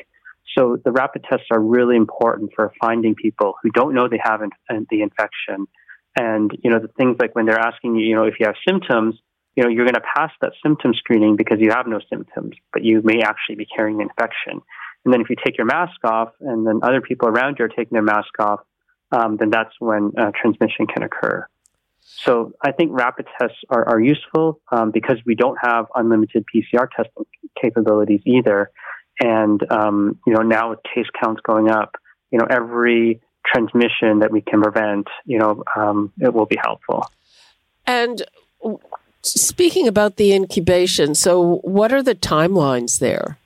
So 0.56 0.78
the 0.84 0.92
rapid 0.92 1.24
tests 1.30 1.46
are 1.50 1.60
really 1.60 1.96
important 1.96 2.50
for 2.54 2.72
finding 2.80 3.14
people 3.14 3.54
who 3.62 3.70
don't 3.70 3.94
know 3.94 4.08
they 4.08 4.20
have 4.22 4.42
in, 4.42 4.50
the 4.90 5.02
infection 5.02 5.66
and, 6.16 6.50
you 6.62 6.70
know, 6.70 6.78
the 6.78 6.88
things 6.88 7.16
like 7.20 7.34
when 7.34 7.46
they're 7.46 7.58
asking 7.58 7.96
you, 7.96 8.06
you 8.06 8.14
know, 8.14 8.24
if 8.24 8.34
you 8.40 8.46
have 8.46 8.56
symptoms, 8.66 9.16
you 9.54 9.62
know, 9.62 9.68
you're 9.68 9.84
going 9.84 9.94
to 9.94 10.02
pass 10.16 10.30
that 10.40 10.52
symptom 10.62 10.94
screening 10.94 11.36
because 11.36 11.58
you 11.60 11.70
have 11.70 11.86
no 11.86 12.00
symptoms, 12.10 12.54
but 12.72 12.84
you 12.84 13.02
may 13.02 13.20
actually 13.22 13.56
be 13.56 13.66
carrying 13.66 14.00
an 14.00 14.08
infection. 14.08 14.60
And 15.04 15.12
then 15.12 15.20
if 15.20 15.30
you 15.30 15.36
take 15.42 15.56
your 15.56 15.66
mask 15.66 16.04
off 16.04 16.30
and 16.40 16.66
then 16.66 16.80
other 16.82 17.00
people 17.00 17.28
around 17.28 17.56
you 17.58 17.64
are 17.64 17.68
taking 17.68 17.92
their 17.92 18.02
mask 18.02 18.38
off, 18.38 18.60
um, 19.12 19.36
then 19.36 19.50
that's 19.50 19.72
when 19.78 20.12
uh, 20.18 20.32
transmission 20.40 20.86
can 20.86 21.02
occur. 21.02 21.46
So 22.00 22.52
I 22.62 22.72
think 22.72 22.90
rapid 22.92 23.26
tests 23.38 23.58
are, 23.68 23.88
are 23.88 24.00
useful 24.00 24.60
um, 24.72 24.90
because 24.90 25.16
we 25.24 25.34
don't 25.34 25.58
have 25.60 25.86
unlimited 25.94 26.44
PCR 26.54 26.88
testing 26.90 27.24
capabilities 27.60 28.20
either. 28.24 28.70
And, 29.20 29.60
um, 29.70 30.18
you 30.26 30.34
know, 30.34 30.42
now 30.42 30.70
with 30.70 30.80
case 30.82 31.06
counts 31.22 31.40
going 31.42 31.70
up, 31.70 31.96
you 32.30 32.38
know, 32.38 32.46
every 32.48 33.20
transmission 33.53 34.20
that 34.20 34.30
we 34.30 34.40
can 34.40 34.62
prevent, 34.62 35.07
you 35.24 35.38
know, 35.38 35.62
um, 35.76 36.12
it 36.18 36.32
will 36.32 36.47
be 36.47 36.59
helpful. 36.62 37.11
And 37.86 38.22
speaking 39.22 39.86
about 39.88 40.16
the 40.16 40.32
incubation, 40.32 41.14
so 41.14 41.57
what 41.59 41.92
are 41.92 42.03
the 42.03 42.14
timelines 42.14 42.99
there? 42.99 43.38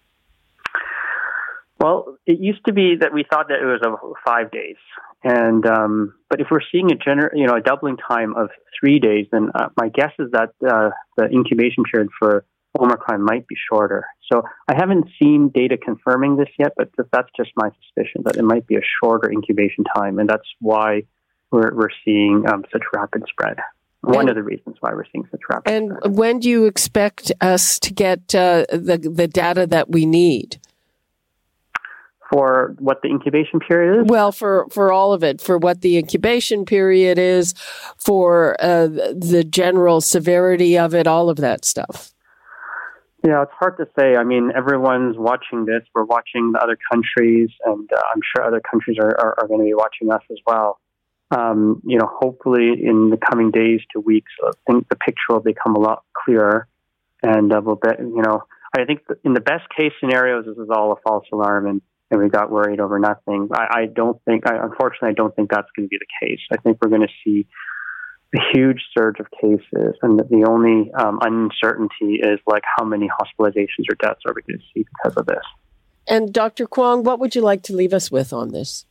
Well, 1.78 2.18
it 2.26 2.40
used 2.40 2.64
to 2.66 2.72
be 2.72 2.96
that 3.00 3.12
we 3.12 3.24
thought 3.28 3.48
that 3.48 3.60
it 3.60 3.64
was 3.64 3.80
five 4.24 4.50
days, 4.50 4.76
and 5.24 5.64
um, 5.66 6.14
but 6.28 6.38
if 6.38 6.48
we're 6.50 6.60
seeing 6.70 6.92
a 6.92 6.94
gener- 6.94 7.30
you 7.34 7.46
know 7.46 7.54
a 7.54 7.62
doubling 7.62 7.96
time 7.96 8.36
of 8.36 8.50
three 8.78 8.98
days, 8.98 9.26
then 9.32 9.50
uh, 9.54 9.68
my 9.78 9.88
guess 9.88 10.12
is 10.18 10.30
that 10.32 10.50
uh, 10.68 10.90
the 11.16 11.24
incubation 11.32 11.84
period 11.90 12.10
for 12.18 12.44
Omicron 12.78 13.22
might 13.22 13.46
be 13.48 13.56
shorter. 13.70 14.04
So 14.32 14.42
I 14.68 14.74
haven't 14.76 15.08
seen 15.20 15.48
data 15.48 15.76
confirming 15.76 16.36
this 16.36 16.48
yet, 16.58 16.72
but 16.76 16.90
that's 17.12 17.30
just 17.36 17.50
my 17.56 17.70
suspicion 17.82 18.22
that 18.24 18.36
it 18.36 18.44
might 18.44 18.66
be 18.66 18.76
a 18.76 18.82
shorter 19.02 19.30
incubation 19.30 19.84
time, 19.96 20.18
and 20.18 20.28
that's 20.28 20.46
why 20.60 21.02
we're 21.50 21.74
we're 21.74 21.90
seeing 22.04 22.44
um, 22.48 22.64
such 22.72 22.82
rapid 22.94 23.24
spread. 23.28 23.58
One 24.02 24.20
and, 24.20 24.30
of 24.30 24.36
the 24.36 24.42
reasons 24.42 24.76
why 24.80 24.92
we're 24.94 25.04
seeing 25.12 25.26
such 25.30 25.40
rapid. 25.50 25.70
And 25.70 25.92
spread. 25.98 26.16
when 26.16 26.38
do 26.38 26.48
you 26.48 26.66
expect 26.66 27.32
us 27.40 27.78
to 27.80 27.92
get 27.92 28.34
uh, 28.34 28.66
the 28.70 28.98
the 28.98 29.26
data 29.26 29.66
that 29.66 29.90
we 29.90 30.06
need? 30.06 30.58
For 32.32 32.76
what 32.78 33.02
the 33.02 33.08
incubation 33.08 33.58
period 33.58 34.02
is? 34.02 34.06
Well, 34.08 34.30
for, 34.30 34.68
for 34.70 34.92
all 34.92 35.12
of 35.12 35.24
it, 35.24 35.40
for 35.40 35.58
what 35.58 35.80
the 35.80 35.98
incubation 35.98 36.64
period 36.64 37.18
is, 37.18 37.54
for 37.96 38.54
uh, 38.60 38.86
the 38.86 39.44
general 39.44 40.00
severity 40.00 40.78
of 40.78 40.94
it, 40.94 41.08
all 41.08 41.28
of 41.28 41.38
that 41.38 41.64
stuff. 41.64 42.12
Yeah, 43.22 43.42
it's 43.42 43.52
hard 43.58 43.76
to 43.76 43.86
say. 43.98 44.16
I 44.16 44.24
mean, 44.24 44.50
everyone's 44.56 45.16
watching 45.18 45.66
this. 45.66 45.82
We're 45.94 46.04
watching 46.04 46.52
the 46.52 46.60
other 46.62 46.78
countries, 46.90 47.50
and 47.66 47.88
uh, 47.92 48.00
I'm 48.14 48.20
sure 48.24 48.46
other 48.46 48.60
countries 48.60 48.96
are, 48.98 49.10
are, 49.10 49.34
are 49.40 49.46
going 49.46 49.60
to 49.60 49.66
be 49.66 49.74
watching 49.74 50.10
us 50.10 50.22
as 50.30 50.38
well. 50.46 50.80
Um, 51.30 51.82
you 51.84 51.98
know, 51.98 52.10
hopefully 52.10 52.72
in 52.82 53.10
the 53.10 53.18
coming 53.18 53.50
days 53.50 53.80
to 53.92 54.00
weeks, 54.00 54.32
I 54.44 54.50
think 54.66 54.88
the 54.88 54.96
picture 54.96 55.30
will 55.30 55.40
become 55.40 55.76
a 55.76 55.80
lot 55.80 56.02
clearer, 56.24 56.66
and 57.22 57.52
uh, 57.52 57.60
we'll 57.62 57.76
bet. 57.76 58.00
You 58.00 58.22
know, 58.22 58.44
I 58.76 58.84
think 58.84 59.02
in 59.22 59.34
the 59.34 59.40
best 59.40 59.64
case 59.76 59.92
scenarios, 60.00 60.46
this 60.46 60.56
is 60.56 60.70
all 60.74 60.92
a 60.92 60.96
false 61.06 61.26
alarm, 61.30 61.66
and 61.66 61.82
and 62.10 62.20
we 62.20 62.28
got 62.28 62.50
worried 62.50 62.80
over 62.80 62.98
nothing. 62.98 63.48
I, 63.52 63.82
I 63.82 63.86
don't 63.86 64.20
think, 64.24 64.44
I, 64.50 64.56
unfortunately, 64.56 65.10
I 65.10 65.12
don't 65.12 65.34
think 65.36 65.50
that's 65.50 65.68
going 65.76 65.86
to 65.86 65.88
be 65.88 65.98
the 65.98 66.26
case. 66.26 66.40
I 66.52 66.56
think 66.56 66.78
we're 66.82 66.88
going 66.88 67.02
to 67.02 67.14
see 67.24 67.46
huge 68.54 68.82
surge 68.96 69.18
of 69.18 69.26
cases, 69.30 69.94
and 70.02 70.18
the 70.18 70.44
only 70.48 70.90
um, 70.92 71.18
uncertainty 71.22 72.20
is 72.22 72.38
like 72.46 72.62
how 72.76 72.84
many 72.84 73.08
hospitalizations 73.08 73.90
or 73.90 73.96
deaths 73.96 74.20
are 74.26 74.32
we 74.34 74.42
going 74.42 74.58
to 74.58 74.64
see 74.74 74.84
because 74.84 75.16
of 75.16 75.26
this. 75.26 75.42
And 76.06 76.32
Dr. 76.32 76.66
Kwong, 76.66 77.02
what 77.02 77.18
would 77.18 77.34
you 77.34 77.40
like 77.40 77.62
to 77.64 77.74
leave 77.74 77.92
us 77.92 78.10
with 78.10 78.32
on 78.32 78.52
this? 78.52 78.86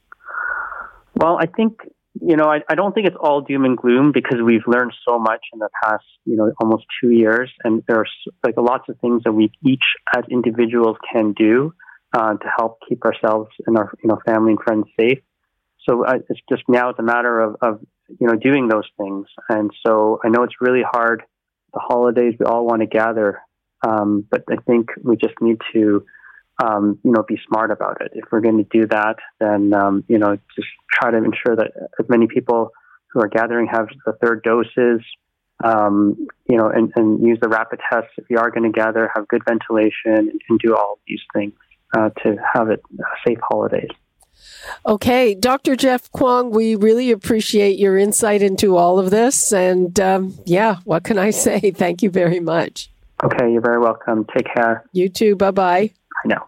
Well, 1.15 1.37
I 1.39 1.45
think 1.45 1.79
you 2.21 2.35
know 2.35 2.45
I, 2.45 2.61
I 2.69 2.75
don't 2.75 2.93
think 2.93 3.07
it's 3.07 3.15
all 3.19 3.41
doom 3.41 3.65
and 3.65 3.77
gloom 3.77 4.11
because 4.11 4.39
we've 4.43 4.67
learned 4.67 4.93
so 5.07 5.19
much 5.19 5.41
in 5.53 5.59
the 5.59 5.69
past 5.83 6.03
you 6.25 6.35
know 6.35 6.51
almost 6.61 6.85
two 7.01 7.11
years, 7.11 7.51
and 7.63 7.83
there's 7.87 8.11
like 8.43 8.55
lots 8.57 8.89
of 8.89 8.99
things 8.99 9.23
that 9.23 9.31
we 9.31 9.51
each 9.65 9.83
as 10.15 10.23
individuals 10.29 10.97
can 11.13 11.33
do 11.33 11.73
uh, 12.13 12.33
to 12.33 12.45
help 12.57 12.79
keep 12.87 13.03
ourselves 13.05 13.49
and 13.67 13.77
our 13.77 13.91
you 14.03 14.09
know 14.09 14.19
family 14.25 14.51
and 14.51 14.61
friends 14.61 14.85
safe. 14.99 15.19
So 15.87 16.05
uh, 16.05 16.15
it's 16.29 16.41
just 16.49 16.63
now 16.67 16.89
it's 16.89 16.99
a 16.99 17.03
matter 17.03 17.39
of, 17.39 17.55
of 17.61 17.79
you 18.19 18.27
know, 18.27 18.35
doing 18.35 18.67
those 18.67 18.87
things. 18.97 19.27
And 19.49 19.71
so 19.85 20.19
I 20.23 20.29
know 20.29 20.43
it's 20.43 20.61
really 20.61 20.83
hard. 20.83 21.23
The 21.73 21.79
holidays, 21.79 22.35
we 22.39 22.45
all 22.45 22.65
want 22.65 22.81
to 22.81 22.87
gather, 22.87 23.41
um, 23.87 24.25
but 24.29 24.43
I 24.49 24.55
think 24.67 24.89
we 25.03 25.15
just 25.17 25.35
need 25.39 25.57
to, 25.73 26.03
um, 26.63 26.99
you 27.03 27.11
know, 27.11 27.23
be 27.27 27.39
smart 27.47 27.71
about 27.71 28.01
it. 28.01 28.11
If 28.13 28.25
we're 28.31 28.41
going 28.41 28.57
to 28.57 28.67
do 28.71 28.87
that, 28.87 29.17
then 29.39 29.73
um, 29.73 30.03
you 30.07 30.17
know, 30.17 30.37
just 30.55 30.67
try 30.91 31.11
to 31.11 31.17
ensure 31.17 31.55
that 31.55 31.71
as 31.99 32.09
many 32.09 32.27
people 32.27 32.71
who 33.11 33.21
are 33.21 33.27
gathering 33.27 33.67
have 33.67 33.87
the 34.05 34.13
third 34.13 34.43
doses. 34.43 35.01
Um, 35.61 36.27
you 36.49 36.55
know, 36.55 36.69
and, 36.69 36.89
and 36.95 37.21
use 37.21 37.37
the 37.41 37.49
rapid 37.49 37.81
tests 37.91 38.11
if 38.17 38.23
you 38.29 38.37
are 38.37 38.49
going 38.49 38.63
to 38.63 38.71
gather, 38.71 39.11
have 39.13 39.27
good 39.27 39.41
ventilation, 39.45 40.31
and, 40.49 40.59
do 40.63 40.73
all 40.73 40.99
these 41.05 41.19
things 41.33 41.51
uh, 41.93 42.11
to 42.23 42.37
have 42.53 42.69
it 42.69 42.81
safe 43.27 43.39
holidays. 43.43 43.89
Okay, 44.85 45.35
Dr. 45.35 45.75
Jeff 45.75 46.11
Kwong, 46.11 46.51
we 46.51 46.75
really 46.75 47.11
appreciate 47.11 47.77
your 47.79 47.97
insight 47.97 48.41
into 48.41 48.77
all 48.77 48.99
of 48.99 49.09
this. 49.09 49.51
And 49.51 49.99
um, 49.99 50.37
yeah, 50.45 50.77
what 50.83 51.03
can 51.03 51.17
I 51.17 51.29
say? 51.45 51.71
Thank 51.71 52.01
you 52.01 52.09
very 52.09 52.39
much. 52.39 52.89
Okay, 53.23 53.51
you're 53.51 53.61
very 53.61 53.79
welcome. 53.79 54.25
Take 54.35 54.53
care. 54.53 54.85
You 54.93 55.09
too. 55.09 55.35
Bye 55.35 55.51
bye. 55.51 55.91
I 56.23 56.27
know. 56.27 56.45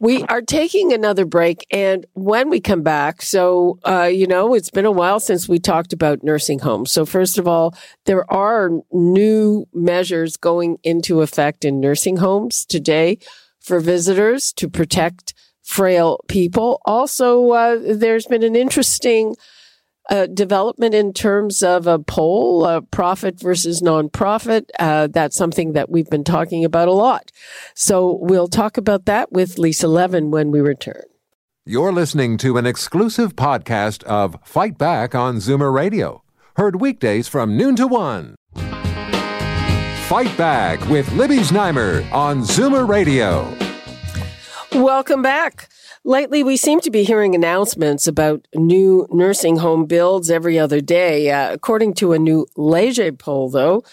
We 0.00 0.22
are 0.24 0.42
taking 0.42 0.92
another 0.92 1.24
break, 1.24 1.66
and 1.70 2.04
when 2.12 2.50
we 2.50 2.60
come 2.60 2.82
back, 2.82 3.22
so, 3.22 3.78
uh, 3.84 4.10
you 4.12 4.26
know, 4.26 4.52
it's 4.52 4.68
been 4.68 4.84
a 4.84 4.90
while 4.90 5.18
since 5.18 5.48
we 5.48 5.58
talked 5.58 5.92
about 5.92 6.22
nursing 6.22 6.58
homes. 6.58 6.90
So, 6.90 7.06
first 7.06 7.38
of 7.38 7.48
all, 7.48 7.74
there 8.04 8.30
are 8.30 8.70
new 8.92 9.66
measures 9.72 10.36
going 10.36 10.78
into 10.82 11.22
effect 11.22 11.64
in 11.64 11.80
nursing 11.80 12.18
homes 12.18 12.66
today 12.66 13.18
for 13.60 13.80
visitors 13.80 14.52
to 14.54 14.68
protect 14.68 15.32
frail 15.64 16.20
people. 16.28 16.80
Also, 16.84 17.50
uh, 17.50 17.78
there's 17.82 18.26
been 18.26 18.42
an 18.42 18.54
interesting 18.54 19.34
uh, 20.10 20.26
development 20.26 20.94
in 20.94 21.12
terms 21.12 21.62
of 21.62 21.86
a 21.86 21.98
poll, 21.98 22.64
uh, 22.64 22.80
profit 22.82 23.40
versus 23.40 23.80
nonprofit. 23.80 24.66
Uh, 24.78 25.06
that's 25.06 25.36
something 25.36 25.72
that 25.72 25.90
we've 25.90 26.10
been 26.10 26.24
talking 26.24 26.64
about 26.64 26.88
a 26.88 26.92
lot. 26.92 27.32
So 27.74 28.18
we'll 28.20 28.48
talk 28.48 28.76
about 28.76 29.06
that 29.06 29.32
with 29.32 29.58
Lisa 29.58 29.88
Levin 29.88 30.30
when 30.30 30.50
we 30.50 30.60
return. 30.60 31.02
You're 31.66 31.92
listening 31.92 32.36
to 32.38 32.58
an 32.58 32.66
exclusive 32.66 33.34
podcast 33.34 34.04
of 34.04 34.36
Fight 34.44 34.76
Back 34.76 35.14
on 35.14 35.36
Zoomer 35.36 35.72
Radio 35.72 36.24
Heard 36.56 36.80
weekdays 36.80 37.26
from 37.26 37.56
noon 37.56 37.74
to 37.74 37.88
one. 37.88 38.36
Fight 40.06 40.36
Back 40.38 40.80
with 40.88 41.10
Libby 41.12 41.38
Znaimer 41.38 42.08
on 42.12 42.42
Zoomer 42.42 42.88
Radio. 42.88 43.63
Welcome 44.74 45.22
back. 45.22 45.68
Lately, 46.02 46.42
we 46.42 46.56
seem 46.56 46.80
to 46.80 46.90
be 46.90 47.04
hearing 47.04 47.36
announcements 47.36 48.08
about 48.08 48.48
new 48.56 49.06
nursing 49.08 49.58
home 49.58 49.86
builds 49.86 50.32
every 50.32 50.58
other 50.58 50.80
day. 50.80 51.30
Uh, 51.30 51.52
according 51.52 51.94
to 51.94 52.12
a 52.12 52.18
new 52.18 52.46
Leger 52.56 53.12
poll, 53.12 53.48
though, 53.50 53.84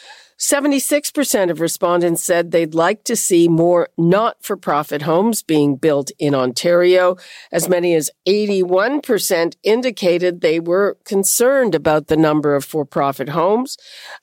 76% 0.42 1.52
of 1.52 1.60
respondents 1.60 2.24
said 2.24 2.50
they'd 2.50 2.74
like 2.74 3.04
to 3.04 3.16
see 3.16 3.48
more 3.48 3.90
not 3.96 4.44
for 4.44 4.58
profit 4.58 5.04
homes 5.04 5.44
being 5.44 5.76
built 5.76 6.10
in 6.18 6.34
Ontario. 6.34 7.16
As 7.52 7.70
many 7.70 7.94
as 7.94 8.10
81% 8.28 9.56
indicated 9.62 10.42
they 10.42 10.60
were 10.60 10.98
concerned 11.06 11.76
about 11.76 12.08
the 12.08 12.18
number 12.18 12.56
of 12.56 12.66
for 12.66 12.86
profit 12.86 13.30
homes. 13.30 13.78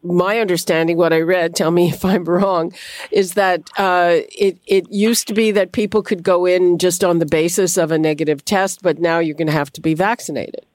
my 0.03 0.39
understanding, 0.39 0.97
what 0.97 1.13
I 1.13 1.21
read, 1.21 1.55
tell 1.55 1.71
me 1.71 1.89
if 1.89 2.03
I'm 2.05 2.25
wrong, 2.25 2.73
is 3.11 3.33
that 3.33 3.69
uh, 3.77 4.19
it 4.31 4.59
it 4.65 4.91
used 4.91 5.27
to 5.29 5.33
be 5.33 5.51
that 5.51 5.71
people 5.71 6.03
could 6.03 6.23
go 6.23 6.45
in 6.45 6.77
just 6.77 7.03
on 7.03 7.19
the 7.19 7.25
basis 7.25 7.77
of 7.77 7.91
a 7.91 7.97
negative 7.97 8.43
test, 8.45 8.81
but 8.81 8.99
now 8.99 9.19
you're 9.19 9.35
going 9.35 9.47
to 9.47 9.53
have 9.53 9.71
to 9.73 9.81
be 9.81 9.93
vaccinated. 9.93 10.65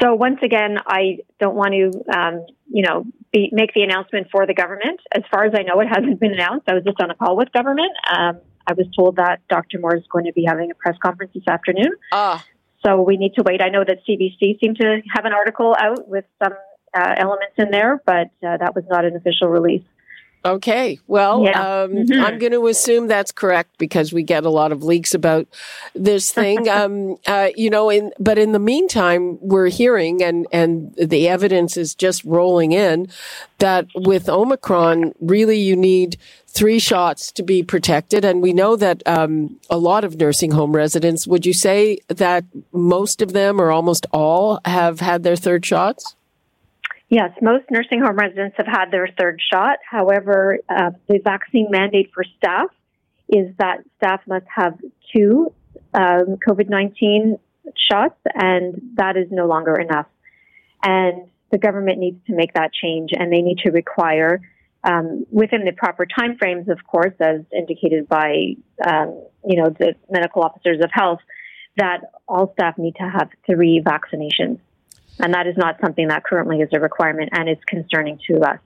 So 0.00 0.14
once 0.14 0.38
again, 0.42 0.78
I 0.86 1.18
don't 1.40 1.54
want 1.54 1.72
to, 1.72 2.18
um, 2.18 2.46
you 2.68 2.82
know, 2.82 3.06
be, 3.32 3.48
make 3.52 3.72
the 3.72 3.82
announcement 3.82 4.28
for 4.30 4.46
the 4.46 4.52
government. 4.52 5.00
As 5.14 5.22
far 5.30 5.44
as 5.44 5.54
I 5.54 5.62
know, 5.62 5.80
it 5.80 5.86
hasn't 5.86 6.20
been 6.20 6.32
announced. 6.32 6.68
I 6.68 6.74
was 6.74 6.84
just 6.84 7.00
on 7.00 7.10
a 7.10 7.14
call 7.14 7.34
with 7.34 7.50
government. 7.52 7.92
Um, 8.14 8.40
I 8.66 8.74
was 8.74 8.86
told 8.94 9.16
that 9.16 9.40
Dr. 9.48 9.78
Moore 9.78 9.96
is 9.96 10.04
going 10.10 10.26
to 10.26 10.32
be 10.32 10.44
having 10.46 10.70
a 10.70 10.74
press 10.74 10.96
conference 11.02 11.32
this 11.34 11.46
afternoon. 11.48 11.92
Ah. 12.12 12.44
So 12.84 13.00
we 13.02 13.16
need 13.16 13.34
to 13.36 13.42
wait. 13.42 13.62
I 13.62 13.68
know 13.68 13.84
that 13.84 13.98
CBC 14.06 14.60
seemed 14.60 14.76
to 14.80 15.00
have 15.14 15.24
an 15.24 15.32
article 15.32 15.74
out 15.78 16.08
with 16.08 16.24
some 16.42 16.52
uh, 16.94 17.14
elements 17.16 17.54
in 17.58 17.70
there, 17.70 18.02
but 18.04 18.30
uh, 18.46 18.56
that 18.56 18.74
was 18.74 18.84
not 18.88 19.04
an 19.04 19.16
official 19.16 19.48
release. 19.48 19.84
Okay. 20.46 21.00
Well, 21.08 21.42
yeah. 21.42 21.60
um, 21.60 21.90
mm-hmm. 21.90 22.24
I'm 22.24 22.38
going 22.38 22.52
to 22.52 22.68
assume 22.68 23.08
that's 23.08 23.32
correct 23.32 23.78
because 23.78 24.12
we 24.12 24.22
get 24.22 24.44
a 24.44 24.50
lot 24.50 24.70
of 24.70 24.84
leaks 24.84 25.12
about 25.12 25.48
this 25.92 26.32
thing. 26.32 26.68
um, 26.68 27.16
uh, 27.26 27.48
you 27.56 27.68
know, 27.68 27.90
in, 27.90 28.12
but 28.20 28.38
in 28.38 28.52
the 28.52 28.60
meantime, 28.60 29.38
we're 29.40 29.68
hearing 29.68 30.22
and, 30.22 30.46
and 30.52 30.94
the 30.94 31.28
evidence 31.28 31.76
is 31.76 31.96
just 31.96 32.24
rolling 32.24 32.70
in 32.70 33.08
that 33.58 33.86
with 33.96 34.28
Omicron, 34.28 35.14
really 35.20 35.58
you 35.58 35.74
need 35.74 36.16
three 36.46 36.78
shots 36.78 37.32
to 37.32 37.42
be 37.42 37.64
protected. 37.64 38.24
And 38.24 38.40
we 38.40 38.52
know 38.52 38.76
that, 38.76 39.02
um, 39.04 39.58
a 39.68 39.78
lot 39.78 40.04
of 40.04 40.16
nursing 40.16 40.52
home 40.52 40.76
residents, 40.76 41.26
would 41.26 41.44
you 41.44 41.52
say 41.52 41.98
that 42.06 42.44
most 42.72 43.20
of 43.20 43.32
them 43.32 43.60
or 43.60 43.72
almost 43.72 44.06
all 44.12 44.60
have 44.64 45.00
had 45.00 45.24
their 45.24 45.36
third 45.36 45.66
shots? 45.66 46.14
Yes, 47.08 47.30
most 47.40 47.64
nursing 47.70 48.00
home 48.02 48.16
residents 48.16 48.56
have 48.56 48.66
had 48.66 48.90
their 48.90 49.08
third 49.18 49.40
shot. 49.52 49.78
However, 49.88 50.58
uh, 50.68 50.90
the 51.08 51.20
vaccine 51.22 51.68
mandate 51.70 52.10
for 52.12 52.24
staff 52.36 52.68
is 53.28 53.54
that 53.58 53.78
staff 53.96 54.20
must 54.26 54.46
have 54.52 54.74
two 55.14 55.52
um, 55.94 56.36
COVID 56.46 56.68
19 56.68 57.38
shots, 57.76 58.16
and 58.34 58.80
that 58.94 59.16
is 59.16 59.28
no 59.30 59.46
longer 59.46 59.74
enough. 59.74 60.06
And 60.82 61.28
the 61.52 61.58
government 61.58 61.98
needs 61.98 62.18
to 62.26 62.34
make 62.34 62.54
that 62.54 62.72
change, 62.72 63.10
and 63.12 63.32
they 63.32 63.40
need 63.40 63.58
to 63.58 63.70
require, 63.70 64.40
um, 64.82 65.26
within 65.30 65.64
the 65.64 65.72
proper 65.72 66.06
timeframes, 66.06 66.68
of 66.68 66.84
course, 66.86 67.14
as 67.20 67.40
indicated 67.56 68.08
by 68.08 68.56
um, 68.84 69.22
you 69.44 69.62
know 69.62 69.70
the 69.70 69.94
medical 70.10 70.42
officers 70.42 70.78
of 70.82 70.90
health, 70.92 71.20
that 71.76 72.00
all 72.26 72.52
staff 72.54 72.76
need 72.78 72.96
to 72.96 73.08
have 73.08 73.28
three 73.46 73.80
vaccinations. 73.84 74.58
And 75.18 75.32
that 75.34 75.46
is 75.46 75.56
not 75.56 75.80
something 75.80 76.08
that 76.08 76.24
currently 76.24 76.60
is 76.60 76.68
a 76.72 76.80
requirement 76.80 77.30
and 77.32 77.48
is 77.48 77.58
concerning 77.66 78.18
to 78.28 78.40
us. 78.40 78.58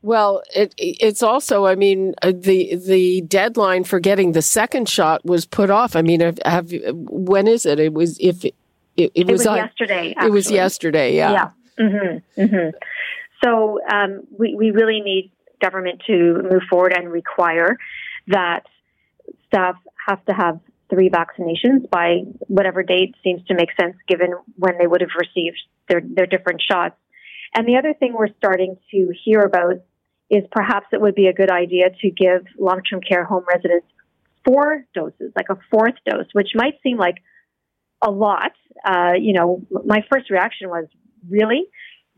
Well, 0.00 0.42
it, 0.54 0.74
it's 0.78 1.22
also, 1.22 1.66
I 1.66 1.74
mean, 1.74 2.14
uh, 2.22 2.32
the 2.34 2.76
the 2.76 3.20
deadline 3.22 3.82
for 3.84 3.98
getting 3.98 4.32
the 4.32 4.42
second 4.42 4.88
shot 4.88 5.24
was 5.24 5.44
put 5.44 5.70
off. 5.70 5.96
I 5.96 6.02
mean, 6.02 6.20
have, 6.20 6.38
have 6.44 6.72
when 6.92 7.48
is 7.48 7.66
it? 7.66 7.80
It 7.80 7.92
was 7.92 8.16
if 8.20 8.44
it, 8.44 8.54
it, 8.96 9.10
it 9.14 9.26
was, 9.26 9.40
was 9.40 9.46
on, 9.48 9.56
yesterday. 9.56 10.14
Actually. 10.16 10.28
It 10.28 10.32
was 10.32 10.50
yesterday. 10.50 11.16
Yeah. 11.16 11.32
Yeah. 11.32 11.50
Mm-hmm. 11.80 12.40
Mm-hmm. 12.42 12.76
So 13.42 13.80
um, 13.92 14.22
we 14.38 14.54
we 14.54 14.70
really 14.70 15.00
need 15.00 15.32
government 15.60 16.02
to 16.06 16.42
move 16.48 16.62
forward 16.70 16.92
and 16.96 17.10
require 17.10 17.76
that 18.28 18.66
staff 19.48 19.76
have 20.06 20.24
to 20.26 20.32
have 20.32 20.60
three 20.90 21.10
vaccinations 21.10 21.88
by 21.90 22.20
whatever 22.46 22.82
date 22.82 23.14
seems 23.22 23.44
to 23.46 23.54
make 23.54 23.68
sense 23.80 23.96
given 24.06 24.34
when 24.56 24.78
they 24.78 24.86
would 24.86 25.00
have 25.00 25.10
received 25.18 25.58
their, 25.88 26.00
their 26.04 26.26
different 26.26 26.62
shots. 26.62 26.96
And 27.54 27.66
the 27.66 27.76
other 27.76 27.94
thing 27.94 28.14
we're 28.14 28.34
starting 28.38 28.76
to 28.90 29.12
hear 29.24 29.40
about 29.40 29.82
is 30.30 30.44
perhaps 30.50 30.86
it 30.92 31.00
would 31.00 31.14
be 31.14 31.26
a 31.26 31.32
good 31.32 31.50
idea 31.50 31.90
to 32.00 32.10
give 32.10 32.46
long 32.58 32.82
term 32.82 33.00
care 33.00 33.24
home 33.24 33.44
residents 33.48 33.86
four 34.44 34.84
doses, 34.94 35.32
like 35.36 35.46
a 35.50 35.58
fourth 35.70 35.94
dose, 36.06 36.26
which 36.32 36.48
might 36.54 36.74
seem 36.82 36.96
like 36.96 37.16
a 38.02 38.10
lot. 38.10 38.52
Uh, 38.84 39.12
you 39.18 39.32
know, 39.32 39.62
my 39.84 40.04
first 40.10 40.30
reaction 40.30 40.68
was 40.68 40.86
really, 41.28 41.64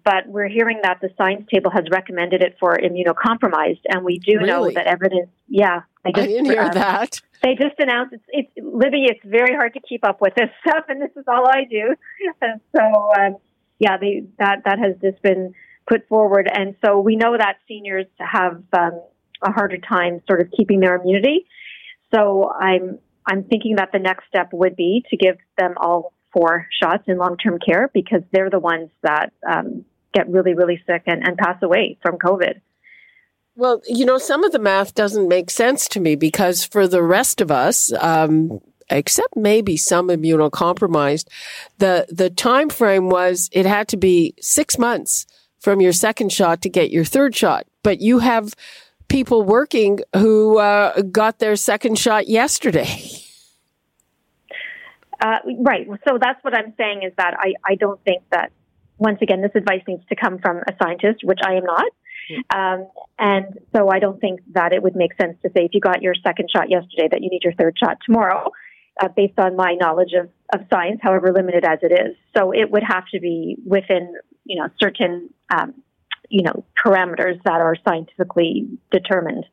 but 0.05 0.27
we're 0.27 0.49
hearing 0.49 0.81
that 0.83 0.99
the 1.01 1.11
science 1.17 1.47
table 1.53 1.71
has 1.71 1.85
recommended 1.91 2.43
it 2.43 2.57
for 2.61 2.79
immunocompromised, 2.79 3.81
and 3.89 4.05
we 4.05 4.19
do 4.19 4.39
really? 4.39 4.47
know 4.47 4.71
that 4.71 4.87
evidence. 4.87 5.31
Yeah, 5.49 5.83
I, 6.05 6.13
just, 6.13 6.23
I 6.23 6.27
didn't 6.27 6.47
hear 6.47 6.63
uh, 6.63 6.75
that. 6.75 7.21
They 7.43 7.55
just 7.55 7.79
announced 7.79 8.15
it's, 8.15 8.25
it's 8.29 8.51
Libby. 8.57 9.05
It's 9.05 9.21
very 9.25 9.55
hard 9.55 9.75
to 9.75 9.81
keep 9.81 10.05
up 10.05 10.21
with 10.21 10.35
this 10.35 10.51
stuff, 10.67 10.85
and 10.89 11.01
this 11.01 11.11
is 11.17 11.25
all 11.27 11.47
I 11.49 11.65
do. 11.71 11.95
And 12.43 12.61
so, 12.77 13.13
um, 13.19 13.37
yeah, 13.79 13.97
they, 13.97 14.25
that 14.39 14.63
that 14.65 14.79
has 14.79 14.97
just 15.01 15.23
been 15.23 15.55
put 15.89 16.07
forward, 16.09 16.49
and 16.53 16.77
so 16.85 17.01
we 17.01 17.17
know 17.17 17.37
that 17.37 17.57
seniors 17.67 18.07
have 18.19 18.63
um, 18.73 19.01
a 19.43 19.53
harder 19.53 19.79
time 19.79 20.21
sort 20.29 20.41
of 20.41 20.49
keeping 20.57 20.81
their 20.81 20.97
immunity. 20.97 21.47
So 22.15 22.51
I'm 22.51 22.99
I'm 23.27 23.45
thinking 23.45 23.77
that 23.77 23.91
the 23.93 23.99
next 23.99 24.27
step 24.29 24.51
would 24.53 24.77
be 24.77 25.05
to 25.11 25.17
give 25.17 25.37
them 25.59 25.75
all 25.81 26.13
four 26.33 26.67
shots 26.83 27.05
in 27.07 27.19
long 27.19 27.37
term 27.37 27.59
care 27.59 27.91
because 27.93 28.23
they're 28.33 28.51
the 28.51 28.59
ones 28.59 28.91
that 29.03 29.33
um, 29.51 29.85
get 30.13 30.29
really, 30.29 30.55
really 30.55 30.83
sick 30.87 31.03
and, 31.07 31.27
and 31.27 31.37
pass 31.37 31.57
away 31.63 31.99
from 32.03 32.19
COVID. 32.19 32.61
Well, 33.57 33.83
you 33.87 34.07
know, 34.07 34.19
some 34.19 34.45
of 34.45 34.53
the 34.53 34.59
math 34.59 34.95
doesn't 34.95 35.29
make 35.29 35.51
sense 35.51 35.89
to 35.89 36.01
me 36.01 36.15
because 36.15 36.65
for 36.65 36.87
the 36.87 37.03
rest 37.03 37.41
of 37.41 37.51
us, 37.51 37.93
um, 38.01 38.61
except 38.89 39.37
maybe 39.37 39.77
some 39.77 40.09
immunocompromised, 40.09 41.27
the 41.79 42.07
the 42.09 42.31
time 42.31 42.71
frame 42.71 43.09
was 43.09 43.49
it 43.53 43.67
had 43.67 43.89
to 43.89 43.97
be 43.97 44.35
six 44.41 44.79
months 44.79 45.27
from 45.61 45.81
your 45.81 45.93
second 45.93 46.33
shot 46.33 46.63
to 46.63 46.69
get 46.69 46.91
your 46.91 47.05
third 47.05 47.37
shot. 47.37 47.67
But 47.83 48.01
you 48.01 48.21
have 48.21 48.55
people 49.09 49.43
working 49.43 50.01
who 50.17 50.59
uh, 50.59 51.03
got 51.03 51.39
their 51.39 51.57
second 51.57 51.99
shot 51.99 52.29
yesterday. 52.29 52.89
Uh, 55.23 55.37
right. 55.59 55.87
So 56.09 56.17
that's 56.19 56.43
what 56.43 56.55
I'm 56.55 56.73
saying 56.79 57.03
is 57.03 57.13
that 57.19 57.35
I, 57.39 57.53
I 57.63 57.75
don't 57.75 58.03
think 58.05 58.23
that, 58.31 58.53
once 58.97 59.19
again, 59.21 59.43
this 59.43 59.51
advice 59.55 59.83
needs 59.87 60.03
to 60.09 60.17
come 60.17 60.39
from 60.39 60.63
a 60.67 60.75
scientist, 60.83 61.21
which 61.23 61.41
I 61.45 61.57
am 61.57 61.65
not. 61.65 61.93
Um, 62.55 62.89
and 63.19 63.59
so 63.75 63.89
I 63.91 63.99
don't 63.99 64.21
think 64.21 64.41
that 64.53 64.73
it 64.73 64.83
would 64.83 64.97
make 64.97 65.13
sense 65.21 65.37
to 65.43 65.49
say 65.49 65.65
if 65.65 65.75
you 65.75 65.81
got 65.81 66.03
your 66.03 66.15
second 66.15 66.49
shot 66.55 66.71
yesterday 66.71 67.09
that 67.11 67.23
you 67.23 67.31
need 67.31 67.43
your 67.43 67.55
third 67.55 67.77
shot 67.79 67.99
tomorrow, 68.05 68.51
uh, 69.01 69.09
based 69.09 69.39
on 69.39 69.57
my 69.57 69.77
knowledge 69.81 70.13
of, 70.19 70.29
of 70.55 70.67
science, 70.73 71.01
however 71.03 71.33
limited 71.33 71.65
as 71.65 71.79
it 71.83 71.93
is. 71.93 72.17
So 72.37 72.53
it 72.53 72.71
would 72.71 72.83
have 72.83 73.05
to 73.13 73.21
be 73.21 73.57
within, 73.65 74.15
you 74.45 74.61
know, 74.61 74.69
certain, 74.81 75.31
um, 75.55 75.75
you 76.29 76.43
know, 76.43 76.65
parameters 76.85 77.41
that 77.45 77.61
are 77.61 77.77
scientifically 77.87 78.69
determined. 78.91 79.45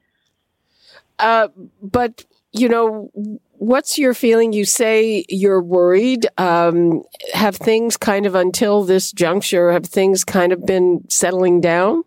Uh, 1.20 1.48
but 1.82 2.26
you 2.52 2.70
know, 2.70 3.12
what's 3.54 3.98
your 3.98 4.14
feeling? 4.14 4.54
You 4.54 4.66
say 4.66 5.26
you're 5.30 5.62
worried. 5.62 6.28
Um, 6.38 7.04
have 7.34 7.56
things 7.56 7.98
kind 7.98 8.26
of 8.26 8.36
until 8.36 8.84
this 8.84 9.12
juncture, 9.12 9.72
have 9.72 9.86
things 9.86 10.24
kind 10.24 10.52
of 10.52 10.66
been 10.66 11.06
settling 11.10 11.62
down? 11.62 12.04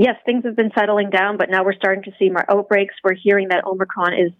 Yes, 0.00 0.16
things 0.24 0.44
have 0.46 0.56
been 0.56 0.70
settling 0.74 1.10
down, 1.10 1.36
but 1.36 1.50
now 1.50 1.62
we're 1.62 1.74
starting 1.74 2.04
to 2.04 2.12
see 2.18 2.30
more 2.30 2.50
outbreaks. 2.50 2.94
We're 3.04 3.14
hearing 3.14 3.48
that 3.48 3.66
Omicron 3.66 4.14
is 4.14 4.32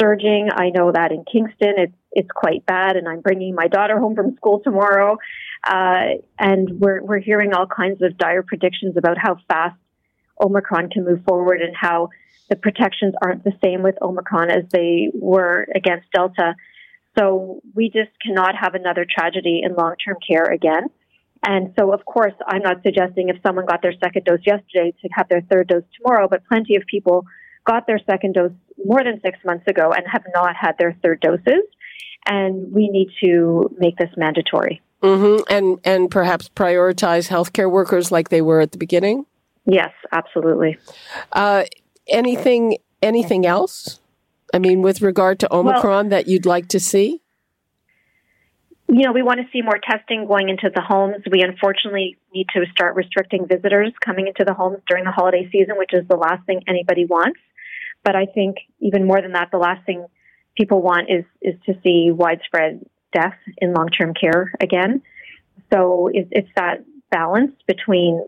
surging. 0.00 0.48
I 0.54 0.70
know 0.70 0.92
that 0.92 1.10
in 1.10 1.24
Kingston, 1.24 1.74
it's 1.76 1.92
it's 2.12 2.30
quite 2.32 2.64
bad, 2.66 2.94
and 2.94 3.08
I'm 3.08 3.20
bringing 3.20 3.56
my 3.56 3.66
daughter 3.66 3.98
home 3.98 4.14
from 4.14 4.36
school 4.36 4.60
tomorrow, 4.62 5.18
uh, 5.68 6.22
and 6.38 6.78
we're 6.78 7.02
we're 7.02 7.18
hearing 7.18 7.52
all 7.52 7.66
kinds 7.66 8.00
of 8.00 8.16
dire 8.16 8.44
predictions 8.44 8.96
about 8.96 9.18
how 9.18 9.38
fast 9.48 9.76
Omicron 10.40 10.90
can 10.90 11.04
move 11.04 11.24
forward 11.26 11.62
and 11.62 11.74
how 11.74 12.10
the 12.48 12.54
protections 12.54 13.14
aren't 13.20 13.42
the 13.42 13.58
same 13.64 13.82
with 13.82 13.96
Omicron 14.00 14.52
as 14.52 14.66
they 14.70 15.10
were 15.12 15.66
against 15.74 16.06
Delta. 16.12 16.54
So 17.18 17.60
we 17.74 17.88
just 17.88 18.10
cannot 18.24 18.54
have 18.54 18.76
another 18.76 19.04
tragedy 19.04 19.62
in 19.64 19.74
long 19.74 19.96
term 20.04 20.16
care 20.24 20.44
again. 20.44 20.90
And 21.44 21.72
so, 21.78 21.92
of 21.92 22.04
course, 22.04 22.32
I'm 22.46 22.62
not 22.62 22.82
suggesting 22.82 23.28
if 23.28 23.36
someone 23.46 23.66
got 23.66 23.82
their 23.82 23.94
second 24.02 24.24
dose 24.24 24.40
yesterday 24.44 24.94
to 25.02 25.08
have 25.12 25.28
their 25.28 25.42
third 25.42 25.68
dose 25.68 25.84
tomorrow, 25.96 26.28
but 26.28 26.42
plenty 26.48 26.76
of 26.76 26.82
people 26.90 27.24
got 27.64 27.86
their 27.86 28.00
second 28.08 28.34
dose 28.34 28.52
more 28.84 29.02
than 29.04 29.20
six 29.22 29.38
months 29.44 29.64
ago 29.66 29.92
and 29.92 30.04
have 30.10 30.24
not 30.34 30.54
had 30.56 30.72
their 30.78 30.96
third 31.02 31.20
doses. 31.20 31.62
And 32.26 32.72
we 32.72 32.88
need 32.88 33.08
to 33.24 33.70
make 33.78 33.96
this 33.96 34.10
mandatory. 34.16 34.82
Mm-hmm. 35.02 35.42
And 35.48 35.78
and 35.84 36.10
perhaps 36.10 36.48
prioritize 36.48 37.28
healthcare 37.28 37.70
workers 37.70 38.10
like 38.10 38.30
they 38.30 38.40
were 38.40 38.60
at 38.60 38.72
the 38.72 38.78
beginning. 38.78 39.26
Yes, 39.66 39.90
absolutely. 40.10 40.78
Uh, 41.32 41.64
anything 42.08 42.78
anything 43.02 43.46
else? 43.46 44.00
I 44.54 44.58
mean, 44.58 44.80
with 44.80 45.02
regard 45.02 45.38
to 45.40 45.54
Omicron, 45.54 46.06
well, 46.06 46.10
that 46.10 46.28
you'd 46.28 46.46
like 46.46 46.68
to 46.68 46.80
see? 46.80 47.20
You 48.88 49.04
know, 49.04 49.12
we 49.12 49.22
want 49.22 49.40
to 49.40 49.46
see 49.52 49.62
more 49.62 49.78
testing 49.82 50.26
going 50.26 50.48
into 50.48 50.70
the 50.72 50.80
homes. 50.80 51.24
We 51.30 51.42
unfortunately 51.42 52.16
need 52.32 52.46
to 52.54 52.64
start 52.70 52.94
restricting 52.94 53.46
visitors 53.48 53.92
coming 54.04 54.28
into 54.28 54.44
the 54.44 54.54
homes 54.54 54.78
during 54.88 55.04
the 55.04 55.10
holiday 55.10 55.48
season, 55.50 55.76
which 55.76 55.92
is 55.92 56.06
the 56.08 56.16
last 56.16 56.46
thing 56.46 56.62
anybody 56.68 57.04
wants. 57.04 57.40
But 58.04 58.14
I 58.14 58.26
think 58.26 58.58
even 58.80 59.04
more 59.04 59.20
than 59.20 59.32
that, 59.32 59.50
the 59.50 59.58
last 59.58 59.84
thing 59.84 60.06
people 60.56 60.82
want 60.82 61.10
is 61.10 61.24
is 61.42 61.54
to 61.66 61.74
see 61.82 62.10
widespread 62.12 62.86
death 63.12 63.36
in 63.58 63.74
long 63.74 63.88
term 63.88 64.14
care 64.14 64.52
again. 64.60 65.02
So 65.72 66.08
it's, 66.12 66.28
it's 66.30 66.48
that 66.54 66.84
balance 67.10 67.52
between, 67.66 68.24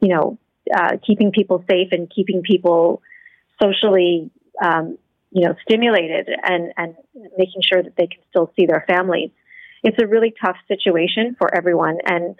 you 0.00 0.08
know, 0.08 0.38
uh, 0.74 0.96
keeping 1.06 1.30
people 1.30 1.62
safe 1.68 1.88
and 1.92 2.10
keeping 2.10 2.42
people 2.42 3.02
socially, 3.62 4.30
um, 4.62 4.96
you 5.30 5.46
know, 5.46 5.54
stimulated 5.62 6.28
and, 6.42 6.72
and 6.76 6.94
making 7.36 7.60
sure 7.70 7.82
that 7.82 7.96
they 7.96 8.06
can 8.06 8.20
still 8.30 8.50
see 8.56 8.66
their 8.66 8.84
families. 8.88 9.30
It's 9.84 9.96
a 10.02 10.06
really 10.06 10.34
tough 10.44 10.56
situation 10.66 11.36
for 11.38 11.54
everyone. 11.54 11.98
And 12.04 12.34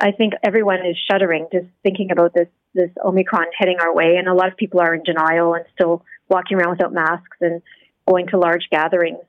I 0.00 0.12
think 0.12 0.34
everyone 0.42 0.80
is 0.80 0.96
shuddering 1.10 1.48
just 1.52 1.66
thinking 1.82 2.10
about 2.10 2.34
this, 2.34 2.48
this 2.74 2.90
Omicron 3.02 3.46
heading 3.58 3.78
our 3.80 3.94
way. 3.94 4.16
And 4.18 4.28
a 4.28 4.34
lot 4.34 4.48
of 4.48 4.56
people 4.56 4.80
are 4.80 4.94
in 4.94 5.02
denial 5.02 5.54
and 5.54 5.64
still 5.74 6.04
walking 6.28 6.58
around 6.58 6.70
without 6.70 6.92
masks 6.92 7.38
and 7.40 7.62
going 8.08 8.26
to 8.28 8.38
large 8.38 8.66
gatherings. 8.70 9.24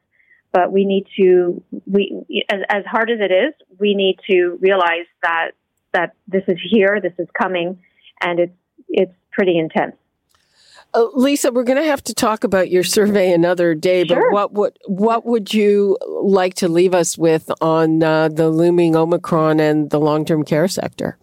But 0.51 0.71
we 0.71 0.85
need 0.85 1.05
to, 1.19 1.63
we, 1.85 2.25
as, 2.51 2.59
as 2.69 2.83
hard 2.85 3.09
as 3.09 3.19
it 3.19 3.31
is, 3.31 3.53
we 3.79 3.95
need 3.95 4.17
to 4.29 4.57
realize 4.61 5.07
that, 5.21 5.51
that 5.93 6.15
this 6.27 6.43
is 6.47 6.57
here, 6.71 6.99
this 7.01 7.13
is 7.17 7.27
coming, 7.39 7.79
and 8.21 8.39
it's 8.39 8.53
it's 8.93 9.13
pretty 9.31 9.57
intense. 9.57 9.95
Uh, 10.93 11.07
Lisa, 11.13 11.51
we're 11.51 11.63
going 11.63 11.81
to 11.81 11.87
have 11.87 12.03
to 12.03 12.13
talk 12.13 12.43
about 12.43 12.69
your 12.69 12.83
survey 12.83 13.31
another 13.33 13.73
day, 13.73 14.03
but 14.03 14.15
sure. 14.15 14.31
what 14.31 14.53
would 14.53 14.77
what 14.85 15.25
would 15.25 15.53
you 15.53 15.97
like 16.05 16.53
to 16.55 16.67
leave 16.67 16.93
us 16.93 17.17
with 17.17 17.49
on 17.61 18.03
uh, 18.03 18.29
the 18.29 18.49
looming 18.49 18.95
Omicron 18.95 19.59
and 19.59 19.89
the 19.89 19.99
long 19.99 20.23
term 20.23 20.43
care 20.43 20.67
sector? 20.67 21.17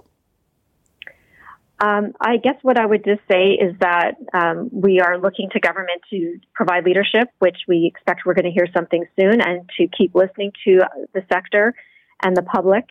Um, 1.83 2.13
I 2.21 2.37
guess 2.37 2.57
what 2.63 2.79
I 2.79 2.85
would 2.85 3.05
just 3.05 3.23
say 3.31 3.53
is 3.53 3.75
that 3.81 4.17
um, 4.35 4.69
we 4.71 5.01
are 5.01 5.19
looking 5.19 5.49
to 5.53 5.61
government 5.61 6.03
to 6.11 6.39
provide 6.53 6.85
leadership, 6.85 7.29
which 7.39 7.57
we 7.67 7.91
expect 7.91 8.23
we're 8.27 8.35
going 8.35 8.45
to 8.45 8.51
hear 8.51 8.67
something 8.77 9.05
soon, 9.19 9.41
and 9.41 9.69
to 9.79 9.89
keep 9.97 10.15
listening 10.15 10.53
to 10.65 10.81
the 11.15 11.23
sector 11.33 11.75
and 12.23 12.37
the 12.37 12.43
public 12.43 12.85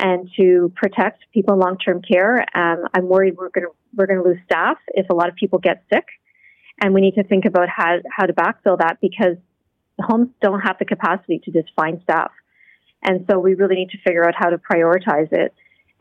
and 0.00 0.28
to 0.36 0.72
protect 0.74 1.22
people 1.32 1.54
in 1.54 1.60
long-term 1.60 2.02
care. 2.02 2.44
Um, 2.56 2.88
I'm 2.94 3.08
worried 3.08 3.36
we're 3.36 3.50
going 3.50 3.66
to 3.66 3.72
we're 3.94 4.06
going 4.06 4.22
to 4.22 4.28
lose 4.28 4.38
staff 4.44 4.78
if 4.88 5.08
a 5.10 5.14
lot 5.14 5.28
of 5.28 5.36
people 5.36 5.58
get 5.58 5.84
sick, 5.92 6.06
and 6.80 6.94
we 6.94 7.00
need 7.00 7.14
to 7.14 7.24
think 7.24 7.44
about 7.44 7.68
how 7.68 7.98
how 8.10 8.26
to 8.26 8.32
backfill 8.32 8.78
that 8.78 8.98
because 9.00 9.36
the 9.98 10.04
homes 10.04 10.28
don't 10.40 10.60
have 10.60 10.78
the 10.78 10.84
capacity 10.84 11.40
to 11.44 11.50
just 11.50 11.68
find 11.74 12.00
staff, 12.02 12.30
and 13.02 13.26
so 13.30 13.38
we 13.38 13.54
really 13.54 13.76
need 13.76 13.90
to 13.90 13.98
figure 13.98 14.26
out 14.26 14.34
how 14.36 14.50
to 14.50 14.58
prioritize 14.58 15.32
it. 15.32 15.54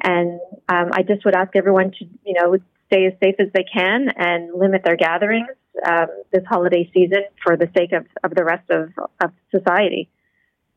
And 0.03 0.39
um, 0.67 0.89
I 0.93 1.03
just 1.03 1.23
would 1.25 1.35
ask 1.35 1.55
everyone 1.55 1.91
to 1.91 2.05
you 2.25 2.33
know 2.33 2.57
stay 2.91 3.05
as 3.05 3.13
safe 3.23 3.35
as 3.39 3.47
they 3.53 3.63
can 3.63 4.09
and 4.15 4.53
limit 4.53 4.83
their 4.83 4.97
gatherings 4.97 5.47
um, 5.87 6.07
this 6.31 6.43
holiday 6.47 6.89
season 6.93 7.23
for 7.43 7.55
the 7.55 7.69
sake 7.75 7.93
of, 7.93 8.05
of 8.23 8.35
the 8.35 8.43
rest 8.43 8.69
of, 8.69 8.91
of 9.23 9.31
society. 9.49 10.09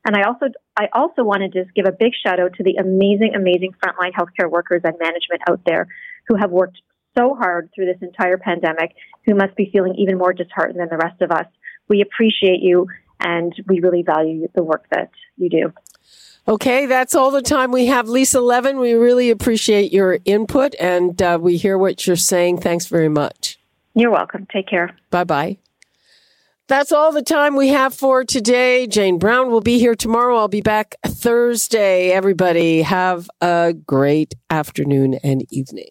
And 0.05 0.17
I 0.17 0.23
also, 0.23 0.47
I 0.77 0.89
also 0.93 1.25
want 1.25 1.41
to 1.43 1.49
just 1.49 1.75
give 1.75 1.87
a 1.87 1.93
big 1.93 2.13
shout 2.25 2.39
out 2.39 2.55
to 2.55 2.63
the 2.63 2.77
amazing, 2.77 3.33
amazing 3.35 3.75
frontline 3.83 4.13
healthcare 4.13 4.51
workers 4.51 4.83
and 4.85 4.95
management 5.01 5.43
out 5.49 5.61
there 5.67 5.89
who 6.29 6.37
have 6.37 6.51
worked 6.51 6.81
so 7.17 7.35
hard 7.35 7.71
through 7.75 7.87
this 7.87 8.03
entire 8.03 8.39
pandemic, 8.39 8.95
who 9.25 9.35
must 9.35 9.57
be 9.57 9.71
feeling 9.73 9.95
even 9.97 10.19
more 10.19 10.33
disheartened 10.33 10.81
than 10.81 10.89
the 10.89 10.97
rest 10.97 11.21
of 11.23 11.31
us. 11.31 11.47
We 11.89 12.03
appreciate 12.03 12.61
you 12.61 12.89
and 13.21 13.55
we 13.67 13.81
really 13.81 14.03
value 14.03 14.47
the 14.55 14.63
work 14.63 14.85
that 14.91 15.11
you 15.37 15.49
do. 15.49 15.73
Okay, 16.47 16.85
that's 16.85 17.15
all 17.15 17.31
the 17.31 17.43
time 17.43 17.73
we 17.73 17.87
have. 17.87 18.09
Lisa 18.09 18.41
Levin, 18.41 18.79
we 18.79 18.93
really 18.93 19.31
appreciate 19.31 19.93
your 19.93 20.19
input 20.27 20.75
and 20.79 21.21
uh, 21.23 21.39
we 21.41 21.57
hear 21.57 21.79
what 21.79 22.07
you're 22.07 22.17
saying. 22.17 22.59
Thanks 22.59 22.87
very 22.87 23.09
much. 23.09 23.59
You're 23.95 24.11
welcome. 24.11 24.47
Take 24.53 24.69
care. 24.69 24.95
Bye 25.11 25.25
bye. 25.25 25.59
That's 26.67 26.93
all 26.93 27.13
the 27.13 27.23
time 27.23 27.57
we 27.57 27.69
have 27.69 27.95
for 27.95 28.25
today. 28.25 28.87
Jane 28.87 29.19
Brown 29.19 29.51
will 29.51 29.61
be 29.61 29.79
here 29.79 29.95
tomorrow. 29.95 30.37
I'll 30.37 30.49
be 30.49 30.63
back 30.63 30.95
Thursday. 31.07 32.11
Everybody 32.11 32.83
have 32.83 33.31
a 33.41 33.75
great 33.87 34.35
afternoon 34.49 35.15
and 35.23 35.45
evening. 35.51 35.91